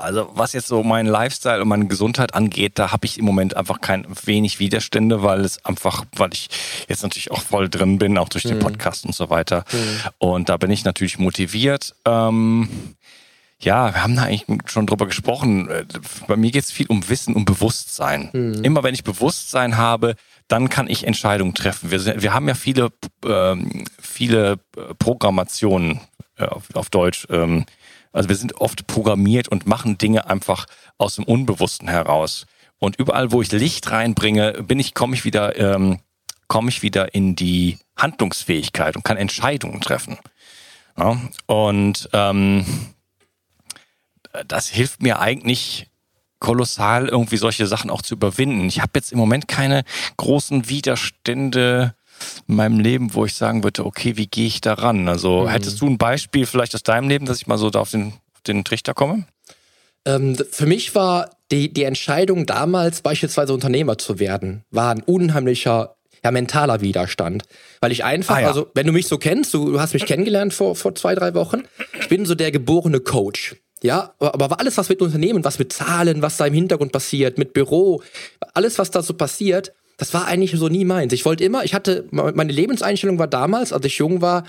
Also 0.00 0.30
was 0.32 0.52
jetzt 0.52 0.68
so 0.68 0.84
meinen 0.84 1.08
Lifestyle 1.08 1.60
und 1.60 1.66
meine 1.66 1.88
Gesundheit 1.88 2.32
angeht, 2.32 2.78
da 2.78 2.92
habe 2.92 3.04
ich 3.04 3.18
im 3.18 3.24
Moment 3.24 3.56
einfach 3.56 3.80
kein 3.80 4.06
wenig 4.26 4.60
Widerstände, 4.60 5.24
weil 5.24 5.40
es 5.40 5.64
einfach, 5.64 6.04
weil 6.14 6.32
ich 6.32 6.48
jetzt 6.86 7.02
natürlich 7.02 7.32
auch 7.32 7.42
voll 7.42 7.68
drin 7.68 7.98
bin, 7.98 8.16
auch 8.16 8.28
durch 8.28 8.44
den 8.44 8.58
mhm. 8.58 8.62
Podcast 8.62 9.04
und 9.06 9.14
so 9.16 9.28
weiter. 9.28 9.64
Mhm. 9.72 10.00
Und 10.18 10.48
da 10.50 10.56
bin 10.56 10.70
ich 10.70 10.84
natürlich 10.84 11.18
motiviert. 11.18 11.96
Ähm, 12.04 12.68
ja, 13.60 13.92
wir 13.92 14.02
haben 14.02 14.14
da 14.14 14.22
eigentlich 14.22 14.44
schon 14.70 14.86
drüber 14.86 15.06
gesprochen. 15.06 15.68
Bei 16.28 16.36
mir 16.36 16.52
geht 16.52 16.64
es 16.64 16.70
viel 16.70 16.86
um 16.86 17.08
Wissen, 17.08 17.34
um 17.34 17.44
Bewusstsein. 17.44 18.30
Mhm. 18.32 18.64
Immer 18.64 18.82
wenn 18.84 18.94
ich 18.94 19.02
Bewusstsein 19.02 19.76
habe, 19.76 20.14
dann 20.46 20.68
kann 20.68 20.88
ich 20.88 21.04
Entscheidungen 21.04 21.54
treffen. 21.54 21.90
Wir, 21.90 22.22
wir 22.22 22.32
haben 22.32 22.46
ja 22.46 22.54
viele, 22.54 22.90
ähm, 23.26 23.84
viele 24.00 24.58
Programmationen 24.98 26.00
äh, 26.36 26.44
auf, 26.44 26.64
auf 26.74 26.88
Deutsch. 26.88 27.26
Ähm, 27.30 27.66
also 28.12 28.28
wir 28.28 28.36
sind 28.36 28.60
oft 28.60 28.86
programmiert 28.86 29.48
und 29.48 29.66
machen 29.66 29.98
Dinge 29.98 30.30
einfach 30.30 30.66
aus 30.96 31.16
dem 31.16 31.24
Unbewussten 31.24 31.88
heraus. 31.88 32.46
Und 32.78 32.96
überall, 32.96 33.32
wo 33.32 33.42
ich 33.42 33.50
Licht 33.50 33.90
reinbringe, 33.90 34.62
bin 34.62 34.78
ich, 34.78 34.94
komme 34.94 35.16
ich 35.16 35.24
wieder, 35.24 35.58
ähm, 35.58 35.98
komme 36.46 36.68
ich 36.68 36.82
wieder 36.82 37.12
in 37.12 37.34
die 37.34 37.78
Handlungsfähigkeit 37.96 38.94
und 38.94 39.04
kann 39.04 39.16
Entscheidungen 39.16 39.80
treffen. 39.80 40.16
Ja? 40.96 41.20
Und 41.46 42.08
ähm, 42.12 42.64
das 44.46 44.68
hilft 44.68 45.02
mir 45.02 45.20
eigentlich 45.20 45.88
kolossal, 46.40 47.08
irgendwie 47.08 47.36
solche 47.36 47.66
Sachen 47.66 47.90
auch 47.90 48.02
zu 48.02 48.14
überwinden. 48.14 48.68
Ich 48.68 48.80
habe 48.80 48.92
jetzt 48.94 49.12
im 49.12 49.18
Moment 49.18 49.48
keine 49.48 49.82
großen 50.16 50.68
Widerstände 50.68 51.94
in 52.46 52.56
meinem 52.56 52.80
Leben, 52.80 53.14
wo 53.14 53.24
ich 53.24 53.34
sagen 53.34 53.64
würde, 53.64 53.84
okay, 53.84 54.16
wie 54.16 54.26
gehe 54.26 54.46
ich 54.46 54.60
da 54.60 54.74
ran? 54.74 55.08
Also 55.08 55.42
mhm. 55.42 55.48
hättest 55.48 55.80
du 55.80 55.86
ein 55.86 55.98
Beispiel 55.98 56.46
vielleicht 56.46 56.74
aus 56.74 56.82
deinem 56.82 57.08
Leben, 57.08 57.26
dass 57.26 57.38
ich 57.38 57.46
mal 57.46 57.58
so 57.58 57.70
da 57.70 57.80
auf 57.80 57.90
den, 57.90 58.12
auf 58.34 58.42
den 58.46 58.64
Trichter 58.64 58.94
komme? 58.94 59.24
Ähm, 60.04 60.36
für 60.50 60.66
mich 60.66 60.94
war 60.94 61.30
die, 61.50 61.72
die 61.72 61.84
Entscheidung 61.84 62.46
damals 62.46 63.02
beispielsweise 63.02 63.52
Unternehmer 63.52 63.98
zu 63.98 64.18
werden, 64.18 64.64
war 64.70 64.90
ein 64.90 65.02
unheimlicher 65.02 65.96
ja, 66.24 66.30
mentaler 66.30 66.80
Widerstand. 66.80 67.44
Weil 67.80 67.92
ich 67.92 68.04
einfach, 68.04 68.36
ah, 68.36 68.40
ja. 68.40 68.48
also 68.48 68.68
wenn 68.74 68.86
du 68.86 68.92
mich 68.92 69.06
so 69.06 69.18
kennst, 69.18 69.54
du, 69.54 69.72
du 69.72 69.80
hast 69.80 69.94
mich 69.94 70.06
kennengelernt 70.06 70.52
vor, 70.52 70.74
vor 70.74 70.94
zwei, 70.94 71.14
drei 71.14 71.34
Wochen, 71.34 71.62
ich 72.00 72.08
bin 72.08 72.26
so 72.26 72.34
der 72.34 72.50
geborene 72.50 73.00
Coach. 73.00 73.56
Ja, 73.82 74.12
aber 74.18 74.58
alles, 74.58 74.76
was 74.76 74.88
mit 74.88 75.00
Unternehmen, 75.00 75.44
was 75.44 75.58
mit 75.58 75.72
Zahlen, 75.72 76.20
was 76.20 76.36
da 76.36 76.46
im 76.46 76.54
Hintergrund 76.54 76.92
passiert, 76.92 77.38
mit 77.38 77.52
Büro, 77.52 78.02
alles, 78.54 78.78
was 78.78 78.90
da 78.90 79.02
so 79.02 79.14
passiert, 79.14 79.72
das 79.98 80.14
war 80.14 80.26
eigentlich 80.26 80.52
so 80.52 80.68
nie 80.68 80.84
meins. 80.84 81.12
Ich 81.12 81.24
wollte 81.24 81.44
immer, 81.44 81.64
ich 81.64 81.74
hatte, 81.74 82.06
meine 82.10 82.52
Lebenseinstellung 82.52 83.18
war 83.18 83.26
damals, 83.26 83.72
als 83.72 83.84
ich 83.84 83.98
jung 83.98 84.20
war, 84.20 84.44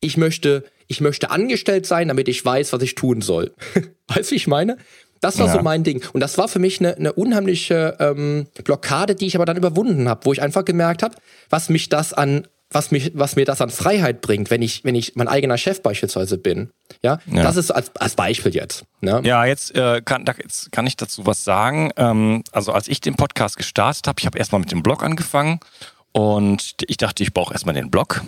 ich 0.00 0.16
möchte, 0.16 0.64
ich 0.88 1.00
möchte 1.00 1.30
angestellt 1.30 1.86
sein, 1.86 2.08
damit 2.08 2.28
ich 2.28 2.44
weiß, 2.44 2.72
was 2.72 2.82
ich 2.82 2.94
tun 2.94 3.20
soll. 3.22 3.54
weißt 4.08 4.30
du, 4.30 4.32
wie 4.32 4.36
ich 4.36 4.46
meine? 4.46 4.76
Das 5.20 5.38
war 5.38 5.46
ja. 5.46 5.54
so 5.54 5.62
mein 5.62 5.82
Ding. 5.82 6.02
Und 6.12 6.20
das 6.20 6.36
war 6.36 6.48
für 6.48 6.58
mich 6.58 6.80
eine, 6.80 6.96
eine 6.96 7.12
unheimliche 7.12 7.96
ähm, 7.98 8.46
Blockade, 8.64 9.14
die 9.14 9.26
ich 9.26 9.36
aber 9.36 9.46
dann 9.46 9.56
überwunden 9.56 10.08
habe, 10.08 10.24
wo 10.24 10.32
ich 10.32 10.42
einfach 10.42 10.64
gemerkt 10.64 11.02
habe, 11.02 11.16
was 11.48 11.68
mich 11.68 11.88
das 11.88 12.12
an, 12.12 12.46
was, 12.70 12.90
mich, 12.90 13.12
was 13.14 13.36
mir 13.36 13.44
das 13.44 13.60
an 13.60 13.70
Freiheit 13.70 14.20
bringt, 14.20 14.50
wenn 14.50 14.62
ich, 14.62 14.84
wenn 14.84 14.94
ich 14.94 15.14
mein 15.14 15.28
eigener 15.28 15.56
Chef 15.56 15.82
beispielsweise 15.82 16.38
bin. 16.38 16.70
Ja, 17.02 17.18
ja. 17.26 17.42
das 17.42 17.56
ist 17.56 17.70
als, 17.70 17.94
als 17.96 18.14
Beispiel 18.16 18.54
jetzt. 18.54 18.84
Ne? 19.00 19.20
Ja, 19.24 19.44
jetzt, 19.44 19.74
äh, 19.74 20.02
kann, 20.04 20.24
jetzt 20.38 20.72
kann 20.72 20.86
ich 20.86 20.96
dazu 20.96 21.26
was 21.26 21.44
sagen. 21.44 21.90
Ähm, 21.96 22.42
also 22.52 22.72
als 22.72 22.88
ich 22.88 23.00
den 23.00 23.14
Podcast 23.14 23.56
gestartet 23.56 24.08
habe, 24.08 24.18
ich 24.18 24.26
habe 24.26 24.38
erstmal 24.38 24.60
mit 24.60 24.72
dem 24.72 24.82
Blog 24.82 25.02
angefangen 25.02 25.60
und 26.12 26.74
ich 26.86 26.96
dachte, 26.96 27.22
ich 27.22 27.32
brauche 27.32 27.52
erstmal 27.52 27.74
den 27.74 27.90
Blog. 27.90 28.22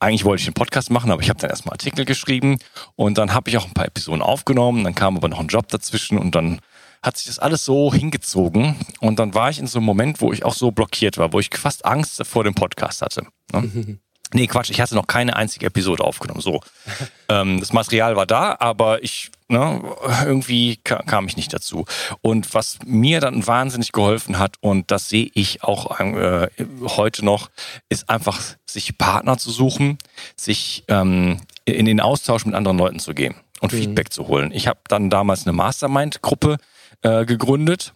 Eigentlich 0.00 0.24
wollte 0.24 0.40
ich 0.40 0.46
den 0.46 0.54
Podcast 0.54 0.90
machen, 0.90 1.10
aber 1.10 1.22
ich 1.22 1.30
habe 1.30 1.40
dann 1.40 1.50
erstmal 1.50 1.74
Artikel 1.74 2.04
geschrieben 2.04 2.58
und 2.96 3.16
dann 3.16 3.32
habe 3.32 3.48
ich 3.48 3.56
auch 3.56 3.66
ein 3.66 3.74
paar 3.74 3.86
Episoden 3.86 4.22
aufgenommen. 4.22 4.84
Dann 4.84 4.94
kam 4.94 5.16
aber 5.16 5.28
noch 5.28 5.40
ein 5.40 5.46
Job 5.46 5.68
dazwischen 5.68 6.18
und 6.18 6.34
dann 6.34 6.60
hat 7.04 7.18
sich 7.18 7.26
das 7.26 7.38
alles 7.38 7.64
so 7.64 7.92
hingezogen. 7.92 8.76
Und 9.00 9.18
dann 9.18 9.34
war 9.34 9.50
ich 9.50 9.58
in 9.58 9.66
so 9.66 9.78
einem 9.78 9.86
Moment, 9.86 10.22
wo 10.22 10.32
ich 10.32 10.44
auch 10.44 10.54
so 10.54 10.70
blockiert 10.70 11.18
war, 11.18 11.32
wo 11.32 11.38
ich 11.38 11.50
fast 11.54 11.84
Angst 11.84 12.24
vor 12.26 12.44
dem 12.44 12.54
Podcast 12.54 13.02
hatte. 13.02 13.26
Ne? 13.52 13.98
Nee, 14.32 14.48
Quatsch, 14.48 14.70
ich 14.70 14.80
hatte 14.80 14.94
noch 14.96 15.06
keine 15.06 15.36
einzige 15.36 15.66
Episode 15.66 16.02
aufgenommen. 16.02 16.40
So. 16.40 16.60
ähm, 17.28 17.60
das 17.60 17.72
Material 17.72 18.16
war 18.16 18.26
da, 18.26 18.56
aber 18.58 19.04
ich, 19.04 19.30
ne, 19.48 19.80
irgendwie 20.24 20.76
kam 20.78 21.28
ich 21.28 21.36
nicht 21.36 21.52
dazu. 21.52 21.84
Und 22.22 22.54
was 22.54 22.78
mir 22.86 23.20
dann 23.20 23.46
wahnsinnig 23.46 23.92
geholfen 23.92 24.38
hat, 24.38 24.56
und 24.60 24.90
das 24.90 25.10
sehe 25.10 25.30
ich 25.34 25.62
auch 25.62 26.00
äh, 26.00 26.48
heute 26.82 27.24
noch, 27.24 27.50
ist 27.90 28.08
einfach, 28.08 28.40
sich 28.66 28.96
Partner 28.96 29.36
zu 29.36 29.50
suchen, 29.50 29.98
sich 30.36 30.84
ähm, 30.88 31.40
in 31.66 31.84
den 31.84 32.00
Austausch 32.00 32.46
mit 32.46 32.54
anderen 32.54 32.78
Leuten 32.78 32.98
zu 32.98 33.14
gehen 33.14 33.34
und 33.60 33.72
mhm. 33.72 33.76
Feedback 33.76 34.12
zu 34.12 34.26
holen. 34.26 34.50
Ich 34.52 34.66
habe 34.66 34.80
dann 34.88 35.10
damals 35.10 35.46
eine 35.46 35.52
Mastermind-Gruppe 35.52 36.56
äh, 37.04 37.24
gegründet 37.24 37.94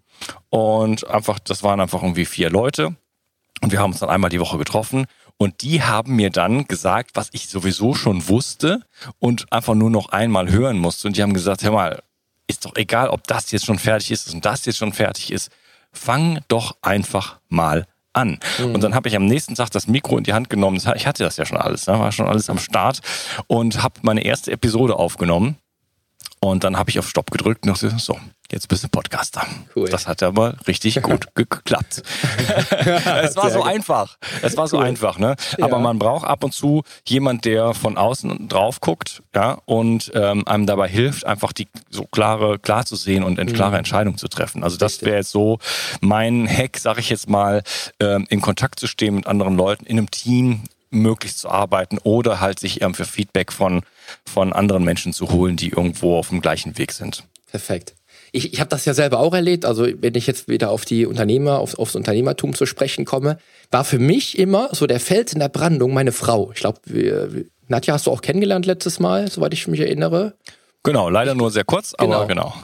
und 0.51 1.09
einfach, 1.09 1.39
das 1.39 1.63
waren 1.63 1.81
einfach 1.81 2.03
irgendwie 2.03 2.27
vier 2.27 2.51
Leute. 2.51 2.95
Und 3.61 3.73
wir 3.73 3.81
haben 3.81 3.91
uns 3.91 3.99
dann 3.99 4.11
einmal 4.11 4.31
die 4.31 4.39
Woche 4.39 4.59
getroffen 4.59 5.07
und 5.37 5.63
die 5.63 5.83
haben 5.83 6.15
mir 6.15 6.31
dann 6.31 6.67
gesagt, 6.67 7.13
was 7.15 7.29
ich 7.33 7.49
sowieso 7.49 7.95
schon 7.95 8.29
wusste 8.29 8.83
und 9.19 9.53
einfach 9.53 9.75
nur 9.75 9.91
noch 9.91 10.11
einmal 10.11 10.51
hören 10.51 10.79
musste. 10.79 11.09
Und 11.09 11.17
die 11.17 11.23
haben 11.23 11.35
gesagt, 11.35 11.65
hör 11.65 11.73
mal, 11.73 12.03
ist 12.47 12.65
doch 12.65 12.77
egal, 12.77 13.09
ob 13.09 13.27
das 13.27 13.51
jetzt 13.51 13.67
schon 13.67 13.79
fertig 13.79 14.13
ist 14.13 14.33
und 14.33 14.45
das 14.45 14.65
jetzt 14.67 14.79
schon 14.79 14.93
fertig 14.93 15.33
ist. 15.33 15.51
Fang 15.93 16.41
doch 16.49 16.77
einfach 16.83 17.41
mal 17.49 17.87
an. 18.13 18.39
Mhm. 18.59 18.75
Und 18.75 18.83
dann 18.83 18.95
habe 18.95 19.09
ich 19.09 19.17
am 19.17 19.27
nächsten 19.27 19.55
Tag 19.55 19.71
das 19.71 19.87
Mikro 19.87 20.19
in 20.19 20.25
die 20.25 20.33
Hand 20.33 20.51
genommen. 20.51 20.77
Ich 20.97 21.07
hatte 21.07 21.25
das 21.25 21.37
ja 21.37 21.47
schon 21.47 21.59
alles, 21.59 21.87
ne? 21.87 21.99
war 21.99 22.13
schon 22.13 22.27
alles 22.27 22.51
am 22.51 22.59
Start 22.59 23.01
und 23.47 23.83
habe 23.83 23.95
meine 24.03 24.25
erste 24.25 24.53
Episode 24.53 24.97
aufgenommen. 24.97 25.57
Und 26.41 26.65
dann 26.65 26.77
habe 26.77 26.91
ich 26.91 26.99
auf 26.99 27.09
Stopp 27.09 27.31
gedrückt 27.31 27.65
und 27.65 27.71
dachte, 27.71 27.99
so, 27.99 28.19
jetzt 28.51 28.69
bist 28.69 28.85
du 28.85 28.89
Podcaster. 28.89 29.45
Cool. 29.75 29.89
Das 29.89 30.07
hat 30.07 30.23
aber 30.23 30.57
richtig 30.67 31.01
gut 31.03 31.27
geklappt. 31.35 32.03
es 33.23 33.37
war 33.37 33.51
so 33.51 33.63
einfach. 33.63 34.17
Es 34.43 34.57
war 34.57 34.69
so 34.69 34.79
cool. 34.79 34.85
einfach, 34.85 35.19
ne? 35.19 35.37
Aber 35.61 35.77
ja. 35.77 35.83
man 35.83 35.99
braucht 35.99 36.27
ab 36.27 36.45
und 36.45 36.55
zu 36.55 36.83
jemand, 37.07 37.45
der 37.45 37.75
von 37.75 37.97
außen 37.97 38.49
drauf 38.49 38.81
guckt, 38.81 39.23
ja, 39.35 39.59
und 39.65 40.11
ähm, 40.15 40.47
einem 40.47 40.67
dabei 40.67 40.89
hilft, 40.89 41.27
einfach 41.27 41.53
die 41.53 41.69
so 41.91 42.05
klare, 42.05 42.59
klar 42.59 42.87
zu 42.87 42.97
sehen 42.97 43.25
und 43.25 43.39
eine 43.39 43.53
klare 43.53 43.73
mhm. 43.73 43.79
Entscheidung 43.79 44.17
zu 44.17 44.29
treffen. 44.29 44.63
Also 44.63 44.77
das 44.77 45.03
wäre 45.03 45.17
jetzt 45.17 45.31
so 45.31 45.59
mein 46.01 46.49
Hack, 46.49 46.79
sag 46.79 46.99
ich 46.99 47.11
jetzt 47.11 47.29
mal, 47.29 47.63
ähm, 48.01 48.27
in 48.29 48.41
Kontakt 48.41 48.81
zu 48.81 48.87
stehen 48.87 49.17
mit 49.17 49.27
anderen 49.27 49.57
Leuten, 49.57 49.85
in 49.85 49.99
einem 49.99 50.11
Team 50.11 50.63
möglichst 50.91 51.39
zu 51.39 51.49
arbeiten 51.49 51.99
oder 52.03 52.41
halt 52.41 52.59
sich 52.59 52.81
für 52.93 53.05
Feedback 53.05 53.53
von, 53.53 53.83
von 54.25 54.53
anderen 54.53 54.85
Menschen 54.85 55.13
zu 55.13 55.31
holen, 55.31 55.57
die 55.57 55.69
irgendwo 55.71 56.17
auf 56.17 56.29
dem 56.29 56.41
gleichen 56.41 56.79
Weg 56.79 56.93
sind. 56.93 57.25
Perfekt 57.51 57.95
ich, 58.33 58.53
ich 58.53 58.61
habe 58.61 58.69
das 58.69 58.85
ja 58.85 58.95
selber 58.95 59.19
auch 59.21 59.35
erlebt, 59.35 59.65
also 59.65 59.87
wenn 60.01 60.15
ich 60.15 60.27
jetzt 60.27 60.49
wieder 60.49 60.71
auf 60.71 60.85
die 60.85 61.07
Unternehmer, 61.07 61.59
auf, 61.59 61.79
aufs 61.79 61.95
Unternehmertum 61.95 62.55
zu 62.55 62.67
sprechen 62.67 63.05
komme, 63.05 63.39
war 63.71 63.85
für 63.85 63.99
mich 63.99 64.39
immer 64.39 64.69
so 64.73 64.87
der 64.87 65.01
Fels 65.01 65.33
in 65.33 65.41
der 65.41 65.49
Brandung 65.49 65.93
meine 65.93 66.13
Frau. 66.13 66.51
Ich 66.53 66.61
glaube, 66.61 67.47
Nadja 67.69 67.95
hast 67.95 68.07
du 68.07 68.11
auch 68.11 68.23
kennengelernt 68.23 68.67
letztes 68.67 69.01
Mal, 69.01 69.31
soweit 69.31 69.53
ich 69.55 69.67
mich 69.69 69.81
erinnere. 69.81 70.35
Genau, 70.83 71.09
leider 71.09 71.35
nur 71.35 71.51
sehr 71.51 71.65
kurz, 71.65 71.95
genau. 71.99 72.17
aber 72.17 72.27
genau. 72.27 72.55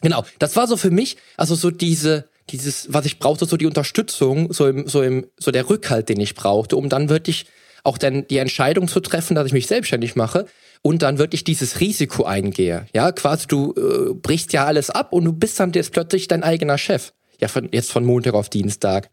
Genau, 0.00 0.24
das 0.38 0.54
war 0.56 0.66
so 0.68 0.76
für 0.76 0.90
mich, 0.90 1.16
also 1.36 1.54
so 1.54 1.70
diese, 1.70 2.28
dieses, 2.50 2.92
was 2.92 3.04
ich 3.04 3.18
brauchte, 3.18 3.46
so 3.46 3.56
die 3.56 3.66
Unterstützung, 3.66 4.52
so 4.52 4.66
im, 4.66 4.86
so 4.86 5.02
im, 5.02 5.26
so 5.36 5.50
der 5.50 5.68
Rückhalt, 5.68 6.08
den 6.08 6.20
ich 6.20 6.34
brauchte, 6.34 6.76
um 6.76 6.88
dann 6.88 7.08
wirklich 7.08 7.46
auch 7.88 7.98
dann 7.98 8.26
die 8.28 8.38
Entscheidung 8.38 8.86
zu 8.86 9.00
treffen, 9.00 9.34
dass 9.34 9.46
ich 9.46 9.52
mich 9.52 9.66
selbstständig 9.66 10.14
mache 10.14 10.46
und 10.82 11.02
dann 11.02 11.18
wirklich 11.18 11.42
dieses 11.42 11.80
Risiko 11.80 12.24
eingehe. 12.24 12.86
Ja, 12.94 13.10
quasi 13.12 13.46
du 13.48 13.74
äh, 13.76 14.14
brichst 14.14 14.52
ja 14.52 14.66
alles 14.66 14.90
ab 14.90 15.12
und 15.12 15.24
du 15.24 15.32
bist 15.32 15.58
dann 15.58 15.72
jetzt 15.72 15.92
plötzlich 15.92 16.28
dein 16.28 16.44
eigener 16.44 16.78
Chef. 16.78 17.12
Ja, 17.40 17.48
von, 17.48 17.68
jetzt 17.72 17.90
von 17.90 18.04
Montag 18.04 18.34
auf 18.34 18.48
Dienstag. 18.48 19.10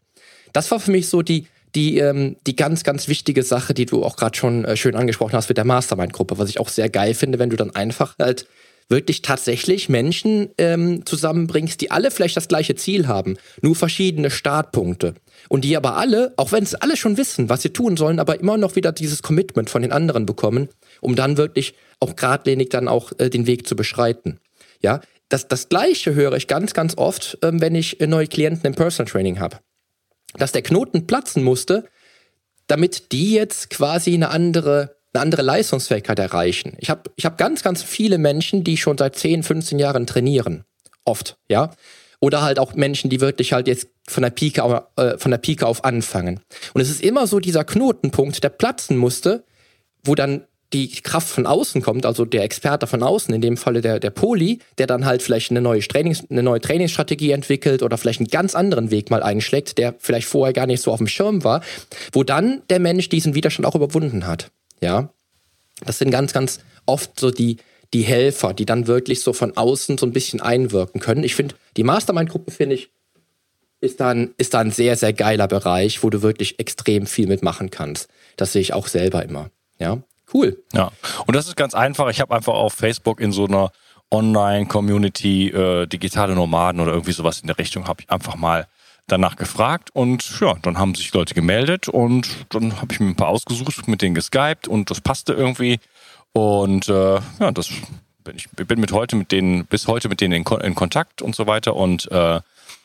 Das 0.52 0.70
war 0.70 0.78
für 0.78 0.90
mich 0.90 1.08
so 1.08 1.22
die, 1.22 1.46
die, 1.74 1.98
ähm, 1.98 2.36
die 2.46 2.54
ganz, 2.54 2.84
ganz 2.84 3.08
wichtige 3.08 3.42
Sache, 3.42 3.72
die 3.72 3.86
du 3.86 4.04
auch 4.04 4.16
gerade 4.16 4.36
schon 4.36 4.64
äh, 4.64 4.76
schön 4.76 4.94
angesprochen 4.94 5.34
hast 5.34 5.48
mit 5.48 5.58
der 5.58 5.64
Mastermind-Gruppe, 5.64 6.38
was 6.38 6.50
ich 6.50 6.60
auch 6.60 6.68
sehr 6.68 6.88
geil 6.88 7.14
finde, 7.14 7.38
wenn 7.38 7.50
du 7.50 7.56
dann 7.56 7.74
einfach 7.74 8.16
halt 8.18 8.46
wirklich 8.88 9.22
tatsächlich 9.22 9.88
Menschen 9.88 10.50
ähm, 10.58 11.04
zusammenbringst, 11.06 11.80
die 11.80 11.90
alle 11.90 12.10
vielleicht 12.10 12.36
das 12.36 12.48
gleiche 12.48 12.76
Ziel 12.76 13.08
haben, 13.08 13.36
nur 13.60 13.74
verschiedene 13.74 14.30
Startpunkte. 14.30 15.14
Und 15.48 15.64
die 15.64 15.76
aber 15.76 15.96
alle, 15.96 16.34
auch 16.36 16.52
wenn 16.52 16.66
sie 16.66 16.80
alle 16.80 16.96
schon 16.96 17.16
wissen, 17.16 17.48
was 17.48 17.62
sie 17.62 17.70
tun 17.70 17.96
sollen, 17.96 18.18
aber 18.18 18.40
immer 18.40 18.56
noch 18.56 18.76
wieder 18.76 18.92
dieses 18.92 19.22
Commitment 19.22 19.70
von 19.70 19.82
den 19.82 19.92
anderen 19.92 20.26
bekommen, 20.26 20.68
um 21.00 21.14
dann 21.14 21.36
wirklich 21.36 21.74
auch 22.00 22.16
geradlinig 22.16 22.70
dann 22.70 22.88
auch 22.88 23.12
äh, 23.18 23.30
den 23.30 23.46
Weg 23.46 23.66
zu 23.66 23.76
beschreiten. 23.76 24.40
Ja, 24.82 25.00
das, 25.28 25.48
das 25.48 25.68
Gleiche 25.68 26.14
höre 26.14 26.34
ich 26.34 26.46
ganz, 26.46 26.74
ganz 26.74 26.96
oft, 26.96 27.38
ähm, 27.42 27.60
wenn 27.60 27.74
ich 27.74 28.00
äh, 28.00 28.06
neue 28.06 28.26
Klienten 28.26 28.66
im 28.66 28.74
Personal 28.74 29.10
Training 29.10 29.40
habe. 29.40 29.58
Dass 30.34 30.52
der 30.52 30.62
Knoten 30.62 31.06
platzen 31.06 31.42
musste, 31.42 31.88
damit 32.66 33.12
die 33.12 33.32
jetzt 33.32 33.70
quasi 33.70 34.14
eine 34.14 34.30
andere, 34.30 34.96
eine 35.12 35.22
andere 35.22 35.42
Leistungsfähigkeit 35.42 36.18
erreichen. 36.18 36.76
Ich 36.78 36.90
habe 36.90 37.10
ich 37.16 37.24
hab 37.24 37.38
ganz, 37.38 37.62
ganz 37.62 37.82
viele 37.82 38.18
Menschen, 38.18 38.64
die 38.64 38.76
schon 38.76 38.98
seit 38.98 39.16
10, 39.16 39.42
15 39.42 39.78
Jahren 39.78 40.06
trainieren. 40.06 40.64
Oft, 41.04 41.38
ja. 41.48 41.72
Oder 42.20 42.42
halt 42.42 42.58
auch 42.58 42.74
Menschen, 42.74 43.10
die 43.10 43.20
wirklich 43.20 43.52
halt 43.52 43.68
jetzt 43.68 43.88
von 44.08 44.22
der 44.22 44.30
Pike 44.30 44.62
auf, 44.62 44.82
äh, 44.96 45.18
von 45.18 45.30
der 45.30 45.38
Pike 45.38 45.66
auf 45.66 45.84
anfangen. 45.84 46.40
Und 46.74 46.80
es 46.80 46.90
ist 46.90 47.02
immer 47.02 47.26
so 47.26 47.40
dieser 47.40 47.64
Knotenpunkt, 47.64 48.42
der 48.42 48.48
platzen 48.48 48.96
musste, 48.96 49.44
wo 50.04 50.14
dann 50.14 50.46
die 50.72 50.88
Kraft 50.88 51.28
von 51.28 51.46
außen 51.46 51.80
kommt, 51.80 52.06
also 52.06 52.24
der 52.24 52.42
Experte 52.42 52.86
von 52.86 53.02
außen, 53.02 53.32
in 53.32 53.40
dem 53.40 53.56
Falle 53.56 53.80
der, 53.80 54.00
der 54.00 54.10
Poli, 54.10 54.58
der 54.78 54.86
dann 54.86 55.04
halt 55.04 55.22
vielleicht 55.22 55.50
eine 55.50 55.60
neue, 55.60 55.80
Trainings, 55.80 56.24
eine 56.28 56.42
neue 56.42 56.60
Trainingsstrategie 56.60 57.30
entwickelt 57.30 57.82
oder 57.82 57.96
vielleicht 57.98 58.20
einen 58.20 58.28
ganz 58.28 58.54
anderen 58.54 58.90
Weg 58.90 59.10
mal 59.10 59.22
einschlägt, 59.22 59.78
der 59.78 59.94
vielleicht 59.98 60.26
vorher 60.26 60.52
gar 60.52 60.66
nicht 60.66 60.82
so 60.82 60.92
auf 60.92 60.98
dem 60.98 61.06
Schirm 61.06 61.44
war, 61.44 61.62
wo 62.12 62.24
dann 62.24 62.62
der 62.68 62.80
Mensch 62.80 63.08
diesen 63.08 63.34
Widerstand 63.34 63.66
auch 63.66 63.76
überwunden 63.76 64.26
hat. 64.26 64.50
Ja, 64.80 65.10
das 65.84 65.98
sind 65.98 66.10
ganz, 66.10 66.32
ganz 66.32 66.60
oft 66.84 67.18
so 67.18 67.30
die, 67.30 67.58
die 67.96 68.02
Helfer, 68.02 68.52
die 68.52 68.66
dann 68.66 68.86
wirklich 68.86 69.22
so 69.22 69.32
von 69.32 69.56
außen 69.56 69.96
so 69.96 70.04
ein 70.04 70.12
bisschen 70.12 70.42
einwirken 70.42 71.00
können. 71.00 71.24
Ich 71.24 71.34
finde, 71.34 71.54
die 71.78 71.82
Mastermind-Gruppe, 71.82 72.50
finde 72.50 72.74
ich, 72.74 72.90
ist 73.80 74.00
dann, 74.00 74.34
ist 74.36 74.52
da 74.52 74.60
ein 74.60 74.70
sehr, 74.70 74.96
sehr 74.96 75.14
geiler 75.14 75.48
Bereich, 75.48 76.02
wo 76.02 76.10
du 76.10 76.20
wirklich 76.20 76.58
extrem 76.58 77.06
viel 77.06 77.26
mitmachen 77.26 77.70
kannst. 77.70 78.08
Das 78.36 78.52
sehe 78.52 78.60
ich 78.60 78.74
auch 78.74 78.86
selber 78.86 79.24
immer. 79.24 79.50
Ja, 79.78 80.02
Cool. 80.32 80.62
Ja, 80.72 80.90
und 81.26 81.36
das 81.36 81.46
ist 81.46 81.56
ganz 81.56 81.74
einfach. 81.74 82.08
Ich 82.08 82.20
habe 82.20 82.34
einfach 82.34 82.54
auf 82.54 82.72
Facebook 82.72 83.20
in 83.20 83.32
so 83.32 83.46
einer 83.46 83.70
Online-Community 84.10 85.48
äh, 85.48 85.86
digitale 85.86 86.34
Nomaden 86.34 86.80
oder 86.80 86.92
irgendwie 86.92 87.12
sowas 87.12 87.40
in 87.40 87.46
der 87.46 87.58
Richtung, 87.58 87.86
habe 87.86 88.02
ich 88.02 88.10
einfach 88.10 88.36
mal 88.36 88.66
danach 89.06 89.36
gefragt 89.36 89.90
und 89.92 90.40
ja, 90.40 90.54
dann 90.62 90.78
haben 90.78 90.96
sich 90.96 91.12
Leute 91.12 91.34
gemeldet 91.34 91.88
und 91.88 92.28
dann 92.48 92.80
habe 92.80 92.92
ich 92.92 92.98
mir 92.98 93.06
ein 93.06 93.16
paar 93.16 93.28
ausgesucht, 93.28 93.86
mit 93.86 94.02
denen 94.02 94.16
geskypt 94.16 94.66
und 94.66 94.90
das 94.90 95.00
passte 95.00 95.32
irgendwie 95.32 95.78
und 96.36 96.90
äh, 96.90 97.14
ja, 97.40 97.50
das 97.50 97.70
bin 98.22 98.36
ich 98.36 98.50
bin 98.50 98.78
mit 98.78 98.92
heute 98.92 99.16
mit 99.16 99.32
denen 99.32 99.64
bis 99.64 99.86
heute 99.86 100.10
mit 100.10 100.20
denen 100.20 100.34
in, 100.34 100.60
in 100.60 100.74
Kontakt 100.74 101.22
und 101.22 101.34
so 101.34 101.46
weiter 101.46 101.74
und 101.74 102.12
äh, 102.12 102.40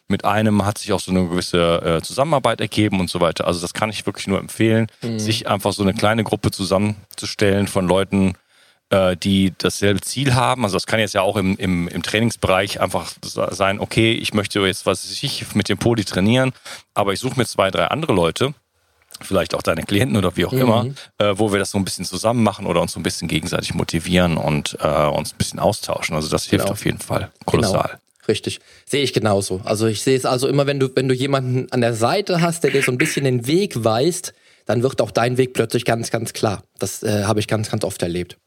mit 0.08 0.24
einem 0.24 0.64
hat 0.64 0.78
sich 0.78 0.94
auch 0.94 1.02
so 1.02 1.12
eine 1.12 1.28
gewisse 1.28 1.82
äh, 1.82 2.02
Zusammenarbeit 2.02 2.62
ergeben 2.62 3.02
und 3.02 3.10
so 3.10 3.20
weiter. 3.20 3.48
Also 3.48 3.60
das 3.60 3.74
kann 3.74 3.90
ich 3.90 4.06
wirklich 4.06 4.28
nur 4.28 4.40
empfehlen, 4.40 4.88
mhm. 5.02 5.20
sich 5.20 5.50
einfach 5.50 5.74
so 5.74 5.84
eine 5.84 5.94
kleine 5.94 6.24
Gruppe 6.24 6.52
zusammenzustellen 6.52 7.68
von 7.68 7.88
Leuten, 7.88 8.36
äh, 8.90 9.18
die 9.18 9.54
dasselbe 9.58 10.00
Ziel 10.00 10.34
haben. 10.34 10.64
Also 10.64 10.78
das 10.78 10.86
kann 10.86 11.02
jetzt 11.02 11.14
ja 11.14 11.22
auch 11.22 11.36
im, 11.36 11.58
im, 11.58 11.90
im 11.90 12.04
Trainingsbereich 12.04 12.80
einfach 12.80 13.12
sein, 13.22 13.80
okay, 13.82 14.14
ich 14.14 14.34
möchte 14.34 14.62
jetzt, 14.62 14.86
was 14.86 15.10
ich, 15.10 15.56
mit 15.56 15.68
dem 15.68 15.78
Poli 15.78 16.06
trainieren, 16.06 16.54
aber 16.94 17.12
ich 17.12 17.20
suche 17.20 17.38
mir 17.38 17.46
zwei, 17.46 17.70
drei 17.70 17.88
andere 17.88 18.14
Leute, 18.14 18.54
vielleicht 19.24 19.56
auch 19.56 19.62
deine 19.62 19.84
Klienten 19.84 20.18
oder 20.18 20.36
wie 20.38 20.46
auch 20.46 20.52
mhm. 20.52 20.62
immer, 20.62 20.86
äh, 21.18 21.34
wo 21.36 21.52
wir 21.52 21.60
das 21.60 21.72
so 21.72 21.78
ein 21.78 21.86
bisschen 21.86 22.06
zusammen 22.06 22.44
machen 22.44 22.66
oder 22.66 22.82
uns 22.82 22.94
so 22.94 23.00
ein 23.00 23.04
bisschen 23.04 23.28
gegenseitig 23.28 23.74
motivieren 23.74 24.38
und 24.38 24.78
äh, 24.82 25.08
uns 25.08 25.34
ein 25.34 25.38
bisschen 25.38 25.60
austauschen. 25.60 26.16
Also 26.16 26.30
das 26.30 26.46
hilft 26.46 26.66
genau. 26.66 26.74
auf 26.74 26.86
jeden 26.86 27.00
Fall 27.00 27.32
kolossal. 27.46 27.88
Genau. 27.88 28.02
Richtig. 28.28 28.60
Sehe 28.86 29.04
ich 29.04 29.14
genauso. 29.14 29.62
Also 29.64 29.88
ich 29.88 30.02
sehe 30.04 30.16
es 30.16 30.26
also 30.26 30.48
immer, 30.48 30.68
wenn 30.68 30.80
du, 30.80 30.90
wenn 30.96 31.08
du 31.08 31.16
jemanden 31.16 31.72
an 31.72 31.82
der 31.82 31.94
Seite 31.94 32.42
hast, 32.42 32.64
der 32.64 32.72
dir 32.72 32.84
so 32.84 32.92
ein 32.92 32.98
bisschen 32.98 33.26
den 33.26 33.48
Weg 33.48 33.84
weist, 33.84 34.34
dann 34.66 34.84
wird 34.84 35.02
auch 35.02 35.12
dein 35.12 35.38
Weg 35.38 35.54
plötzlich 35.54 35.86
ganz, 35.86 36.12
ganz 36.12 36.34
klar. 36.34 36.64
Das 36.80 37.04
äh, 37.04 37.24
habe 37.24 37.40
ich 37.40 37.48
ganz, 37.48 37.72
ganz 37.72 37.84
oft 37.84 38.02
erlebt. 38.02 38.38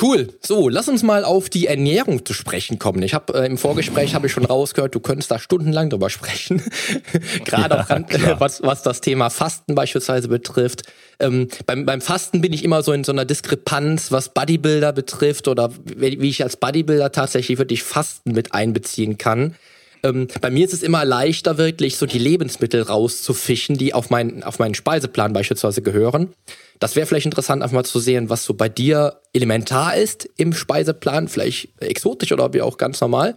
Cool. 0.00 0.28
So, 0.40 0.68
lass 0.68 0.88
uns 0.88 1.04
mal 1.04 1.24
auf 1.24 1.48
die 1.48 1.68
Ernährung 1.68 2.26
zu 2.26 2.34
sprechen 2.34 2.80
kommen. 2.80 3.00
Ich 3.02 3.14
habe 3.14 3.32
äh, 3.34 3.46
im 3.46 3.56
Vorgespräch 3.56 4.16
habe 4.16 4.26
ich 4.26 4.32
schon 4.32 4.44
rausgehört, 4.44 4.92
du 4.92 4.98
könntest 4.98 5.30
da 5.30 5.38
stundenlang 5.38 5.88
drüber 5.88 6.10
sprechen. 6.10 6.60
Gerade 7.44 7.86
ja, 7.88 8.34
auch 8.34 8.40
was, 8.40 8.62
was 8.62 8.82
das 8.82 9.00
Thema 9.00 9.30
Fasten 9.30 9.76
beispielsweise 9.76 10.26
betrifft. 10.26 10.82
Ähm, 11.20 11.46
beim, 11.66 11.86
beim 11.86 12.00
Fasten 12.00 12.40
bin 12.40 12.52
ich 12.52 12.64
immer 12.64 12.82
so 12.82 12.92
in 12.92 13.04
so 13.04 13.12
einer 13.12 13.24
Diskrepanz, 13.24 14.10
was 14.10 14.30
Bodybuilder 14.30 14.92
betrifft 14.92 15.46
oder 15.46 15.70
wie, 15.84 16.20
wie 16.20 16.28
ich 16.28 16.42
als 16.42 16.56
Bodybuilder 16.56 17.12
tatsächlich 17.12 17.58
wirklich 17.58 17.84
Fasten 17.84 18.32
mit 18.32 18.52
einbeziehen 18.52 19.16
kann. 19.16 19.54
Ähm, 20.02 20.26
bei 20.40 20.50
mir 20.50 20.66
ist 20.66 20.74
es 20.74 20.82
immer 20.82 21.04
leichter, 21.04 21.56
wirklich 21.56 21.98
so 21.98 22.06
die 22.06 22.18
Lebensmittel 22.18 22.82
rauszufischen, 22.82 23.78
die 23.78 23.94
auf 23.94 24.10
meinen, 24.10 24.42
auf 24.42 24.58
meinen 24.58 24.74
Speiseplan 24.74 25.32
beispielsweise 25.32 25.82
gehören. 25.82 26.34
Das 26.80 26.96
wäre 26.96 27.06
vielleicht 27.06 27.26
interessant, 27.26 27.62
einfach 27.62 27.74
mal 27.74 27.84
zu 27.84 28.00
sehen, 28.00 28.30
was 28.30 28.44
so 28.44 28.54
bei 28.54 28.68
dir 28.68 29.20
elementar 29.32 29.96
ist 29.96 30.28
im 30.36 30.52
Speiseplan, 30.52 31.28
vielleicht 31.28 31.68
exotisch 31.80 32.32
oder 32.32 32.52
wie 32.52 32.62
auch 32.62 32.78
ganz 32.78 33.00
normal. 33.00 33.36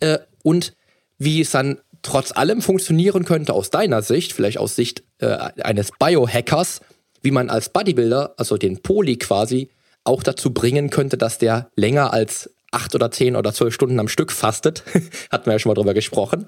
Äh, 0.00 0.18
und 0.42 0.74
wie 1.18 1.40
es 1.40 1.50
dann 1.50 1.78
trotz 2.02 2.32
allem 2.32 2.62
funktionieren 2.62 3.24
könnte 3.24 3.54
aus 3.54 3.70
deiner 3.70 4.02
Sicht, 4.02 4.32
vielleicht 4.32 4.58
aus 4.58 4.76
Sicht 4.76 5.02
äh, 5.18 5.26
eines 5.26 5.90
Biohackers, 5.98 6.82
wie 7.22 7.30
man 7.30 7.50
als 7.50 7.70
Bodybuilder, 7.70 8.34
also 8.36 8.58
den 8.58 8.82
Poli 8.82 9.16
quasi, 9.16 9.70
auch 10.04 10.22
dazu 10.22 10.52
bringen 10.52 10.90
könnte, 10.90 11.16
dass 11.16 11.38
der 11.38 11.70
länger 11.76 12.12
als 12.12 12.50
acht 12.70 12.94
oder 12.94 13.10
zehn 13.10 13.36
oder 13.36 13.54
zwölf 13.54 13.72
Stunden 13.72 13.98
am 13.98 14.08
Stück 14.08 14.32
fastet, 14.32 14.82
hatten 15.30 15.46
wir 15.46 15.54
ja 15.54 15.58
schon 15.58 15.70
mal 15.70 15.74
drüber 15.74 15.94
gesprochen. 15.94 16.46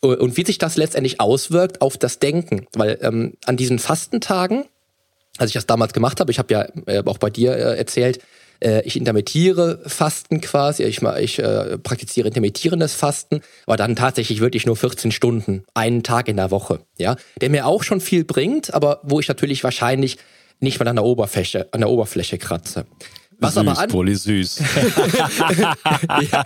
Und 0.00 0.36
wie 0.36 0.44
sich 0.44 0.58
das 0.58 0.76
letztendlich 0.76 1.20
auswirkt 1.20 1.80
auf 1.80 1.96
das 1.96 2.18
Denken. 2.18 2.66
Weil 2.74 2.98
ähm, 3.00 3.34
an 3.46 3.56
diesen 3.56 3.78
Fastentagen, 3.78 4.64
als 5.38 5.50
ich 5.50 5.54
das 5.54 5.66
damals 5.66 5.92
gemacht 5.92 6.20
habe, 6.20 6.30
ich 6.30 6.38
habe 6.38 6.52
ja 6.52 6.66
äh, 6.86 7.02
auch 7.06 7.18
bei 7.18 7.30
dir 7.30 7.52
äh, 7.52 7.78
erzählt, 7.78 8.20
äh, 8.60 8.82
ich 8.82 8.96
intermittiere 8.96 9.80
Fasten 9.86 10.40
quasi, 10.40 10.82
ich, 10.84 11.00
ich 11.02 11.38
äh, 11.38 11.78
praktiziere 11.78 12.28
intermittierendes 12.28 12.94
Fasten, 12.94 13.40
aber 13.66 13.76
dann 13.76 13.96
tatsächlich 13.96 14.40
wirklich 14.40 14.66
nur 14.66 14.76
14 14.76 15.12
Stunden, 15.12 15.64
einen 15.74 16.02
Tag 16.02 16.28
in 16.28 16.36
der 16.36 16.50
Woche, 16.50 16.80
ja, 16.98 17.16
der 17.40 17.50
mir 17.50 17.66
auch 17.66 17.82
schon 17.82 18.00
viel 18.00 18.24
bringt, 18.24 18.74
aber 18.74 19.00
wo 19.02 19.20
ich 19.20 19.28
natürlich 19.28 19.64
wahrscheinlich 19.64 20.18
nicht 20.60 20.80
mal 20.80 20.88
an 20.88 20.96
der 20.96 21.04
Oberfläche, 21.04 21.68
an 21.70 21.80
der 21.80 21.90
Oberfläche 21.90 22.38
kratze. 22.38 22.86
Was 23.40 23.54
süß, 23.54 23.60
aber 23.60 23.78
an 23.78 23.88
Poli 23.88 24.16
süß. 24.16 24.58
ja, 26.30 26.44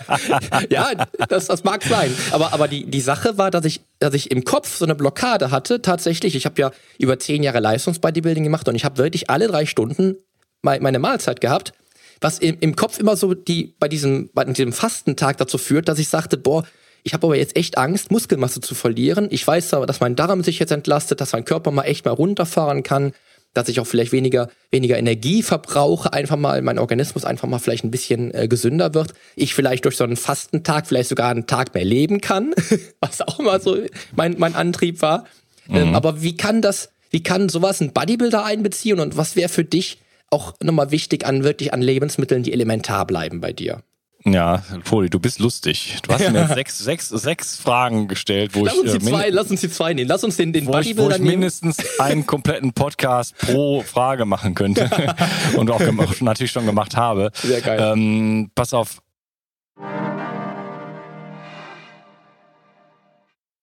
ja 0.68 1.06
das, 1.28 1.46
das 1.46 1.64
mag 1.64 1.82
sein. 1.82 2.14
Aber, 2.32 2.52
aber 2.52 2.68
die, 2.68 2.84
die 2.84 3.00
Sache 3.00 3.38
war, 3.38 3.50
dass 3.50 3.64
ich, 3.64 3.80
dass 3.98 4.12
ich 4.12 4.30
im 4.30 4.44
Kopf 4.44 4.76
so 4.76 4.84
eine 4.84 4.94
Blockade 4.94 5.50
hatte. 5.50 5.80
Tatsächlich, 5.80 6.36
ich 6.36 6.44
habe 6.44 6.60
ja 6.60 6.70
über 6.98 7.18
zehn 7.18 7.42
Jahre 7.42 7.60
Leistungsbodybuilding 7.60 8.44
gemacht 8.44 8.68
und 8.68 8.74
ich 8.74 8.84
habe 8.84 8.98
wirklich 8.98 9.30
alle 9.30 9.48
drei 9.48 9.64
Stunden 9.64 10.16
meine 10.60 10.98
Mahlzeit 10.98 11.40
gehabt. 11.40 11.72
Was 12.20 12.38
im, 12.38 12.58
im 12.60 12.76
Kopf 12.76 12.98
immer 12.98 13.16
so 13.16 13.34
die 13.34 13.74
bei 13.80 13.88
diesem, 13.88 14.30
bei 14.32 14.44
diesem 14.44 14.72
Fastentag 14.72 15.38
dazu 15.38 15.58
führt, 15.58 15.88
dass 15.88 15.98
ich 15.98 16.08
sagte, 16.08 16.36
boah, 16.36 16.64
ich 17.02 17.14
habe 17.14 17.26
aber 17.26 17.36
jetzt 17.36 17.56
echt 17.56 17.78
Angst, 17.78 18.12
Muskelmasse 18.12 18.60
zu 18.60 18.74
verlieren. 18.74 19.26
Ich 19.30 19.44
weiß 19.44 19.74
aber, 19.74 19.86
dass 19.86 20.00
mein 20.00 20.14
Darm 20.14 20.44
sich 20.44 20.58
jetzt 20.60 20.70
entlastet, 20.70 21.20
dass 21.20 21.32
mein 21.32 21.44
Körper 21.44 21.72
mal 21.72 21.82
echt 21.82 22.04
mal 22.04 22.12
runterfahren 22.12 22.82
kann 22.82 23.12
dass 23.54 23.68
ich 23.68 23.80
auch 23.80 23.86
vielleicht 23.86 24.12
weniger, 24.12 24.48
weniger 24.70 24.98
Energie 24.98 25.42
verbrauche, 25.42 26.12
einfach 26.12 26.36
mal, 26.36 26.62
mein 26.62 26.78
Organismus 26.78 27.24
einfach 27.24 27.48
mal 27.48 27.58
vielleicht 27.58 27.84
ein 27.84 27.90
bisschen 27.90 28.32
äh, 28.34 28.48
gesünder 28.48 28.94
wird. 28.94 29.14
Ich 29.36 29.54
vielleicht 29.54 29.84
durch 29.84 29.96
so 29.96 30.04
einen 30.04 30.16
Fastentag 30.16 30.86
vielleicht 30.86 31.08
sogar 31.08 31.30
einen 31.30 31.46
Tag 31.46 31.74
mehr 31.74 31.84
leben 31.84 32.20
kann, 32.20 32.54
was 33.00 33.20
auch 33.20 33.38
immer 33.38 33.60
so 33.60 33.76
mein, 34.16 34.36
mein 34.38 34.54
Antrieb 34.54 35.02
war. 35.02 35.26
Ähm, 35.68 35.74
mhm. 35.74 35.88
Ähm, 35.88 35.94
aber 35.94 36.22
wie 36.22 36.36
kann 36.36 36.62
das, 36.62 36.90
wie 37.10 37.22
kann 37.22 37.48
sowas 37.48 37.80
ein 37.80 37.92
Bodybuilder 37.92 38.44
einbeziehen 38.44 39.00
und 39.00 39.16
was 39.16 39.36
wäre 39.36 39.48
für 39.48 39.64
dich 39.64 39.98
auch 40.30 40.54
nochmal 40.62 40.90
wichtig 40.90 41.26
an 41.26 41.44
wirklich 41.44 41.74
an 41.74 41.82
Lebensmitteln, 41.82 42.42
die 42.42 42.52
elementar 42.52 43.06
bleiben 43.06 43.40
bei 43.40 43.52
dir? 43.52 43.82
Ja, 44.24 44.62
Poli, 44.84 45.10
du 45.10 45.18
bist 45.18 45.40
lustig. 45.40 45.98
Du 46.02 46.12
hast 46.12 46.30
mir 46.30 46.46
sechs, 46.48 46.78
sechs, 46.78 47.08
sechs 47.08 47.56
Fragen 47.56 48.06
gestellt, 48.06 48.54
wo 48.54 48.64
lass 48.64 48.74
ich. 48.74 48.80
Uns 48.80 48.92
die 48.92 48.98
äh, 48.98 49.10
zwei, 49.10 49.28
lass 49.30 49.50
uns 49.50 49.60
die 49.60 49.70
zwei 49.70 49.94
nehmen. 49.94 50.08
Lass 50.08 50.22
uns 50.22 50.36
den, 50.36 50.52
den 50.52 50.66
wo 50.66 50.78
ich, 50.78 50.96
wo 50.96 51.10
ich 51.10 51.18
mindestens 51.18 51.78
einen 51.98 52.24
kompletten 52.24 52.72
Podcast 52.72 53.36
pro 53.36 53.82
Frage 53.82 54.24
machen 54.24 54.54
könnte. 54.54 54.88
Und 55.56 55.70
auch 55.70 55.80
natürlich 56.20 56.52
schon 56.52 56.66
gemacht 56.66 56.96
habe. 56.96 57.30
Sehr 57.34 57.60
geil. 57.60 57.80
Ähm, 57.80 58.50
pass 58.54 58.74
auf. 58.74 59.02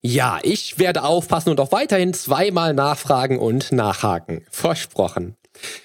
Ja, 0.02 0.38
ich 0.42 0.78
werde 0.78 1.02
aufpassen 1.02 1.50
und 1.50 1.60
auch 1.60 1.72
weiterhin 1.72 2.14
zweimal 2.14 2.72
nachfragen 2.72 3.38
und 3.38 3.70
nachhaken. 3.70 4.46
Versprochen. 4.50 5.36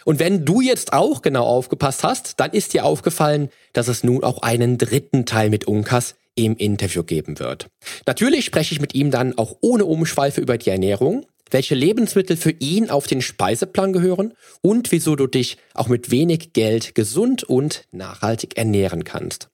Und 0.06 0.20
wenn 0.20 0.46
du 0.46 0.62
jetzt 0.62 0.94
auch 0.94 1.22
genau 1.22 1.46
aufgepasst 1.46 2.04
hast, 2.04 2.40
dann 2.40 2.52
ist 2.52 2.74
dir 2.74 2.86
aufgefallen, 2.86 3.50
dass 3.74 3.88
es 3.88 4.04
nun 4.04 4.24
auch 4.24 4.42
einen 4.42 4.78
dritten 4.78 5.26
Teil 5.26 5.50
mit 5.50 5.66
Unkas 5.66 6.16
im 6.36 6.58
Interview 6.58 7.04
geben 7.04 7.40
wird. 7.40 7.68
Natürlich 8.06 8.46
spreche 8.46 8.74
ich 8.74 8.82
mit 8.82 8.94
ihm 8.94 9.12
dann 9.12 9.38
auch 9.38 9.58
ohne 9.62 9.86
Umschweife 9.86 10.42
über 10.42 10.58
die 10.58 10.70
Ernährung, 10.70 11.26
welche 11.50 11.76
Lebensmittel 11.76 12.38
für 12.38 12.52
ihn 12.52 12.90
auf 12.90 13.08
den 13.08 13.22
Speiseplan 13.22 13.94
gehören 13.94 14.34
und 14.62 14.92
wieso 14.92 15.16
du 15.16 15.28
dich 15.28 15.58
auch 15.74 15.88
mit 15.88 16.12
wenig 16.12 16.54
Geld 16.54 16.96
gesund 16.96 17.44
und 17.44 17.86
nachhaltig 17.92 18.58
ernähren 18.58 19.04
kannst. 19.04 19.50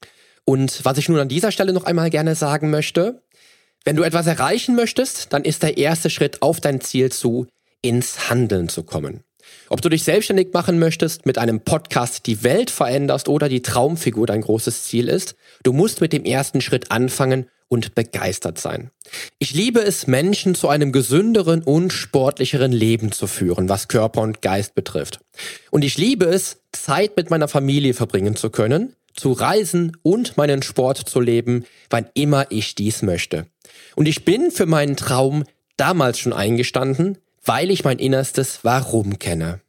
Und 0.45 0.83
was 0.83 0.97
ich 0.97 1.09
nun 1.09 1.19
an 1.19 1.29
dieser 1.29 1.51
Stelle 1.51 1.73
noch 1.73 1.83
einmal 1.83 2.09
gerne 2.09 2.35
sagen 2.35 2.69
möchte, 2.71 3.21
wenn 3.83 3.95
du 3.95 4.03
etwas 4.03 4.27
erreichen 4.27 4.75
möchtest, 4.75 5.33
dann 5.33 5.43
ist 5.43 5.63
der 5.63 5.77
erste 5.77 6.09
Schritt 6.09 6.41
auf 6.41 6.59
dein 6.59 6.81
Ziel 6.81 7.11
zu, 7.11 7.47
ins 7.81 8.29
Handeln 8.29 8.69
zu 8.69 8.83
kommen. 8.83 9.23
Ob 9.71 9.81
du 9.81 9.87
dich 9.87 10.03
selbstständig 10.03 10.49
machen 10.51 10.79
möchtest, 10.79 11.25
mit 11.25 11.37
einem 11.37 11.61
Podcast 11.61 12.27
die 12.27 12.43
Welt 12.43 12.69
veränderst 12.69 13.29
oder 13.29 13.47
die 13.47 13.61
Traumfigur 13.61 14.27
dein 14.27 14.41
großes 14.41 14.83
Ziel 14.83 15.07
ist, 15.07 15.37
du 15.63 15.71
musst 15.71 16.01
mit 16.01 16.11
dem 16.11 16.25
ersten 16.25 16.59
Schritt 16.59 16.91
anfangen 16.91 17.45
und 17.69 17.95
begeistert 17.95 18.59
sein. 18.59 18.91
Ich 19.39 19.53
liebe 19.53 19.79
es, 19.79 20.07
Menschen 20.07 20.55
zu 20.55 20.67
einem 20.67 20.91
gesünderen 20.91 21.63
und 21.63 21.93
sportlicheren 21.93 22.73
Leben 22.73 23.13
zu 23.13 23.27
führen, 23.27 23.69
was 23.69 23.87
Körper 23.87 24.19
und 24.19 24.41
Geist 24.41 24.75
betrifft. 24.75 25.21
Und 25.69 25.85
ich 25.85 25.97
liebe 25.97 26.25
es, 26.25 26.57
Zeit 26.73 27.15
mit 27.15 27.29
meiner 27.29 27.47
Familie 27.47 27.93
verbringen 27.93 28.35
zu 28.35 28.49
können, 28.49 28.97
zu 29.13 29.31
reisen 29.31 29.95
und 30.03 30.35
meinen 30.35 30.63
Sport 30.63 30.97
zu 30.97 31.21
leben, 31.21 31.63
wann 31.89 32.07
immer 32.13 32.47
ich 32.49 32.75
dies 32.75 33.03
möchte. 33.03 33.45
Und 33.95 34.09
ich 34.09 34.25
bin 34.25 34.51
für 34.51 34.65
meinen 34.65 34.97
Traum 34.97 35.45
damals 35.77 36.19
schon 36.19 36.33
eingestanden, 36.33 37.19
weil 37.45 37.71
ich 37.71 37.83
mein 37.83 37.99
innerstes 37.99 38.59
Warum 38.63 39.19
kenne. 39.19 39.61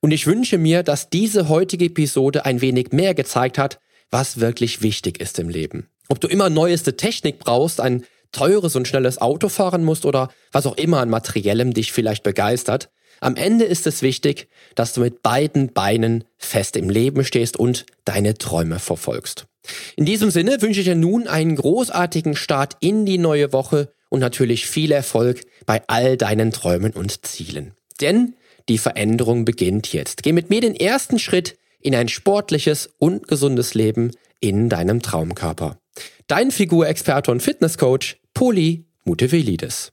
Und 0.00 0.12
ich 0.12 0.26
wünsche 0.26 0.58
mir, 0.58 0.82
dass 0.82 1.10
diese 1.10 1.48
heutige 1.48 1.86
Episode 1.86 2.46
ein 2.46 2.60
wenig 2.60 2.92
mehr 2.92 3.14
gezeigt 3.14 3.58
hat, 3.58 3.80
was 4.10 4.40
wirklich 4.40 4.82
wichtig 4.82 5.20
ist 5.20 5.38
im 5.38 5.48
Leben. 5.48 5.88
Ob 6.08 6.20
du 6.20 6.26
immer 6.26 6.50
neueste 6.50 6.96
Technik 6.96 7.38
brauchst, 7.38 7.80
ein 7.80 8.04
teures 8.32 8.76
und 8.76 8.88
schnelles 8.88 9.18
Auto 9.20 9.48
fahren 9.48 9.84
musst 9.84 10.04
oder 10.04 10.30
was 10.52 10.66
auch 10.66 10.76
immer 10.76 11.00
an 11.00 11.10
Materiellem 11.10 11.74
dich 11.74 11.92
vielleicht 11.92 12.22
begeistert, 12.22 12.90
am 13.20 13.36
Ende 13.36 13.66
ist 13.66 13.86
es 13.86 14.00
wichtig, 14.00 14.48
dass 14.74 14.94
du 14.94 15.02
mit 15.02 15.22
beiden 15.22 15.72
Beinen 15.74 16.24
fest 16.38 16.76
im 16.76 16.88
Leben 16.88 17.22
stehst 17.24 17.58
und 17.58 17.84
deine 18.06 18.34
Träume 18.34 18.78
verfolgst. 18.78 19.46
In 19.96 20.06
diesem 20.06 20.30
Sinne 20.30 20.62
wünsche 20.62 20.80
ich 20.80 20.86
dir 20.86 20.94
nun 20.94 21.28
einen 21.28 21.56
großartigen 21.56 22.34
Start 22.34 22.78
in 22.80 23.04
die 23.04 23.18
neue 23.18 23.52
Woche 23.52 23.92
und 24.10 24.20
natürlich 24.20 24.66
viel 24.66 24.92
Erfolg 24.92 25.44
bei 25.64 25.82
all 25.86 26.18
deinen 26.18 26.50
Träumen 26.50 26.92
und 26.92 27.24
Zielen. 27.24 27.72
Denn 28.02 28.34
die 28.68 28.76
Veränderung 28.76 29.46
beginnt 29.46 29.92
jetzt. 29.94 30.22
Geh 30.22 30.32
mit 30.32 30.50
mir 30.50 30.60
den 30.60 30.76
ersten 30.76 31.18
Schritt 31.18 31.56
in 31.80 31.94
ein 31.94 32.08
sportliches 32.08 32.90
und 32.98 33.26
gesundes 33.26 33.72
Leben 33.72 34.10
in 34.40 34.68
deinem 34.68 35.00
Traumkörper. 35.00 35.78
Dein 36.26 36.50
Figurexperte 36.50 37.30
und 37.30 37.42
Fitnesscoach 37.42 38.18
Poli 38.34 38.84
Mutevelidis. 39.04 39.92